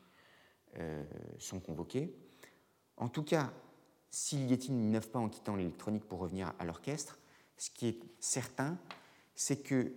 euh, 0.78 1.04
sont 1.38 1.60
convoquées. 1.60 2.14
En 2.98 3.10
tout 3.10 3.24
cas, 3.24 3.52
si 4.10 4.38
Ligeti 4.38 4.72
n'innove 4.72 5.10
pas 5.10 5.20
en 5.20 5.30
quittant 5.30 5.56
l'électronique 5.56 6.06
pour 6.06 6.20
revenir 6.20 6.54
à 6.60 6.66
l'orchestre, 6.66 7.20
ce 7.58 7.70
qui 7.70 7.88
est 7.88 8.00
certain, 8.20 8.78
c'est 9.36 9.62
que 9.64 9.94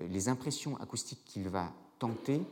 les 0.00 0.28
impressions 0.28 0.76
acoustiques 0.76 1.24
qu'il 1.24 1.48
va 1.48 1.72
tenter 1.98 2.42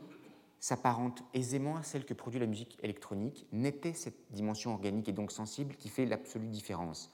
s'apparentent 0.59 1.23
aisément 1.33 1.77
à 1.77 1.83
celles 1.83 2.05
que 2.05 2.13
produit 2.15 2.39
la 2.39 2.47
musique 2.47 2.77
électronique, 2.81 3.45
n'était 3.51 3.93
cette 3.93 4.31
dimension 4.31 4.73
organique 4.73 5.07
et 5.07 5.13
donc 5.13 5.31
sensible 5.31 5.75
qui 5.75 5.89
fait 5.89 6.05
l'absolue 6.05 6.47
différence. 6.47 7.11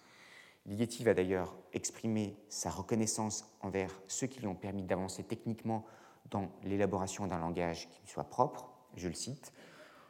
Ligeti 0.65 1.03
va 1.03 1.13
d'ailleurs 1.13 1.55
exprimer 1.73 2.37
sa 2.47 2.69
reconnaissance 2.69 3.45
envers 3.61 3.91
ceux 4.07 4.27
qui 4.27 4.39
lui 4.39 4.47
ont 4.47 4.55
permis 4.55 4.83
d'avancer 4.83 5.23
techniquement 5.23 5.85
dans 6.31 6.49
l'élaboration 6.63 7.27
d'un 7.27 7.39
langage 7.39 7.89
qui 7.89 8.01
lui 8.01 8.09
soit 8.09 8.23
propre. 8.23 8.69
Je 8.95 9.07
le 9.07 9.13
cite. 9.13 9.53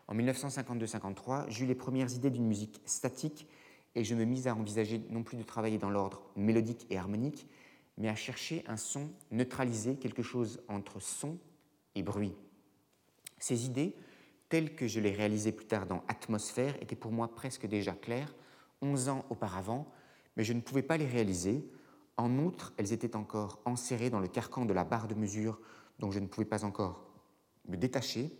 En 0.08 0.16
1952-53, 0.16 1.50
j'eus 1.50 1.66
les 1.66 1.76
premières 1.76 2.14
idées 2.14 2.30
d'une 2.30 2.48
musique 2.48 2.82
statique 2.86 3.48
et 3.96 4.04
je 4.04 4.16
me 4.16 4.24
mis 4.24 4.48
à 4.48 4.56
envisager 4.56 5.02
non 5.10 5.24
plus 5.24 5.38
de 5.38 5.44
travailler 5.44 5.78
dans 5.78 5.90
l'ordre 5.90 6.22
mélodique 6.36 6.88
et 6.90 6.98
harmonique, 6.98 7.48
mais 7.98 8.08
à 8.08 8.16
chercher 8.16 8.64
un 8.68 8.78
son 8.78 9.10
neutralisé, 9.32 9.96
quelque 9.96 10.24
chose 10.24 10.62
entre 10.68 11.02
son 11.02 11.38
et 11.96 12.04
bruit. 12.04 12.36
Ces 13.38 13.66
idées, 13.66 13.96
telles 14.50 14.76
que 14.76 14.88
je 14.88 15.00
les 15.00 15.12
réalisais 15.12 15.52
plus 15.52 15.66
tard 15.66 15.86
dans 15.86 16.04
Atmosphère, 16.08 16.76
étaient 16.82 16.96
pour 16.96 17.12
moi 17.12 17.34
presque 17.34 17.66
déjà 17.66 17.94
claires, 17.94 18.34
onze 18.82 19.10
ans 19.10 19.26
auparavant, 19.30 19.92
mais 20.38 20.44
je 20.44 20.54
ne 20.54 20.62
pouvais 20.62 20.84
pas 20.84 20.98
les 20.98 21.08
réaliser. 21.08 21.66
En 22.18 22.38
outre, 22.38 22.74
elles 22.78 22.94
étaient 22.94 23.16
encore 23.16 23.60
enserrées 23.66 24.10
dans 24.10 24.20
le 24.20 24.28
carcan 24.28 24.66
de 24.66 24.74
la 24.74 24.84
barre 24.84 25.08
de 25.08 25.16
mesure 25.16 25.60
dont 26.02 26.12
je 26.12 26.20
ne 26.20 26.28
pouvais 26.28 26.46
pas 26.46 26.66
encore 26.66 27.06
me 27.68 27.78
détacher. 27.78 28.32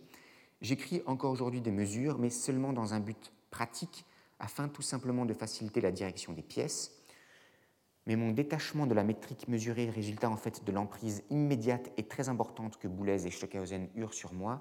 J'écris 0.60 1.00
encore 1.06 1.32
aujourd'hui 1.32 1.60
des 1.60 1.70
mesures, 1.70 2.18
mais 2.18 2.28
seulement 2.28 2.72
dans 2.72 2.92
un 2.92 3.00
but 3.00 3.32
pratique, 3.50 4.04
afin 4.38 4.68
tout 4.68 4.82
simplement 4.82 5.24
de 5.24 5.32
faciliter 5.32 5.80
la 5.80 5.92
direction 5.92 6.32
des 6.32 6.42
pièces. 6.42 6.98
Mais 8.06 8.16
mon 8.16 8.32
détachement 8.32 8.86
de 8.86 8.94
la 8.94 9.04
métrique 9.04 9.46
mesurée 9.46 9.88
résulta 9.88 10.28
en 10.28 10.36
fait 10.36 10.64
de 10.64 10.72
l'emprise 10.72 11.22
immédiate 11.30 11.92
et 11.96 12.02
très 12.02 12.28
importante 12.28 12.76
que 12.78 12.88
Boulez 12.88 13.26
et 13.26 13.30
Stockhausen 13.30 13.88
eurent 13.94 14.14
sur 14.14 14.32
moi, 14.32 14.60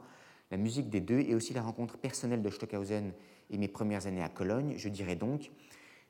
la 0.51 0.57
musique 0.57 0.89
des 0.89 1.01
deux 1.01 1.19
et 1.19 1.33
aussi 1.33 1.53
la 1.53 1.63
rencontre 1.63 1.97
personnelle 1.97 2.43
de 2.43 2.49
Stockhausen 2.51 3.13
et 3.49 3.57
mes 3.57 3.67
premières 3.67 4.05
années 4.05 4.21
à 4.21 4.29
Cologne, 4.29 4.75
je 4.77 4.89
dirais 4.89 5.15
donc, 5.15 5.49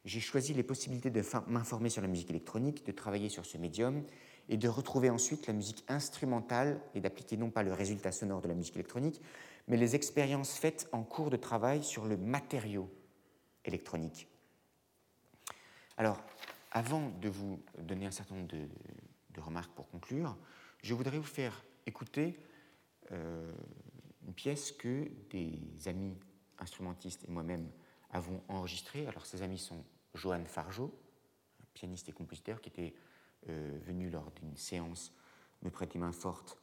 j'ai 0.04 0.20
choisi 0.20 0.54
les 0.54 0.64
possibilités 0.64 1.10
de 1.10 1.24
m'informer 1.48 1.90
sur 1.90 2.02
la 2.02 2.08
musique 2.10 2.32
électronique, 2.32 2.86
de 2.86 2.92
travailler 2.92 3.30
sur 3.30 3.46
ce 3.46 3.58
médium 3.58 4.04
et 4.52 4.58
de 4.58 4.68
retrouver 4.68 5.10
ensuite 5.10 5.48
la 5.48 5.54
musique 5.54 5.86
instrumentale 5.88 6.82
et 6.94 7.00
d'appliquer 7.00 7.38
non 7.38 7.50
pas 7.50 7.64
le 7.64 7.72
résultat 7.72 8.12
sonore 8.12 8.42
de 8.42 8.50
la 8.50 8.54
musique 8.54 8.76
électronique, 8.76 9.22
mais 9.70 9.78
les 9.78 9.96
expériences 9.96 10.58
faites 10.58 10.90
en 10.92 11.04
cours 11.04 11.30
de 11.30 11.38
travail 11.38 11.86
sur 11.86 12.06
le 12.06 12.18
matériau 12.18 12.92
électronique. 13.64 14.28
Alors, 15.96 16.22
avant 16.72 17.10
de 17.22 17.30
vous 17.30 17.64
donner 17.78 18.06
un 18.06 18.12
certain 18.12 18.36
nombre 18.36 18.50
de, 18.50 19.40
remarques 19.40 19.72
pour 19.72 19.90
conclure, 19.90 20.38
je 20.84 20.94
voudrais 20.94 21.18
vous 21.18 21.24
faire 21.24 21.64
écouter 21.86 22.38
euh, 23.14 23.54
une 24.28 24.34
pièce 24.34 24.74
que 24.74 25.10
des 25.30 25.60
amis 25.86 26.18
instrumentistes 26.60 27.24
et 27.24 27.32
moi-même 27.32 27.70
avons 28.12 28.42
enregistrée. 28.50 29.08
Alors 29.08 29.26
ces 29.26 29.42
amis 29.44 29.58
sont 29.58 29.84
Johan 30.14 30.44
Fargeau, 30.46 30.94
pianiste 31.74 32.10
et 32.10 32.12
compositeur 32.12 32.60
qui 32.60 32.70
était 32.70 32.94
venu 33.48 34.10
lors 34.10 34.32
d'une 34.32 34.56
séance 34.56 35.14
me 35.64 35.70
prêter 35.70 36.00
main 36.00 36.12
forte 36.12 36.58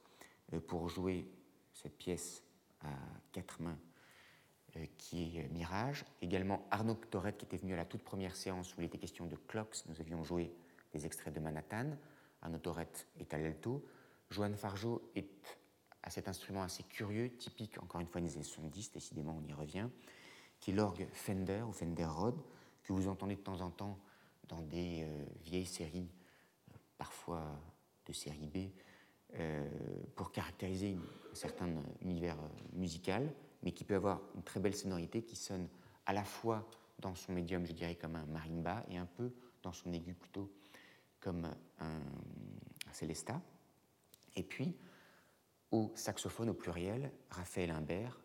euh, 0.53 0.61
pour 0.61 0.89
jouer 0.89 1.26
cette 1.72 1.97
pièce 1.97 2.43
à 2.81 2.89
quatre 3.33 3.61
mains 3.61 3.79
euh, 4.76 4.87
qui 4.97 5.39
est 5.39 5.49
Mirage. 5.53 6.05
Également 6.22 6.66
Arnaud 6.70 6.95
Torette 6.95 7.39
qui 7.39 7.45
était 7.45 7.57
venu 7.57 7.74
à 7.74 7.76
la 7.76 7.85
toute 7.85 8.03
première 8.03 8.37
séance 8.37 8.76
où 8.76 8.81
il 8.81 8.85
était 8.85 8.99
question 8.99 9.26
de 9.26 9.37
clocks. 9.37 9.85
Nous 9.87 10.01
avions 10.01 10.22
joué 10.24 10.53
des 10.93 11.07
extraits 11.07 11.35
de 11.35 11.41
Manhattan. 11.41 11.97
Arnaud 12.43 12.59
Torette 12.59 13.07
est 13.18 13.33
à 13.35 13.39
l'alto. 13.39 13.85
Johan 14.31 14.55
Fargeau 14.55 15.11
est 15.14 15.59
à 16.03 16.11
cet 16.11 16.29
instrument 16.29 16.62
assez 16.62 16.85
curieux, 16.85 17.31
typique 17.31 17.83
encore 17.83 18.01
une 18.01 18.07
fois 18.07 18.20
des 18.20 18.35
années 18.35 18.45
70, 18.45 18.93
décidément 18.93 19.41
on 19.43 19.47
y 19.47 19.53
revient, 19.53 19.89
qui 20.61 20.70
est 20.70 20.74
l'orgue 20.74 21.09
Fender 21.12 21.62
ou 21.62 21.72
Fender 21.72 22.05
Rhodes, 22.05 22.41
que 22.85 22.93
vous 22.93 23.09
entendez 23.09 23.37
de 23.37 23.41
temps 23.41 23.61
en 23.61 23.70
temps 23.70 23.99
dans 24.49 24.62
des 24.62 25.03
euh, 25.03 25.24
vieilles 25.45 25.66
séries, 25.66 26.09
euh, 26.09 26.17
parfois 26.99 27.59
de 28.07 28.12
série 28.12 28.46
B, 28.46 28.70
pour 30.14 30.32
caractériser 30.32 30.96
un 31.30 31.34
certain 31.34 31.68
univers 32.01 32.36
musical 32.72 33.30
mais 33.62 33.72
qui 33.72 33.84
peut 33.84 33.94
avoir 33.94 34.20
une 34.34 34.42
très 34.42 34.61
belle 34.61 34.74
sonorité 34.74 35.22
qui 35.22 35.36
sonne 35.36 35.68
à 36.07 36.12
la 36.12 36.24
fois 36.24 36.68
dans 36.99 37.14
son 37.14 37.32
médium, 37.32 37.66
je 37.66 37.72
dirais, 37.72 37.94
comme 37.96 38.16
un 38.16 38.26
marimba, 38.26 38.84
et 38.88 38.96
un 38.96 39.07
peu 39.07 39.32
dans 39.62 39.72
son 39.72 39.92
aigu 39.92 40.14
plutôt 40.14 40.51
comme 41.20 41.49
un, 41.78 42.01
célesta. 42.92 43.40
Et 44.34 44.42
puis, 44.42 44.74
au 45.70 45.92
saxophone 45.94 46.51
au 46.51 46.55
pluriel, 46.55 47.12
Raphaël 47.30 47.70
Imbert, 47.70 48.18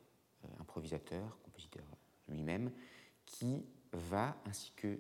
euh, 0.46 0.48
improvisateur, 0.62 1.38
compositeur 1.44 1.84
lui-même, 2.28 2.72
qui 3.26 3.66
va, 3.92 4.38
ainsi 4.46 4.72
que 4.76 5.00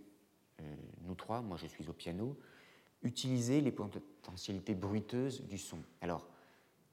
euh, 0.60 0.76
nous 1.02 1.16
trois, 1.16 1.42
moi 1.42 1.58
je 1.58 1.66
suis 1.68 1.88
au 1.88 1.94
piano, 1.94 2.38
utiliser 3.04 3.62
les 3.62 3.72
potentialités 3.72 4.76
bruiteuses 4.76 5.42
du 5.44 5.58
son. 5.58 5.80
Alors, 6.02 6.28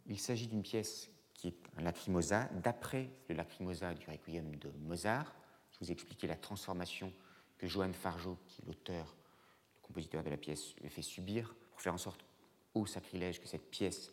il 0.06 0.18
s'agit 0.18 0.46
d'une 0.46 0.62
pièce 0.62 1.10
qui 1.34 1.48
est 1.48 1.56
un 1.78 1.82
lacrimosa, 1.82 2.48
d'après 2.62 3.08
le 3.28 3.34
lacrimosa 3.34 3.94
du 3.94 4.06
Requiem 4.10 4.56
de 4.56 4.70
Mozart. 4.82 5.34
Je 5.72 5.78
vous 5.80 5.90
ai 5.90 5.92
expliqué 5.92 6.26
la 6.26 6.36
transformation 6.36 7.12
que 7.56 7.66
Johann 7.66 7.94
Fargeau, 7.94 8.36
qui 8.46 8.60
est 8.60 8.66
l'auteur, 8.66 9.16
le 9.76 9.86
compositeur 9.86 10.22
de 10.22 10.30
la 10.30 10.36
pièce, 10.36 10.74
le 10.82 10.88
fait 10.88 11.02
subir 11.02 11.54
pour 11.70 11.80
faire 11.80 11.94
en 11.94 11.98
sorte, 11.98 12.24
au 12.74 12.86
sacrilège, 12.86 13.40
que 13.40 13.48
cette 13.48 13.70
pièce, 13.70 14.12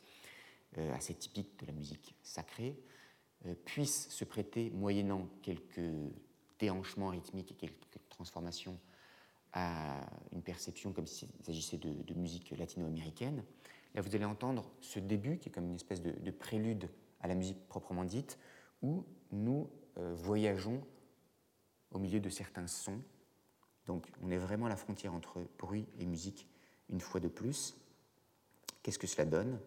euh, 0.78 0.94
assez 0.94 1.14
typique 1.14 1.60
de 1.60 1.66
la 1.66 1.74
musique 1.74 2.16
sacrée, 2.24 2.80
euh, 3.46 3.56
puisse 3.66 4.10
se 4.10 4.24
prêter, 4.24 4.70
moyennant 4.72 5.28
quelques 5.42 5.92
déhanchements 6.60 7.10
rythmiques 7.10 7.52
et 7.52 7.56
quelques 7.56 8.00
transformations, 8.10 8.80
à 9.58 10.06
une 10.34 10.44
perception 10.44 10.94
comme 10.94 11.08
s'il 11.08 11.30
s'agissait 11.42 11.78
de, 11.78 12.14
musique 12.14 12.52
latino-américaine. 12.52 13.44
Là, 13.96 14.02
vous 14.02 14.16
allez 14.16 14.26
entendre 14.26 14.70
ce 14.82 15.00
début, 15.00 15.40
qui 15.40 15.50
est 15.50 15.52
comme 15.52 15.70
une 15.70 15.76
espèce 15.76 16.02
de 16.02 16.32
prélude 16.32 16.88
à 17.22 17.28
la 17.28 17.34
musique 17.34 17.68
proprement 17.68 18.04
dite, 18.04 18.38
où 18.84 19.04
nous 19.32 19.68
euh, 19.98 20.14
voyageons 20.14 20.82
au 21.92 22.00
milieu 22.00 22.20
de 22.20 22.30
certains 22.30 22.68
sons. 22.68 23.02
Donc 23.86 24.08
on 24.22 24.30
est 24.30 24.38
vraiment 24.38 24.68
à 24.68 24.70
la 24.70 24.76
frontière 24.76 25.14
entre 25.14 25.42
bruit 25.58 25.88
et 26.00 26.06
musique 26.06 26.48
une 26.90 27.00
fois 27.00 27.20
de 27.20 27.28
plus. 27.28 27.76
Qu'est-ce 28.84 29.00
que 29.00 29.08
cela 29.08 29.26
donne? 29.26 29.60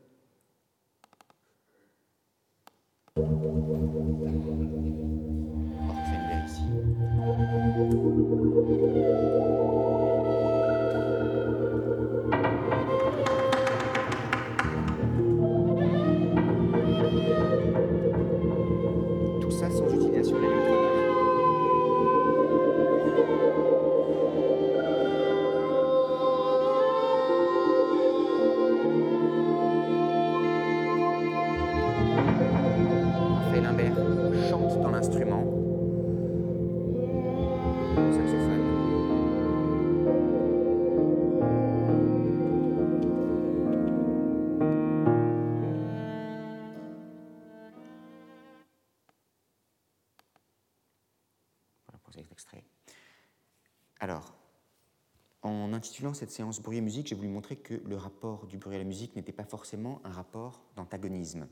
Intitulant 55.80 56.12
cette 56.12 56.30
séance 56.30 56.60
bruit 56.60 56.76
et 56.76 56.82
musique, 56.82 57.06
j'ai 57.06 57.14
voulu 57.14 57.28
montrer 57.28 57.56
que 57.56 57.72
le 57.86 57.96
rapport 57.96 58.46
du 58.46 58.58
bruit 58.58 58.74
à 58.74 58.78
la 58.78 58.84
musique 58.84 59.16
n'était 59.16 59.32
pas 59.32 59.44
forcément 59.44 60.02
un 60.04 60.10
rapport 60.10 60.60
d'antagonisme. 60.76 61.48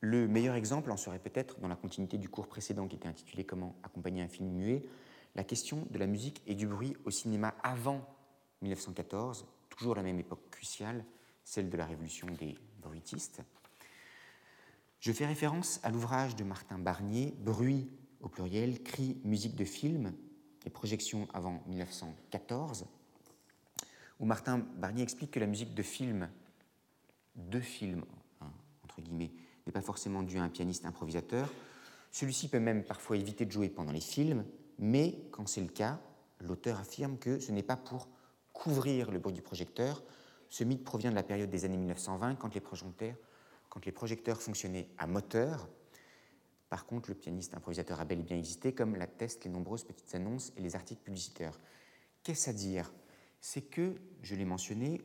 Le 0.00 0.26
meilleur 0.26 0.56
exemple 0.56 0.90
en 0.90 0.96
serait 0.96 1.20
peut-être, 1.20 1.60
dans 1.60 1.68
la 1.68 1.76
continuité 1.76 2.18
du 2.18 2.28
cours 2.28 2.48
précédent 2.48 2.88
qui 2.88 2.96
était 2.96 3.06
intitulé 3.06 3.44
Comment 3.44 3.76
accompagner 3.84 4.22
un 4.22 4.28
film 4.28 4.48
muet, 4.48 4.84
la 5.36 5.44
question 5.44 5.86
de 5.88 5.98
la 6.00 6.08
musique 6.08 6.42
et 6.48 6.56
du 6.56 6.66
bruit 6.66 6.96
au 7.04 7.12
cinéma 7.12 7.54
avant 7.62 8.04
1914, 8.62 9.46
toujours 9.70 9.94
la 9.94 10.02
même 10.02 10.18
époque 10.18 10.50
cruciale, 10.50 11.04
celle 11.44 11.70
de 11.70 11.76
la 11.76 11.86
révolution 11.86 12.26
des 12.40 12.58
bruitistes. 12.82 13.40
Je 14.98 15.12
fais 15.12 15.26
référence 15.26 15.78
à 15.84 15.90
l'ouvrage 15.90 16.34
de 16.34 16.42
Martin 16.42 16.80
Barnier, 16.80 17.36
Bruit 17.38 17.88
au 18.20 18.28
pluriel, 18.28 18.82
cri, 18.82 19.20
musique 19.22 19.54
de 19.54 19.64
film, 19.64 20.12
et 20.64 20.70
projections 20.70 21.28
avant 21.32 21.62
1914, 21.66 22.86
où 24.20 24.24
Martin 24.24 24.58
Barnier 24.58 25.02
explique 25.02 25.32
que 25.32 25.40
la 25.40 25.46
musique 25.46 25.74
de 25.74 25.82
film, 25.82 26.28
de 27.36 27.60
film, 27.60 28.04
hein, 28.40 28.50
entre 28.84 29.00
guillemets, 29.00 29.32
n'est 29.66 29.72
pas 29.72 29.82
forcément 29.82 30.22
due 30.22 30.38
à 30.38 30.42
un 30.42 30.48
pianiste 30.48 30.84
improvisateur. 30.86 31.48
Celui-ci 32.10 32.48
peut 32.48 32.60
même 32.60 32.84
parfois 32.84 33.16
éviter 33.16 33.44
de 33.44 33.50
jouer 33.50 33.68
pendant 33.68 33.92
les 33.92 34.00
films, 34.00 34.44
mais 34.78 35.18
quand 35.30 35.48
c'est 35.48 35.60
le 35.60 35.68
cas, 35.68 35.98
l'auteur 36.40 36.78
affirme 36.78 37.18
que 37.18 37.38
ce 37.38 37.52
n'est 37.52 37.62
pas 37.62 37.76
pour 37.76 38.08
couvrir 38.52 39.10
le 39.10 39.18
bruit 39.18 39.34
du 39.34 39.42
projecteur. 39.42 40.02
Ce 40.48 40.62
mythe 40.64 40.84
provient 40.84 41.10
de 41.10 41.16
la 41.16 41.22
période 41.22 41.50
des 41.50 41.64
années 41.64 41.76
1920, 41.76 42.36
quand 42.36 42.54
les 42.54 42.60
projecteurs, 42.60 43.16
quand 43.68 43.84
les 43.84 43.92
projecteurs 43.92 44.40
fonctionnaient 44.40 44.88
à 44.98 45.06
moteur, 45.06 45.68
par 46.68 46.86
contre, 46.86 47.10
le 47.10 47.14
pianiste 47.14 47.54
improvisateur 47.54 48.00
a 48.00 48.04
bel 48.04 48.20
et 48.20 48.22
bien 48.22 48.36
existé, 48.36 48.72
comme 48.72 48.96
l'attestent 48.96 49.44
les 49.44 49.50
nombreuses 49.50 49.84
petites 49.84 50.14
annonces 50.14 50.52
et 50.56 50.60
les 50.60 50.74
articles 50.74 51.02
publicitaires. 51.02 51.58
Qu'est-ce 52.22 52.50
à 52.50 52.52
dire? 52.52 52.92
C'est 53.40 53.62
que, 53.62 53.94
je 54.22 54.34
l'ai 54.34 54.44
mentionné, 54.44 55.00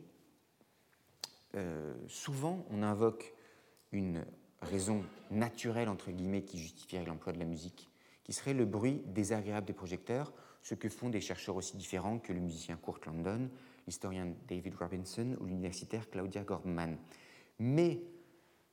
euh, 1.56 1.94
souvent 2.08 2.66
on 2.70 2.84
invoque 2.84 3.34
une 3.92 4.26
raison 4.62 5.04
naturelle, 5.32 5.90
entre 5.90 6.12
guillemets, 6.12 6.44
qui 6.44 6.60
justifierait 6.60 7.06
l'emploi 7.06 7.34
de 7.34 7.40
la 7.40 7.46
musique, 7.46 7.90
qui 8.24 8.34
serait 8.34 8.54
le 8.54 8.66
bruit 8.66 9.02
désagréable 9.08 9.68
des 9.68 9.74
projecteurs, 9.74 10.34
ce 10.62 10.76
que 10.76 10.90
font 10.90 11.10
des 11.10 11.22
chercheurs 11.22 11.56
aussi 11.56 11.78
différents 11.78 12.20
que 12.20 12.34
le 12.34 12.40
musicien 12.40 12.78
Kurt 12.78 13.06
London, 13.06 13.50
l'historien 13.88 14.34
David 14.48 14.76
Robinson 14.76 15.36
ou 15.40 15.46
l'universitaire 15.46 16.10
Claudia 16.10 16.44
Gordman. 16.44 16.98
Mais 17.60 18.02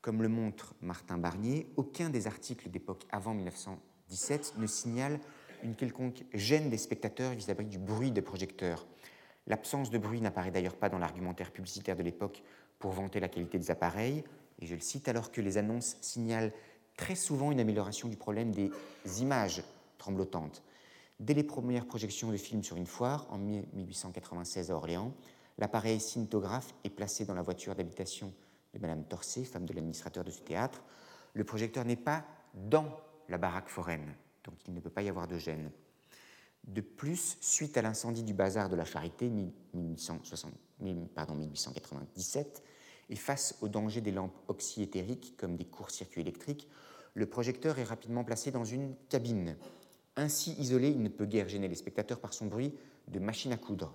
comme 0.06 0.22
le 0.22 0.28
montre 0.28 0.76
Martin 0.82 1.18
Barnier, 1.18 1.66
aucun 1.74 2.10
des 2.10 2.28
articles 2.28 2.70
d'époque 2.70 3.02
avant 3.10 3.34
1917 3.34 4.54
ne 4.56 4.68
signale 4.68 5.18
une 5.64 5.74
quelconque 5.74 6.22
gêne 6.32 6.70
des 6.70 6.78
spectateurs 6.78 7.32
vis-à-vis 7.32 7.64
du 7.64 7.78
bruit 7.78 8.12
des 8.12 8.22
projecteurs. 8.22 8.86
L'absence 9.48 9.90
de 9.90 9.98
bruit 9.98 10.20
n'apparaît 10.20 10.52
d'ailleurs 10.52 10.76
pas 10.76 10.88
dans 10.88 11.00
l'argumentaire 11.00 11.50
publicitaire 11.50 11.96
de 11.96 12.04
l'époque 12.04 12.44
pour 12.78 12.92
vanter 12.92 13.18
la 13.18 13.26
qualité 13.26 13.58
des 13.58 13.72
appareils, 13.72 14.22
et 14.60 14.66
je 14.66 14.76
le 14.76 14.80
cite 14.80 15.08
alors 15.08 15.32
que 15.32 15.40
les 15.40 15.58
annonces 15.58 15.96
signalent 16.00 16.52
très 16.96 17.16
souvent 17.16 17.50
une 17.50 17.58
amélioration 17.58 18.06
du 18.06 18.16
problème 18.16 18.52
des 18.52 18.70
images 19.18 19.64
tremblotantes. 19.98 20.62
Dès 21.18 21.34
les 21.34 21.42
premières 21.42 21.84
projections 21.84 22.30
de 22.30 22.36
films 22.36 22.62
sur 22.62 22.76
une 22.76 22.86
foire, 22.86 23.26
en 23.28 23.38
1896 23.38 24.70
à 24.70 24.76
Orléans, 24.76 25.12
l'appareil 25.58 25.98
cinétographe 25.98 26.74
est 26.84 26.90
placé 26.90 27.24
dans 27.24 27.34
la 27.34 27.42
voiture 27.42 27.74
d'habitation 27.74 28.32
de 28.76 28.82
Madame 28.82 29.04
Torcé, 29.04 29.44
femme 29.44 29.64
de 29.64 29.72
l'administrateur 29.72 30.22
de 30.22 30.30
ce 30.30 30.40
théâtre, 30.40 30.82
le 31.34 31.44
projecteur 31.44 31.84
n'est 31.84 31.96
pas 31.96 32.24
dans 32.54 33.00
la 33.28 33.38
baraque 33.38 33.68
foraine, 33.68 34.14
donc 34.44 34.54
il 34.66 34.74
ne 34.74 34.80
peut 34.80 34.90
pas 34.90 35.02
y 35.02 35.08
avoir 35.08 35.26
de 35.26 35.38
gêne. 35.38 35.70
De 36.64 36.80
plus, 36.80 37.36
suite 37.40 37.76
à 37.76 37.82
l'incendie 37.82 38.22
du 38.22 38.34
bazar 38.34 38.68
de 38.68 38.76
la 38.76 38.84
Charité 38.84 39.30
1897, 39.74 42.62
et 43.08 43.16
face 43.16 43.56
au 43.60 43.68
danger 43.68 44.00
des 44.00 44.10
lampes 44.10 44.36
oxyéthériques 44.48 45.36
comme 45.36 45.56
des 45.56 45.64
courts-circuits 45.64 46.22
électriques, 46.22 46.68
le 47.14 47.26
projecteur 47.26 47.78
est 47.78 47.84
rapidement 47.84 48.24
placé 48.24 48.50
dans 48.50 48.64
une 48.64 48.96
cabine. 49.08 49.56
Ainsi 50.16 50.56
isolé, 50.58 50.90
il 50.90 51.02
ne 51.02 51.08
peut 51.08 51.24
guère 51.24 51.48
gêner 51.48 51.68
les 51.68 51.76
spectateurs 51.76 52.20
par 52.20 52.34
son 52.34 52.46
bruit 52.46 52.74
de 53.08 53.20
machine 53.20 53.52
à 53.52 53.56
coudre. 53.56 53.94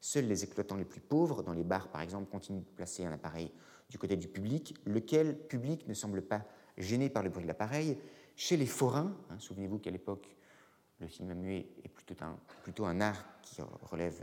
Seuls 0.00 0.26
les 0.26 0.44
exploitants 0.44 0.76
les 0.76 0.84
plus 0.84 1.00
pauvres, 1.00 1.42
dans 1.42 1.54
les 1.54 1.64
bars 1.64 1.88
par 1.88 2.02
exemple, 2.02 2.30
continuent 2.30 2.60
de 2.60 2.74
placer 2.76 3.06
un 3.06 3.12
appareil 3.12 3.50
du 3.90 3.98
côté 3.98 4.16
du 4.16 4.28
public, 4.28 4.74
lequel 4.84 5.38
public 5.46 5.86
ne 5.86 5.94
semble 5.94 6.22
pas 6.22 6.44
gêné 6.76 7.08
par 7.08 7.22
le 7.22 7.30
bruit 7.30 7.42
de 7.42 7.48
l'appareil. 7.48 7.98
Chez 8.36 8.56
les 8.56 8.66
forains, 8.66 9.16
hein, 9.30 9.38
souvenez-vous 9.38 9.78
qu'à 9.78 9.90
l'époque, 9.90 10.28
le 11.00 11.08
cinéma 11.08 11.34
muet 11.34 11.66
est 11.84 11.88
plutôt 11.88 12.14
un, 12.24 12.38
plutôt 12.62 12.86
un 12.86 13.00
art 13.00 13.24
qui 13.42 13.60
relève 13.82 14.20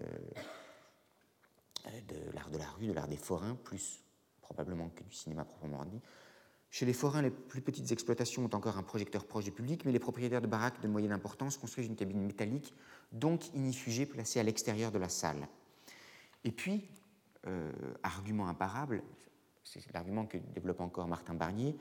euh, 1.85 2.01
de 2.07 2.31
l'art 2.33 2.49
de 2.49 2.57
la 2.57 2.67
rue, 2.71 2.87
de 2.87 2.93
l'art 2.93 3.07
des 3.07 3.17
forains, 3.17 3.55
plus 3.55 4.03
probablement 4.41 4.89
que 4.89 5.03
du 5.03 5.13
cinéma 5.13 5.45
proprement 5.45 5.85
dit. 5.85 6.01
Chez 6.69 6.85
les 6.87 6.93
forains, 6.93 7.21
les 7.21 7.29
plus 7.29 7.61
petites 7.61 7.91
exploitations 7.91 8.45
ont 8.45 8.55
encore 8.55 8.77
un 8.79 8.83
projecteur 8.83 9.25
proche 9.25 9.43
du 9.43 9.51
public, 9.51 9.85
mais 9.85 9.91
les 9.91 9.99
propriétaires 9.99 10.41
de 10.41 10.47
baraques 10.47 10.81
de 10.81 10.87
moyenne 10.87 11.11
importance 11.11 11.55
construisent 11.55 11.85
une 11.85 11.95
cabine 11.95 12.25
métallique, 12.25 12.73
donc 13.11 13.53
inifugée, 13.53 14.07
placée 14.07 14.39
à 14.39 14.43
l'extérieur 14.43 14.91
de 14.91 14.97
la 14.97 15.07
salle. 15.07 15.47
Et 16.43 16.51
puis, 16.51 16.89
euh, 17.45 17.71
argument 18.01 18.47
imparable, 18.47 19.03
c'est 19.63 19.93
l'argument 19.93 20.25
que 20.25 20.37
développe 20.53 20.81
encore 20.81 21.07
Martin 21.07 21.33
Barnier, 21.33 21.75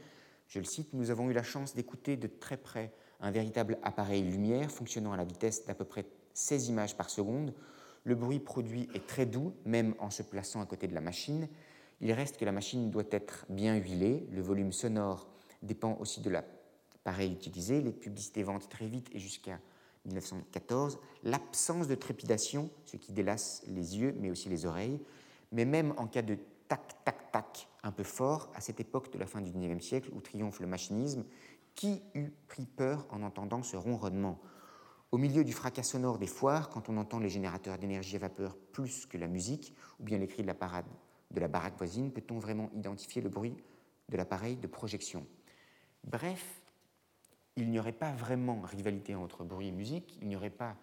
je 0.49 0.59
le 0.59 0.65
cite, 0.65 0.93
nous 0.93 1.11
avons 1.11 1.31
eu 1.31 1.33
la 1.33 1.43
chance 1.43 1.75
d'écouter 1.75 2.17
de 2.17 2.27
très 2.27 2.57
près 2.57 2.93
un 3.21 3.31
véritable 3.31 3.79
appareil 3.83 4.23
lumière 4.23 4.71
fonctionnant 4.71 5.13
à 5.13 5.17
la 5.17 5.25
vitesse 5.25 5.65
d'à 5.65 5.75
peu 5.75 5.85
près 5.85 6.05
16 6.35 6.69
images 6.69 6.97
par 6.97 7.09
seconde. 7.09 7.55
Le 8.05 8.15
bruit 8.15 8.41
produit 8.41 8.89
est 8.95 9.07
très 9.07 9.27
doux, 9.27 9.55
même 9.65 9.95
en 9.99 10.11
se 10.11 10.23
plaçant 10.23 10.61
à 10.61 10.67
côté 10.67 10.89
de 10.89 10.95
la 10.95 11.01
machine. 11.01 11.49
Il 12.01 12.13
reste 12.13 12.37
que 12.37 12.45
la 12.45 12.53
machine 12.53 12.91
doit 12.91 13.05
être 13.11 13.47
bien 13.49 13.77
huilée. 13.77 14.27
Le 14.33 14.43
volume 14.43 14.73
sonore 14.73 15.29
dépend 15.63 15.97
aussi 16.01 16.21
de 16.21 16.31
l'appareil 16.31 17.33
utilisé. 17.33 17.81
Les 17.81 17.93
publicités 17.93 18.43
vendent 18.43 18.69
très 18.69 18.89
vite 18.89 19.09
et 19.13 19.21
jusqu'à 19.21 19.61
1914. 20.07 20.99
L'absence 21.23 21.87
de 21.87 21.95
trépidation, 21.95 22.71
ce 22.85 22.97
qui 22.97 23.13
délasse 23.13 23.63
les 23.69 23.99
yeux 23.99 24.17
mais 24.19 24.31
aussi 24.31 24.49
les 24.49 24.67
oreilles. 24.67 25.01
Mais 25.53 25.65
même 25.65 25.95
en 25.97 26.09
cas 26.09 26.23
de 26.23 26.37
tac, 26.67 27.05
tac, 27.05 27.17
un 27.83 27.93
peu 27.93 28.03
fort 28.03 28.51
à 28.55 28.61
cette 28.61 28.81
époque 28.81 29.13
de 29.13 29.19
la 29.19 29.27
fin 29.27 29.41
du 29.41 29.51
XIXe 29.51 29.85
siècle 29.85 30.11
où 30.13 30.21
triomphe 30.21 30.61
le 30.61 30.67
machinisme, 30.67 31.25
qui 31.75 32.03
eût 32.15 32.31
pris 32.49 32.67
peur 32.67 33.07
en 33.11 33.23
entendant 33.23 33.63
ce 33.63 33.77
ronronnement. 33.77 34.39
Au 35.11 35.19
milieu 35.19 35.45
du 35.45 35.53
fracas 35.53 35.83
sonore 35.83 36.19
des 36.19 36.27
foires, 36.27 36.71
quand 36.71 36.89
on 36.89 36.97
entend 36.97 37.19
les 37.19 37.29
générateurs 37.29 37.79
d'énergie 37.79 38.17
à 38.17 38.21
vapeur 38.21 38.57
plus 38.73 39.07
que 39.07 39.19
la 39.19 39.27
musique, 39.27 39.75
ou 40.01 40.05
bien 40.05 40.19
les 40.19 40.27
cris 40.27 40.43
de 40.43 40.47
la, 40.47 40.55
parade, 40.55 40.87
de 41.31 41.41
la 41.41 41.49
baraque 41.49 41.77
voisine, 41.77 42.13
peut-on 42.13 42.39
vraiment 42.39 42.71
identifier 42.75 43.21
le 43.21 43.29
bruit 43.29 43.57
de 44.09 44.17
l'appareil 44.17 44.57
de 44.57 44.67
projection? 44.67 45.27
Bref, 46.05 46.63
il 47.57 47.71
n'y 47.71 47.79
aurait 47.79 47.93
pas 47.93 48.13
vraiment 48.13 48.61
rivalité 48.63 49.15
entre 49.15 49.45
bruit 49.45 49.69
et 49.69 49.73
musique, 49.73 50.19
il 50.21 50.29
n'y 50.29 50.37
aurait 50.37 50.51
pas 50.51 50.77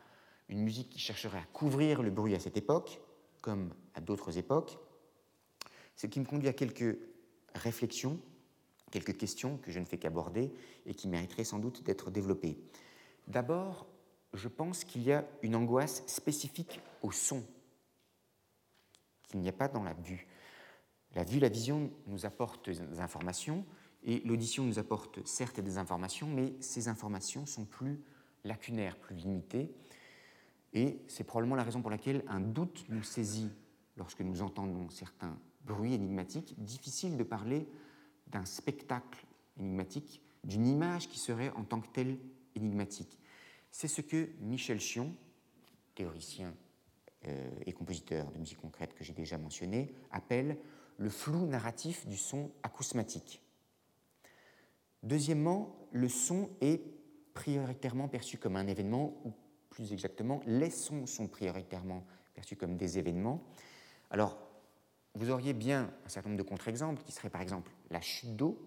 une 0.47 0.62
musique 0.62 0.89
qui 0.89 1.00
chercherait 1.00 1.39
à 1.39 1.45
couvrir 1.54 2.02
le 2.02 2.12
bruit 2.12 2.36
à 2.36 2.39
cette 2.39 2.58
époque, 2.58 3.02
comme 3.41 3.74
à 3.95 4.02
d'autres 4.02 4.38
époques, 4.38 4.80
ce 6.00 6.08
qui 6.08 6.22
me 6.22 6.26
conduit 6.26 6.47
à 6.47 6.54
quelques 6.54 6.97
réflexions, 7.54 8.22
quelques 8.89 9.18
questions 9.18 9.58
que 9.58 9.70
je 9.70 9.82
ne 9.82 9.86
fais 9.86 9.97
qu'aborder 9.97 10.50
et 10.86 10.93
qui 10.93 11.10
mériteraient 11.10 11.43
sans 11.43 11.60
doute 11.60 11.84
d'être 11.84 12.10
développées. 12.10 12.58
D'abord, 13.28 13.86
je 14.34 14.47
pense 14.47 14.86
qu'il 14.86 15.04
y 15.04 15.12
a 15.12 15.28
une 15.41 15.58
angoisse 15.58 16.04
spécifique 16.08 16.80
au 17.02 17.12
son 17.12 17.43
qu'il 19.24 19.41
n'y 19.41 19.50
a 19.50 19.52
pas 19.52 19.68
dans 19.68 19.84
la 19.84 19.93
vue. 19.93 20.26
La 21.16 21.26
vue, 21.26 21.39
la 21.39 21.50
vision 21.50 21.91
nous 22.08 22.26
apporte 22.26 22.70
des 22.70 23.02
informations 23.02 23.66
et 24.04 24.22
l'audition 24.22 24.64
nous 24.64 24.80
apporte 24.80 25.28
certes 25.28 25.60
des 25.60 25.78
informations, 25.78 26.30
mais 26.30 26.54
ces 26.62 26.88
informations 26.88 27.45
sont 27.45 27.66
plus 27.66 28.02
lacunaires, 28.45 28.97
plus 28.97 29.18
limitées. 29.18 29.76
Et 30.72 31.02
c'est 31.10 31.26
probablement 31.26 31.56
la 31.56 31.64
raison 31.64 31.82
pour 31.82 31.91
laquelle 31.91 32.24
un 32.30 32.39
doute 32.39 32.86
nous 32.88 33.04
saisit 33.04 33.52
lorsque 33.97 34.22
nous 34.22 34.41
entendons 34.41 34.89
certains 34.89 35.38
bruit 35.62 35.93
énigmatique, 35.93 36.55
difficile 36.64 37.18
de 37.18 37.24
parler 37.24 37.68
d'un 38.28 38.45
spectacle 38.45 39.26
énigmatique, 39.57 40.22
d'une 40.43 40.66
image 40.66 41.10
qui 41.10 41.20
serait 41.20 41.51
en 41.51 41.64
tant 41.64 41.82
que 41.82 41.88
telle 41.89 42.18
énigmatique. 42.55 43.20
C'est 43.72 43.88
ce 43.88 44.01
que 44.01 44.30
Michel 44.39 44.80
Chion, 44.80 45.14
théoricien 45.95 46.53
euh, 47.28 47.49
et 47.66 47.74
compositeur 47.74 48.32
de 48.32 48.38
musique 48.38 48.60
concrète 48.60 48.93
que 48.93 49.03
j'ai 49.03 49.14
déjà 49.14 49.38
mentionné, 49.38 49.93
appelle 50.12 50.57
le 50.97 51.10
flou 51.10 51.45
narratif 51.45 52.07
du 52.07 52.18
son 52.18 52.51
acousmatique. 52.64 53.41
Deuxièmement, 55.03 55.76
le 55.91 56.10
son 56.10 56.49
est 56.62 56.82
prioritairement 57.34 58.07
perçu 58.07 58.38
comme 58.38 58.55
un 58.55 58.68
événement, 58.68 59.22
ou 59.24 59.34
plus 59.70 59.93
exactement, 59.93 60.41
les 60.45 60.70
sons 60.70 61.05
sont 61.05 61.28
prioritairement 61.28 62.05
perçus 62.34 62.57
comme 62.57 62.76
des 62.76 62.97
événements. 62.97 63.41
Alors, 64.10 64.49
vous 65.16 65.30
auriez 65.30 65.53
bien 65.53 65.91
un 66.05 66.10
certain 66.10 66.30
nombre 66.30 66.41
de 66.41 66.47
contre-exemples 66.47 67.01
qui 67.03 67.12
seraient 67.12 67.30
par 67.30 67.41
exemple 67.41 67.72
la 67.89 68.01
chute 68.01 68.36
d'eau, 68.36 68.57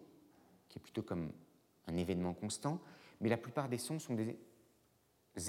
qui 0.69 0.79
est 0.79 0.83
plutôt 0.83 1.03
comme 1.03 1.33
un 1.87 1.97
événement 1.97 2.35
constant, 2.35 2.81
mais 3.21 3.29
la 3.29 3.37
plupart 3.37 3.69
des 3.69 3.79
sons 3.79 3.99
sont 3.99 4.15
des 4.15 4.37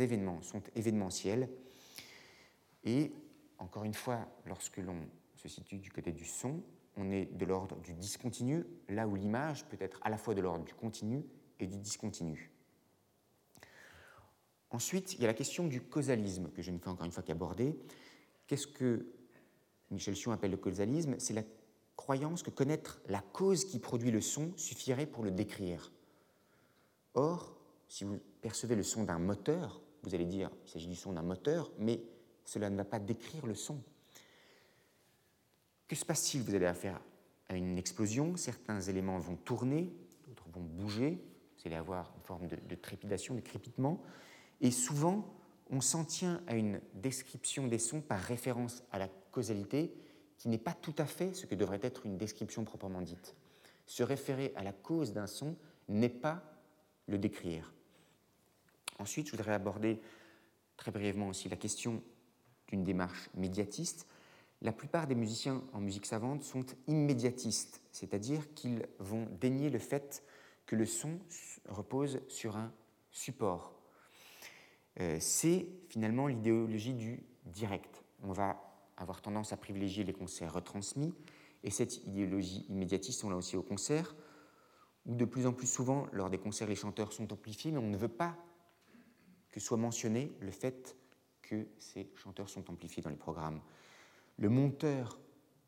événements, 0.02 0.42
sont 0.42 0.62
événementiels. 0.76 1.50
Et 2.84 3.12
encore 3.58 3.84
une 3.84 3.94
fois, 3.94 4.28
lorsque 4.46 4.78
l'on 4.78 5.00
se 5.36 5.48
situe 5.48 5.78
du 5.78 5.92
côté 5.92 6.12
du 6.12 6.26
son, 6.26 6.62
on 6.96 7.10
est 7.10 7.26
de 7.26 7.46
l'ordre 7.46 7.80
du 7.82 7.94
discontinu, 7.94 8.66
là 8.90 9.08
où 9.08 9.16
l'image 9.16 9.66
peut 9.66 9.78
être 9.80 10.00
à 10.04 10.10
la 10.10 10.18
fois 10.18 10.36
de 10.36 10.42
l'ordre 10.42 10.66
du 10.66 10.74
continu 10.74 11.26
et 11.60 11.68
du 11.68 11.78
discontinu. 11.78 12.52
Ensuite, 14.70 15.14
il 15.14 15.22
y 15.22 15.24
a 15.24 15.28
la 15.28 15.34
question 15.34 15.68
du 15.68 15.82
causalisme, 15.82 16.50
que 16.52 16.62
je 16.62 16.72
ne 16.72 16.80
fais 16.80 16.90
encore 16.90 17.06
une 17.06 17.12
fois 17.12 17.24
qu'aborder. 17.24 17.78
Qu'est-ce 18.48 18.68
que 18.68 19.06
Michel 19.94 20.16
Sion 20.16 20.32
appelle 20.32 20.52
le 20.52 20.58
causalisme 20.58 21.16
C'est 21.20 21.34
la 21.34 21.44
croyance 21.96 22.44
que 22.44 22.50
connaître 22.50 23.02
la 23.08 23.22
cause 23.22 23.66
qui 23.66 23.80
produit 23.80 24.12
le 24.12 24.22
son 24.22 24.52
suffirait 24.58 25.06
pour 25.06 25.24
le 25.24 25.32
décrire. 25.32 25.92
Or, 27.14 27.56
si 27.88 28.04
vous 28.04 28.20
percevez 28.42 28.76
le 28.76 28.84
son 28.84 29.04
d'un 29.04 29.20
moteur, 29.20 29.82
vous 30.02 30.16
allez 30.16 30.26
dire 30.26 30.50
qu'il 30.64 30.74
s'agit 30.74 30.88
du 30.88 30.96
son 30.96 31.14
d'un 31.14 31.22
moteur, 31.22 31.72
mais 31.78 32.02
cela 32.44 32.70
ne 32.70 32.76
va 32.76 32.86
pas 32.86 33.00
décrire 33.00 33.46
le 33.46 33.56
son. 33.56 33.82
Que 35.88 35.96
se 35.96 36.04
passe-t-il? 36.04 36.44
Vous 36.44 36.56
allez 36.56 36.66
affaire 36.66 37.00
à 37.48 37.56
une 37.56 37.78
explosion, 37.78 38.36
certains 38.36 38.82
éléments 38.82 39.20
vont 39.20 39.36
tourner, 39.36 39.94
d'autres 40.28 40.50
vont 40.50 40.62
bouger, 40.62 41.24
vous 41.58 41.62
allez 41.66 41.76
avoir 41.76 42.12
une 42.18 42.24
forme 42.24 42.48
de, 42.48 42.56
de 42.56 42.76
trépidation, 42.76 43.36
de 43.36 43.42
crépitement, 43.42 44.02
et 44.60 44.72
souvent, 44.72 45.34
on 45.70 45.82
s'en 45.82 46.04
tient 46.04 46.42
à 46.48 46.56
une 46.56 46.82
description 46.96 47.68
des 47.68 47.80
sons 47.80 48.02
par 48.02 48.20
référence 48.20 48.84
à 48.92 49.00
la 49.00 49.10
causalité, 49.34 49.94
qui 50.38 50.48
n'est 50.48 50.58
pas 50.58 50.74
tout 50.74 50.96
à 50.98 51.06
fait 51.06 51.34
ce 51.34 51.46
que 51.46 51.56
devrait 51.56 51.80
être 51.82 52.06
une 52.06 52.18
description 52.18 52.64
proprement 52.64 53.02
dite. 53.02 53.36
Se 53.86 54.04
référer 54.04 54.54
à 54.56 54.64
la 54.64 54.72
cause 54.72 55.12
d'un 55.12 55.28
son 55.28 55.58
n'est 55.90 56.08
pas 56.08 56.42
le 57.08 57.18
décrire. 57.18 57.74
Ensuite, 59.00 59.28
je 59.28 59.32
voudrais 59.32 59.54
aborder 59.54 60.00
très 60.78 60.92
brièvement 60.92 61.28
aussi 61.28 61.50
la 61.50 61.58
question 61.58 62.02
d'une 62.68 62.84
démarche 62.84 63.30
médiatiste. 63.36 64.08
La 64.62 64.72
plupart 64.72 65.08
des 65.08 65.16
musiciens 65.16 65.62
en 65.74 65.82
musique 65.82 66.06
savante 66.06 66.44
sont 66.44 66.66
immédiatistes, 66.88 67.82
c'est-à-dire 67.92 68.54
qu'ils 68.54 68.88
vont 69.00 69.28
dénier 69.42 69.70
le 69.70 69.80
fait 69.80 70.24
que 70.66 70.76
le 70.78 70.86
son 70.86 71.20
repose 71.68 72.22
sur 72.30 72.56
un 72.56 72.72
support, 73.12 73.74
euh, 75.00 75.18
c'est 75.20 75.68
finalement 75.90 76.28
l'idéologie 76.28 76.94
du 76.94 77.24
direct. 77.46 78.04
On 78.24 78.32
va 78.32 78.73
avoir 78.98 79.22
tendance 79.22 79.54
à 79.54 79.58
privilégier 79.58 80.04
les 80.04 80.14
concerts 80.14 80.54
retransmis, 80.54 81.14
et 81.64 81.70
cette 81.70 81.98
idéologie 82.06 82.66
immédiatiste, 82.70 83.24
on 83.24 83.30
l'a 83.30 83.38
aussi 83.38 83.56
au 83.56 83.64
concert, 83.64 84.16
où 85.06 85.16
de 85.16 85.26
plus 85.26 85.46
en 85.46 85.54
plus 85.54 85.68
souvent, 85.68 86.08
lors 86.12 86.30
des 86.30 86.38
concerts, 86.38 86.68
les 86.68 86.76
chanteurs 86.76 87.14
sont 87.14 87.32
amplifiés, 87.32 87.72
mais 87.72 87.80
on 87.80 87.90
ne 87.90 87.98
veut 87.98 88.08
pas 88.08 88.38
que 89.50 89.60
soit 89.60 89.78
mentionné 89.78 90.32
le 90.40 90.52
fait 90.52 90.96
que 91.42 91.68
ces 91.78 92.10
chanteurs 92.16 92.50
sont 92.50 92.70
amplifiés 92.70 93.04
dans 93.04 93.10
les 93.10 93.16
programmes. 93.16 93.62
Le 94.38 94.50
monteur, 94.50 95.20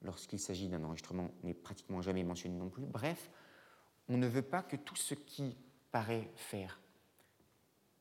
lorsqu'il 0.02 0.40
s'agit 0.40 0.70
d'un 0.70 0.84
enregistrement, 0.84 1.32
n'est 1.44 1.54
pratiquement 1.54 2.02
jamais 2.02 2.24
mentionné 2.24 2.58
non 2.58 2.70
plus. 2.70 2.86
Bref, 2.86 3.30
on 4.10 4.18
ne 4.18 4.28
veut 4.28 4.42
pas 4.42 4.64
que 4.64 4.76
tout 4.76 4.96
ce 4.96 5.14
qui 5.14 5.56
paraît 5.92 6.32
faire 6.36 6.80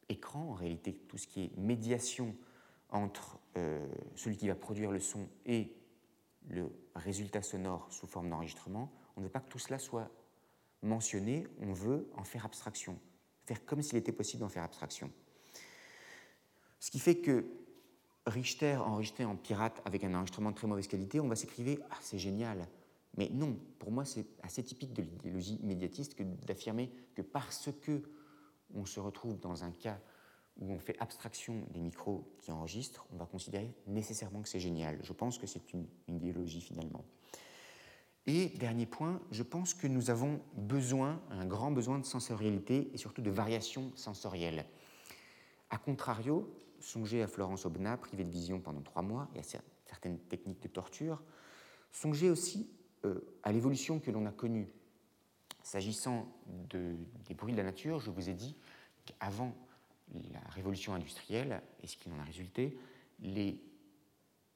écran, 0.09 0.51
en 0.51 0.55
réalité 0.55 0.93
tout 0.93 1.18
ce 1.18 1.27
qui 1.27 1.45
est 1.45 1.57
médiation 1.57 2.35
entre 2.95 3.38
euh, 3.57 3.86
celui 4.14 4.36
qui 4.36 4.49
va 4.49 4.55
produire 4.55 4.90
le 4.90 5.01
son 5.01 5.28
et 5.45 5.76
le 6.49 6.70
résultat 6.95 7.42
sonore 7.42 7.86
sous 7.90 8.07
forme 8.07 8.30
d'enregistrement, 8.30 8.90
on 9.16 9.20
ne 9.20 9.26
veut 9.26 9.32
pas 9.32 9.40
que 9.40 9.51
tout 9.51 9.59
cela 9.59 9.78
soit 9.78 10.11
mentionné, 10.82 11.47
on 11.61 11.72
veut 11.72 12.09
en 12.16 12.24
faire 12.24 12.45
abstraction, 12.45 12.99
faire 13.45 13.64
comme 13.66 13.82
s'il 13.82 13.99
était 13.99 14.12
possible 14.12 14.40
d'en 14.40 14.49
faire 14.49 14.62
abstraction. 14.62 15.11
Ce 16.78 16.90
qui 16.90 17.01
fait 17.01 17.16
que 17.16 17.45
Richter 18.26 18.76
enregistré 18.76 19.24
en 19.24 19.36
pirate 19.36 19.82
avec 19.84 20.05
un 20.05 20.14
enregistrement 20.14 20.51
de 20.51 20.57
très 20.57 20.66
mauvaise 20.66 20.86
qualité, 20.86 21.20
on 21.20 21.28
va 21.28 21.36
s'écrire 21.36 21.78
Ah, 21.90 21.99
c'est 22.01 22.18
génial 22.18 22.66
Mais 23.16 23.28
non, 23.28 23.59
pour 23.78 23.90
moi, 23.90 24.05
c'est 24.05 24.26
assez 24.42 24.62
typique 24.62 24.92
de 24.92 25.03
l'idéologie 25.03 25.59
médiatiste 25.62 26.14
que 26.14 26.22
d'affirmer 26.22 26.90
que 27.14 27.22
parce 27.22 27.70
que 27.82 28.03
on 28.74 28.86
se 28.86 29.01
retrouve 29.01 29.38
dans 29.40 29.64
un 29.64 29.72
cas 29.72 29.99
où 30.59 30.73
on 30.73 30.79
fait 30.79 30.97
abstraction 31.01 31.67
des 31.71 31.81
micros 31.81 32.25
qui 32.41 32.53
enregistrent, 32.53 33.07
on 33.13 33.17
va 33.17 33.27
considérer 33.27 33.75
nécessairement 33.87 34.43
que 34.43 34.49
c'est 34.49 34.61
génial. 34.61 34.99
Je 35.03 35.13
pense 35.13 35.39
que 35.39 35.47
c'est 35.47 35.73
une, 35.73 35.87
idéologie 36.09 36.61
finalement. 36.61 37.05
Et 38.27 38.49
dernier 38.49 38.87
point, 38.87 39.21
je 39.31 39.43
pense 39.43 39.75
que 39.75 39.87
nous 39.87 40.11
avons 40.11 40.41
besoin, 40.57 41.21
un 41.31 41.45
grand 41.45 41.71
besoin 41.71 41.99
de 41.99 42.07
sensorialité 42.07 42.91
et 42.95 42.97
surtout 42.97 43.21
de 43.21 43.31
variation 43.31 43.93
sensorielle. 43.97 44.65
A 45.71 45.77
contrario, 45.77 46.57
songez 46.81 47.23
à 47.23 47.27
Florence 47.27 47.67
Aubenas, 47.67 47.99
privée 47.99 48.25
de 48.25 48.31
vision 48.31 48.61
pendant 48.61 48.81
trois 48.81 49.03
mois, 49.03 49.29
et 49.35 49.41
à 49.41 49.43
certaines 49.43 50.19
techniques 50.19 50.63
de 50.63 50.69
torture. 50.69 51.23
Songez 51.93 52.31
aussi 52.31 52.71
euh, 53.05 53.21
à 53.43 53.53
l'évolution 53.53 54.01
que 54.01 54.11
l'on 54.11 54.25
a 54.25 54.33
connue 54.33 54.69
S'agissant 55.65 56.31
des 56.69 57.35
bruits 57.35 57.53
de 57.53 57.57
la 57.57 57.65
nature, 57.65 57.99
je 57.99 58.11
vous 58.11 58.29
ai 58.29 58.35
dit 58.35 58.55
qu'avant 59.07 59.57
la 60.33 60.41
révolution 60.51 60.95
industrielle 60.95 61.63
et 61.83 61.87
ce 61.87 61.97
qui 61.97 62.11
en 62.11 62.19
a 62.19 62.25
résulté, 62.25 62.79
les 63.21 63.61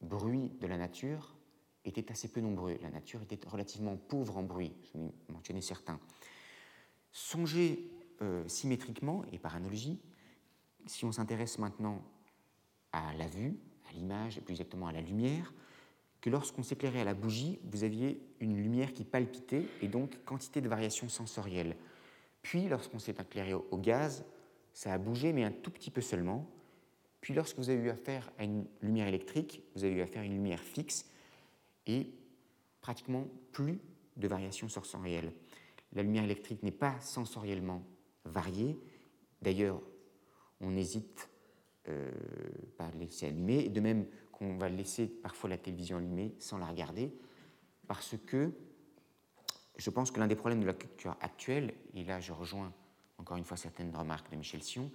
bruits 0.00 0.50
de 0.60 0.66
la 0.66 0.76
nature 0.76 1.36
étaient 1.84 2.10
assez 2.10 2.28
peu 2.28 2.40
nombreux. 2.40 2.78
La 2.82 2.90
nature 2.90 3.22
était 3.22 3.38
relativement 3.48 3.96
pauvre 3.96 4.36
en 4.36 4.42
bruit, 4.42 4.72
je 4.84 4.98
vais 4.98 5.12
mentionner 5.28 5.62
certains. 5.62 5.98
Songez 7.12 7.90
euh, 8.20 8.46
symétriquement 8.46 9.24
et 9.32 9.38
par 9.38 9.56
analogie, 9.56 9.98
si 10.86 11.04
on 11.04 11.12
s'intéresse 11.12 11.58
maintenant 11.58 12.02
à 12.92 13.14
la 13.14 13.26
vue, 13.26 13.58
à 13.88 13.92
l'image 13.92 14.38
et 14.38 14.40
plus 14.40 14.52
exactement 14.52 14.86
à 14.86 14.92
la 14.92 15.00
lumière, 15.00 15.52
que 16.20 16.30
lorsqu'on 16.30 16.62
s'éclairait 16.62 17.00
à 17.00 17.04
la 17.04 17.14
bougie, 17.14 17.58
vous 17.64 17.84
aviez 17.84 18.20
une 18.40 18.56
lumière 18.56 18.92
qui 18.92 19.04
palpitait 19.04 19.66
et 19.80 19.88
donc 19.88 20.22
quantité 20.24 20.60
de 20.60 20.68
variations 20.68 21.08
sensorielles. 21.08 21.76
Puis, 22.42 22.68
lorsqu'on 22.68 22.98
s'est 22.98 23.14
éclairé 23.18 23.54
au, 23.54 23.76
gaz, 23.76 24.24
ça 24.78 24.92
a 24.92 24.98
bougé, 24.98 25.32
mais 25.32 25.42
un 25.42 25.50
tout 25.50 25.72
petit 25.72 25.90
peu 25.90 26.00
seulement. 26.00 26.48
Puis, 27.20 27.34
lorsque 27.34 27.56
vous 27.58 27.68
avez 27.68 27.80
eu 27.80 27.90
affaire 27.90 28.30
à 28.38 28.44
une 28.44 28.64
lumière 28.80 29.08
électrique, 29.08 29.60
vous 29.74 29.82
avez 29.82 29.94
eu 29.94 30.02
affaire 30.02 30.22
à 30.22 30.24
une 30.24 30.34
lumière 30.34 30.60
fixe 30.60 31.10
et 31.88 32.12
pratiquement 32.80 33.26
plus 33.50 33.80
de 34.16 34.28
variations 34.28 34.68
sensorielles. 34.68 35.32
La 35.94 36.04
lumière 36.04 36.22
électrique 36.22 36.62
n'est 36.62 36.70
pas 36.70 36.94
sensoriellement 37.00 37.82
variée. 38.24 38.78
D'ailleurs, 39.42 39.82
on 40.60 40.76
hésite 40.76 41.28
euh, 41.88 42.08
par 42.76 42.94
laisser 42.94 43.26
allumer. 43.26 43.64
Et 43.64 43.70
de 43.70 43.80
même 43.80 44.06
qu'on 44.30 44.58
va 44.58 44.68
laisser 44.68 45.08
parfois 45.08 45.50
la 45.50 45.58
télévision 45.58 45.96
allumée 45.96 46.36
sans 46.38 46.56
la 46.56 46.66
regarder, 46.66 47.12
parce 47.88 48.14
que 48.28 48.52
je 49.76 49.90
pense 49.90 50.12
que 50.12 50.20
l'un 50.20 50.28
des 50.28 50.36
problèmes 50.36 50.60
de 50.60 50.66
la 50.66 50.74
culture 50.74 51.16
actuelle, 51.20 51.74
et 51.94 52.04
là 52.04 52.20
je 52.20 52.32
rejoins 52.32 52.72
encore 53.18 53.36
une 53.36 53.44
fois 53.44 53.56
certaines 53.56 53.94
remarques 53.94 54.30
de 54.30 54.36
Michel 54.36 54.62
Sion, 54.62 54.90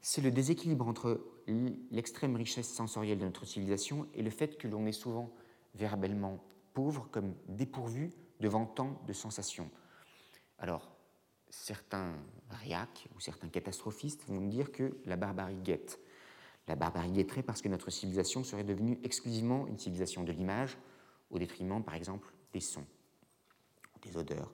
c'est 0.00 0.20
le 0.20 0.30
déséquilibre 0.30 0.86
entre 0.86 1.20
l'extrême 1.90 2.36
richesse 2.36 2.68
sensorielle 2.68 3.18
de 3.18 3.24
notre 3.24 3.44
civilisation 3.44 4.08
et 4.14 4.22
le 4.22 4.30
fait 4.30 4.58
que 4.58 4.68
l'on 4.68 4.86
est 4.86 4.92
souvent 4.92 5.32
verbalement 5.74 6.44
pauvre, 6.74 7.08
comme 7.10 7.34
dépourvu 7.48 8.12
devant 8.40 8.66
tant 8.66 9.00
de 9.06 9.12
sensations. 9.12 9.70
Alors, 10.58 10.90
certains 11.50 12.14
réacs 12.50 13.08
ou 13.14 13.20
certains 13.20 13.48
catastrophistes 13.48 14.24
vont 14.28 14.40
dire 14.40 14.72
que 14.72 14.96
la 15.04 15.16
barbarie 15.16 15.56
guette. 15.56 16.00
La 16.68 16.76
barbarie 16.76 17.12
guetterait 17.12 17.42
parce 17.42 17.62
que 17.62 17.68
notre 17.68 17.90
civilisation 17.90 18.44
serait 18.44 18.64
devenue 18.64 18.98
exclusivement 19.04 19.66
une 19.66 19.78
civilisation 19.78 20.24
de 20.24 20.32
l'image, 20.32 20.76
au 21.30 21.38
détriment, 21.38 21.82
par 21.82 21.94
exemple, 21.94 22.32
des 22.52 22.60
sons, 22.60 22.86
des 24.02 24.16
odeurs. 24.16 24.52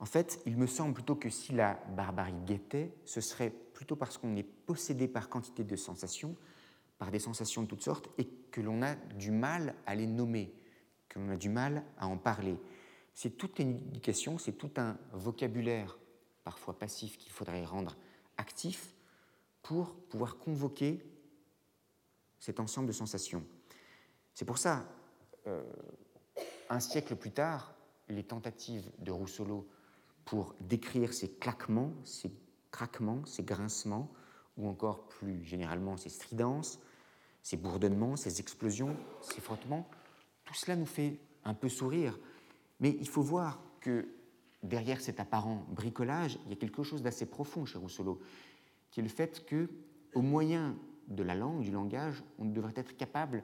En 0.00 0.04
fait, 0.04 0.40
il 0.46 0.56
me 0.56 0.66
semble 0.66 0.94
plutôt 0.94 1.16
que 1.16 1.28
si 1.28 1.52
la 1.52 1.74
barbarie 1.96 2.32
guettait, 2.46 2.94
ce 3.04 3.20
serait 3.20 3.50
plutôt 3.50 3.96
parce 3.96 4.16
qu'on 4.16 4.36
est 4.36 4.44
possédé 4.44 5.08
par 5.08 5.28
quantité 5.28 5.64
de 5.64 5.76
sensations, 5.76 6.36
par 6.98 7.10
des 7.10 7.18
sensations 7.18 7.62
de 7.62 7.68
toutes 7.68 7.82
sortes, 7.82 8.08
et 8.16 8.26
que 8.50 8.60
l'on 8.60 8.82
a 8.82 8.94
du 8.94 9.30
mal 9.30 9.74
à 9.86 9.94
les 9.94 10.06
nommer, 10.06 10.54
que 11.08 11.18
l'on 11.18 11.30
a 11.30 11.36
du 11.36 11.48
mal 11.48 11.82
à 11.98 12.06
en 12.06 12.16
parler. 12.16 12.56
C'est 13.12 13.36
toute 13.36 13.58
une 13.58 13.76
indication, 13.88 14.38
c'est 14.38 14.52
tout 14.52 14.70
un 14.76 14.96
vocabulaire, 15.12 15.98
parfois 16.44 16.78
passif, 16.78 17.18
qu'il 17.18 17.32
faudrait 17.32 17.64
rendre 17.64 17.96
actif 18.36 18.94
pour 19.62 19.94
pouvoir 19.94 20.38
convoquer 20.38 21.04
cet 22.38 22.60
ensemble 22.60 22.86
de 22.86 22.92
sensations. 22.92 23.44
C'est 24.32 24.44
pour 24.44 24.58
ça, 24.58 24.88
euh, 25.48 25.62
un 26.70 26.78
siècle 26.78 27.16
plus 27.16 27.32
tard, 27.32 27.74
les 28.08 28.22
tentatives 28.22 28.88
de 29.00 29.10
Rousseau 29.10 29.44
pour 30.28 30.54
décrire 30.60 31.14
ces 31.14 31.28
claquements, 31.28 31.94
ces 32.04 32.30
craquements, 32.70 33.24
ces 33.24 33.42
grincements, 33.42 34.10
ou 34.58 34.68
encore 34.68 35.08
plus 35.08 35.42
généralement 35.42 35.96
ces 35.96 36.10
stridences, 36.10 36.80
ces 37.42 37.56
bourdonnements, 37.56 38.14
ces 38.16 38.38
explosions, 38.38 38.94
ces 39.22 39.40
frottements, 39.40 39.88
tout 40.44 40.52
cela 40.52 40.76
nous 40.76 40.86
fait 40.86 41.18
un 41.44 41.54
peu 41.54 41.70
sourire. 41.70 42.18
Mais 42.80 42.94
il 43.00 43.08
faut 43.08 43.22
voir 43.22 43.62
que 43.80 44.06
derrière 44.62 45.00
cet 45.00 45.18
apparent 45.18 45.64
bricolage, 45.70 46.38
il 46.44 46.50
y 46.50 46.52
a 46.52 46.56
quelque 46.56 46.82
chose 46.82 47.02
d'assez 47.02 47.24
profond 47.24 47.64
chez 47.64 47.78
Rousseau, 47.78 48.20
qui 48.90 49.00
est 49.00 49.04
le 49.04 49.08
fait 49.08 49.46
que, 49.46 49.70
au 50.14 50.20
moyen 50.20 50.76
de 51.06 51.22
la 51.22 51.34
langue, 51.34 51.62
du 51.62 51.70
langage, 51.70 52.22
on 52.38 52.44
devrait 52.44 52.74
être 52.76 52.94
capable 52.98 53.42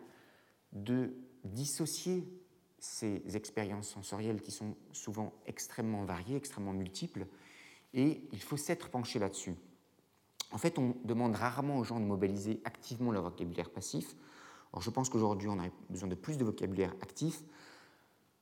de 0.73 1.15
dissocier 1.45 2.29
ces 2.85 3.37
expériences 3.37 3.89
sensorielles 3.89 4.43
qui 4.43 4.51
sont 4.51 4.77
souvent 4.93 5.33
extrêmement 5.47 6.05
variées, 6.05 6.37
extrêmement 6.37 6.73
multiples, 6.73 7.27
et 7.95 8.21
il 8.33 8.43
faut 8.43 8.57
s'être 8.57 8.91
penché 8.91 9.19
là-dessus. 9.19 9.55
En 10.53 10.59
fait, 10.59 10.79
on 10.79 10.95
demande 11.05 11.35
rarement 11.35 11.79
aux 11.79 11.85
gens 11.85 11.99
de 11.99 12.05
mobiliser 12.05 12.61
activement 12.65 13.11
leur 13.11 13.23
vocabulaire 13.23 13.71
passif. 13.71 14.15
Or, 14.73 14.83
je 14.83 14.91
pense 14.91 15.09
qu'aujourd'hui, 15.09 15.49
on 15.49 15.59
a 15.59 15.69
besoin 15.89 16.09
de 16.09 16.15
plus 16.15 16.37
de 16.37 16.45
vocabulaire 16.45 16.95
actif, 17.01 17.43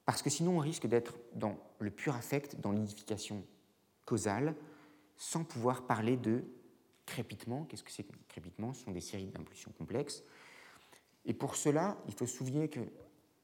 parce 0.04 0.22
que 0.22 0.30
sinon, 0.30 0.56
on 0.56 0.60
risque 0.60 0.86
d'être 0.86 1.14
dans 1.34 1.56
le 1.78 1.90
pur 1.90 2.16
affect, 2.16 2.60
dans 2.60 2.72
l'identification 2.72 3.44
causale, 4.04 4.56
sans 5.16 5.44
pouvoir 5.44 5.86
parler 5.86 6.16
de 6.16 6.42
crépitement. 7.06 7.64
Qu'est-ce 7.64 7.84
que 7.84 7.92
c'est 7.92 8.02
que 8.02 8.12
crépitement? 8.28 8.74
Ce 8.74 8.84
sont 8.84 8.90
des 8.90 9.00
séries 9.00 9.30
d'impulsions 9.30 9.72
complexes. 9.78 10.24
Et 11.24 11.34
pour 11.34 11.54
cela, 11.54 11.96
il 12.08 12.14
faut 12.14 12.26
se 12.26 12.36
souvenir 12.36 12.68
que 12.68 12.80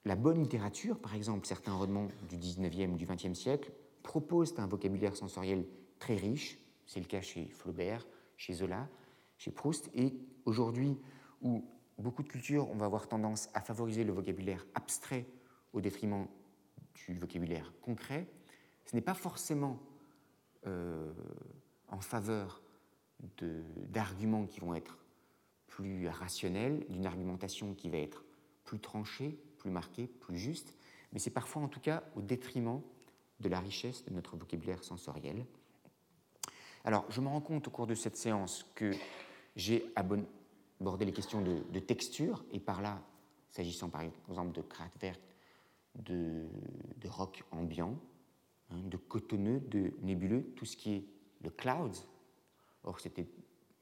la 0.08 0.16
bonne 0.16 0.40
littérature, 0.40 0.98
par 0.98 1.14
exemple 1.14 1.46
certains 1.46 1.74
rodements 1.74 2.08
du 2.30 2.38
19e 2.38 2.92
ou 2.92 2.96
du 2.96 3.04
20e 3.04 3.34
siècle, 3.34 3.70
proposent 4.02 4.54
un 4.56 4.66
vocabulaire 4.66 5.14
sensoriel 5.14 5.66
très 5.98 6.16
riche. 6.16 6.58
C'est 6.86 6.98
le 6.98 7.04
cas 7.04 7.20
chez 7.20 7.44
Flaubert, 7.48 8.06
chez 8.38 8.54
Zola, 8.54 8.88
chez 9.36 9.50
Proust. 9.50 9.90
Et 9.94 10.14
aujourd'hui, 10.46 10.96
où 11.42 11.62
beaucoup 11.98 12.22
de 12.22 12.28
cultures, 12.28 12.70
on 12.70 12.80
avoir 12.80 13.06
tendance 13.06 13.50
à 13.52 13.60
favoriser 13.60 14.02
le 14.02 14.14
vocabulaire 14.14 14.66
abstrait 14.74 15.26
au 15.74 15.82
détriment 15.82 16.26
du 16.94 17.18
vocabulaire 17.18 17.74
concret, 17.82 18.26
ce 18.86 18.96
n'est 18.96 19.02
pas 19.02 19.12
forcément 19.12 19.78
euh, 20.66 21.12
en 21.88 22.00
faveur 22.00 22.62
d'arguments 23.90 24.46
qui 24.46 24.60
vont 24.60 24.74
être 24.74 24.96
plus 25.66 26.08
rationnels, 26.08 26.86
d'une 26.88 27.04
argumentation 27.04 27.74
qui 27.74 27.90
va 27.90 27.98
être 27.98 28.24
plus 28.64 28.80
tranchée, 28.80 29.38
plus 29.68 29.74
marquée, 29.74 30.06
plus 30.06 30.38
juste, 30.38 30.74
mais 31.12 31.18
c'est 31.18 31.30
parfois 31.30 31.60
en 31.60 31.68
tout 31.68 31.80
cas 31.80 32.02
au 32.16 32.22
détriment 32.22 32.80
de 33.40 33.48
la 33.50 33.60
richesse 33.60 34.02
de 34.06 34.14
notre 34.14 34.36
vocabulaire 34.36 34.82
sensoriel. 34.82 35.44
Alors, 36.84 37.04
je 37.10 37.20
me 37.20 37.28
rends 37.28 37.42
compte 37.42 37.68
au 37.68 37.70
cours 37.70 37.86
de 37.86 37.94
cette 37.94 38.16
séance 38.16 38.64
que 38.74 38.92
j'ai 39.56 39.92
abordé 39.94 41.04
les 41.04 41.12
questions 41.12 41.42
de, 41.42 41.78
texture, 41.80 42.44
et 42.50 42.60
par 42.60 42.80
là, 42.80 43.02
s'agissant 43.50 43.90
par 43.90 44.02
exemple 44.28 44.52
de 44.52 44.62
Kraftwerk, 44.62 45.20
de, 45.96 46.46
de 46.96 47.08
rock 47.08 47.44
ambiant, 47.50 47.94
hein, 48.70 48.80
de 48.86 48.96
cotonneux, 48.96 49.60
de 49.60 49.92
nébuleux, 50.00 50.44
tout 50.56 50.64
ce 50.64 50.76
qui 50.76 50.94
est 50.94 51.04
le 51.42 51.50
clouds, 51.50 52.06
Or, 52.84 53.00
c'était 53.00 53.26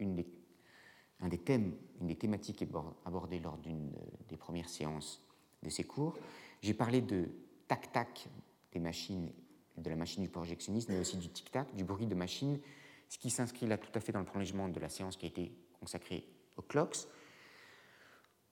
un 0.01 1.29
des 1.29 1.39
thèmes, 1.39 1.77
une 2.01 2.09
des 2.09 2.17
thématiques 2.17 2.65
abordées 3.05 3.39
lors 3.39 3.59
d'une 3.59 3.93
des 4.29 4.37
premières 4.37 4.69
séances 4.69 5.26
de 5.63 5.69
ces 5.69 5.85
cours. 5.85 6.19
J'ai 6.63 6.75
parlé 6.75 7.01
de 7.01 7.29
tac-tac 7.69 8.29
des 8.73 8.79
machines, 8.81 9.31
de 9.77 9.91
la 9.91 9.97
machine 9.97 10.23
du 10.23 10.29
projectionniste, 10.29 10.89
mais 10.89 10.99
aussi 10.99 11.17
du 11.17 11.29
tic-tac, 11.29 11.75
du 11.75 11.85
bruit 11.85 12.07
de 12.07 12.15
machine, 12.15 12.59
ce 13.09 13.19
qui 13.19 13.31
s'inscrit 13.31 13.67
là 13.67 13.79
tout 13.79 13.91
à 13.95 14.01
fait 14.01 14.13
dans 14.13 14.21
le 14.21 14.25
prolongement 14.25 14.69
de 14.69 14.81
la 14.81 14.89
séance 14.89 15.17
qui 15.17 15.27
a 15.27 15.29
été 15.29 15.53
consacrée 15.79 16.27
aux 16.57 16.63
clocks. 16.63 17.07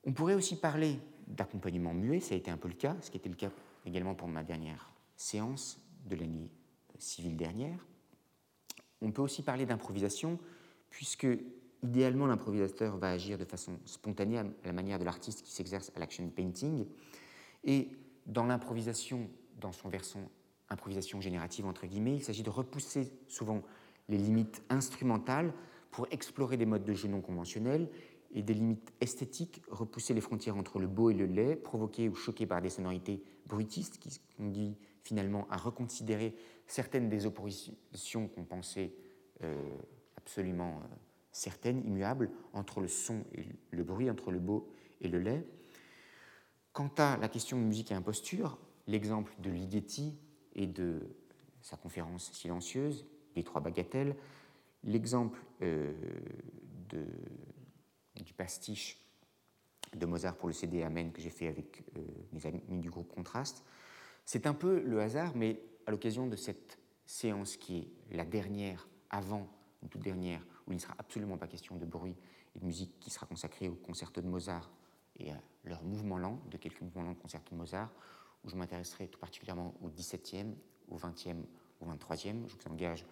On 0.04 0.12
pourrait 0.12 0.34
aussi 0.34 0.56
parler 0.56 0.98
d'accompagnement 1.26 1.94
muet, 1.94 2.20
ça 2.20 2.34
a 2.34 2.38
été 2.38 2.50
un 2.50 2.56
peu 2.56 2.68
le 2.68 2.74
cas, 2.74 2.96
ce 3.00 3.10
qui 3.10 3.16
était 3.16 3.30
le 3.30 3.34
cas 3.34 3.50
également 3.86 4.14
pour 4.14 4.28
ma 4.28 4.44
dernière 4.44 4.90
séance 5.16 5.80
de 6.06 6.16
l'année 6.16 6.50
civile 6.98 7.36
dernière. 7.36 7.86
On 9.00 9.10
peut 9.12 9.22
aussi 9.22 9.42
parler 9.42 9.66
d'improvisation, 9.66 10.38
puisque 10.90 11.26
idéalement 11.84 12.26
l'improvisateur 12.26 12.96
va 12.96 13.10
agir 13.10 13.38
de 13.38 13.44
façon 13.44 13.78
spontanée 13.84 14.38
à 14.38 14.44
la 14.64 14.72
manière 14.72 14.98
de 14.98 15.04
l'artiste 15.04 15.42
qui 15.42 15.52
s'exerce 15.52 15.92
à 15.94 16.00
l'action 16.00 16.26
painting. 16.28 16.86
Et 17.62 17.90
dans 18.26 18.44
l'improvisation, 18.44 19.28
dans 19.60 19.72
son 19.72 19.88
versant 19.88 20.30
improvisation 20.70 21.20
générative 21.20 21.66
entre 21.66 21.86
guillemets, 21.86 22.16
il 22.16 22.24
s'agit 22.24 22.42
de 22.42 22.50
repousser 22.50 23.12
souvent 23.28 23.62
les 24.08 24.16
limites 24.16 24.62
instrumentales 24.70 25.52
pour 25.90 26.08
explorer 26.10 26.56
des 26.56 26.66
modes 26.66 26.84
de 26.84 26.94
jeu 26.94 27.08
non 27.08 27.20
conventionnels 27.20 27.88
et 28.32 28.42
des 28.42 28.54
limites 28.54 28.92
esthétiques, 29.00 29.62
repousser 29.70 30.14
les 30.14 30.20
frontières 30.20 30.56
entre 30.56 30.78
le 30.78 30.88
beau 30.88 31.10
et 31.10 31.14
le 31.14 31.26
laid, 31.26 31.54
provoquer 31.54 32.08
ou 32.08 32.14
choquer 32.14 32.46
par 32.46 32.62
des 32.62 32.70
sonorités 32.70 33.22
bruitistes 33.46 33.98
qui 33.98 34.18
conduisent 34.36 34.76
finalement 35.02 35.46
à 35.50 35.58
reconsidérer 35.58 36.34
certaines 36.66 37.10
des 37.10 37.26
oppositions 37.26 38.26
qu'on 38.28 38.44
pensait 38.44 38.94
euh, 39.42 39.54
absolument 40.16 40.80
euh, 40.82 40.96
certaines, 41.34 41.84
immuables, 41.84 42.30
entre 42.52 42.80
le 42.80 42.88
son 42.88 43.24
et 43.34 43.44
le 43.72 43.82
bruit, 43.82 44.08
entre 44.08 44.30
le 44.30 44.38
beau 44.38 44.72
et 45.00 45.08
le 45.08 45.18
laid. 45.18 45.44
Quant 46.72 46.92
à 46.96 47.16
la 47.16 47.28
question 47.28 47.58
de 47.58 47.64
musique 47.64 47.90
et 47.90 47.94
imposture, 47.94 48.56
l'exemple 48.86 49.34
de 49.40 49.50
Ligeti 49.50 50.16
et 50.54 50.66
de 50.66 51.00
sa 51.60 51.76
conférence 51.76 52.32
silencieuse, 52.32 53.04
les 53.34 53.42
trois 53.42 53.60
bagatelles, 53.60 54.16
l'exemple 54.84 55.40
euh, 55.62 55.92
du 58.24 58.32
pastiche 58.32 59.04
de 59.96 60.06
Mozart 60.06 60.36
pour 60.36 60.48
le 60.48 60.54
CD 60.54 60.82
Amen 60.82 61.10
que 61.12 61.20
j'ai 61.20 61.30
fait 61.30 61.48
avec 61.48 61.82
mes 62.32 62.46
amis 62.46 62.78
du 62.78 62.90
groupe 62.90 63.12
Contraste, 63.12 63.64
c'est 64.24 64.46
un 64.46 64.54
peu 64.54 64.80
le 64.80 65.00
hasard, 65.00 65.32
mais 65.34 65.60
à 65.86 65.90
l'occasion 65.90 66.28
de 66.28 66.36
cette 66.36 66.78
séance 67.06 67.56
qui 67.56 67.78
est 68.10 68.16
la 68.16 68.24
dernière 68.24 68.88
avant 69.10 69.48
une 69.82 69.88
toute 69.88 70.02
dernière, 70.02 70.44
où 70.66 70.72
il 70.72 70.76
ne 70.76 70.80
sera 70.80 70.94
absolument 70.98 71.36
pas 71.36 71.46
question 71.46 71.76
de 71.76 71.84
bruit 71.84 72.16
et 72.54 72.58
de 72.58 72.64
musique, 72.64 72.98
qui 73.00 73.10
sera 73.10 73.26
consacrée 73.26 73.68
au 73.68 73.74
concerto 73.74 74.20
de 74.20 74.26
Mozart 74.26 74.70
et 75.18 75.30
à 75.30 75.40
leur 75.64 75.82
mouvement 75.82 76.18
lent, 76.18 76.40
de 76.50 76.56
quelques 76.56 76.80
mouvements 76.80 77.02
lents 77.02 77.12
de 77.12 77.18
concerto 77.18 77.54
de 77.54 77.56
Mozart, 77.56 77.90
où 78.44 78.50
je 78.50 78.56
m'intéresserai 78.56 79.08
tout 79.08 79.18
particulièrement 79.18 79.74
au 79.82 79.88
17e, 79.88 80.54
au 80.88 80.96
20e, 80.96 81.36
au 81.80 81.86
23e. 81.86 82.48
Je 82.48 82.54
vous 82.54 82.72
engage 82.72 83.04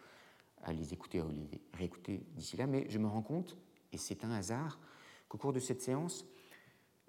à 0.63 0.73
les 0.73 0.93
écouter, 0.93 1.21
à 1.21 1.25
les 1.25 1.61
réécouter 1.75 2.25
d'ici 2.35 2.57
là, 2.57 2.67
mais 2.67 2.87
je 2.89 2.99
me 2.99 3.07
rends 3.07 3.23
compte, 3.23 3.57
et 3.93 3.99
c'est 3.99 4.25
un 4.25 4.31
hasard, 4.31 4.79
qu'au 5.29 5.39
cours 5.39 5.53
de 5.53 5.61
cette 5.61 5.83
séance, 5.83 6.27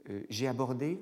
euh, 0.10 0.24
j'ai 0.30 0.48
abordé 0.48 1.00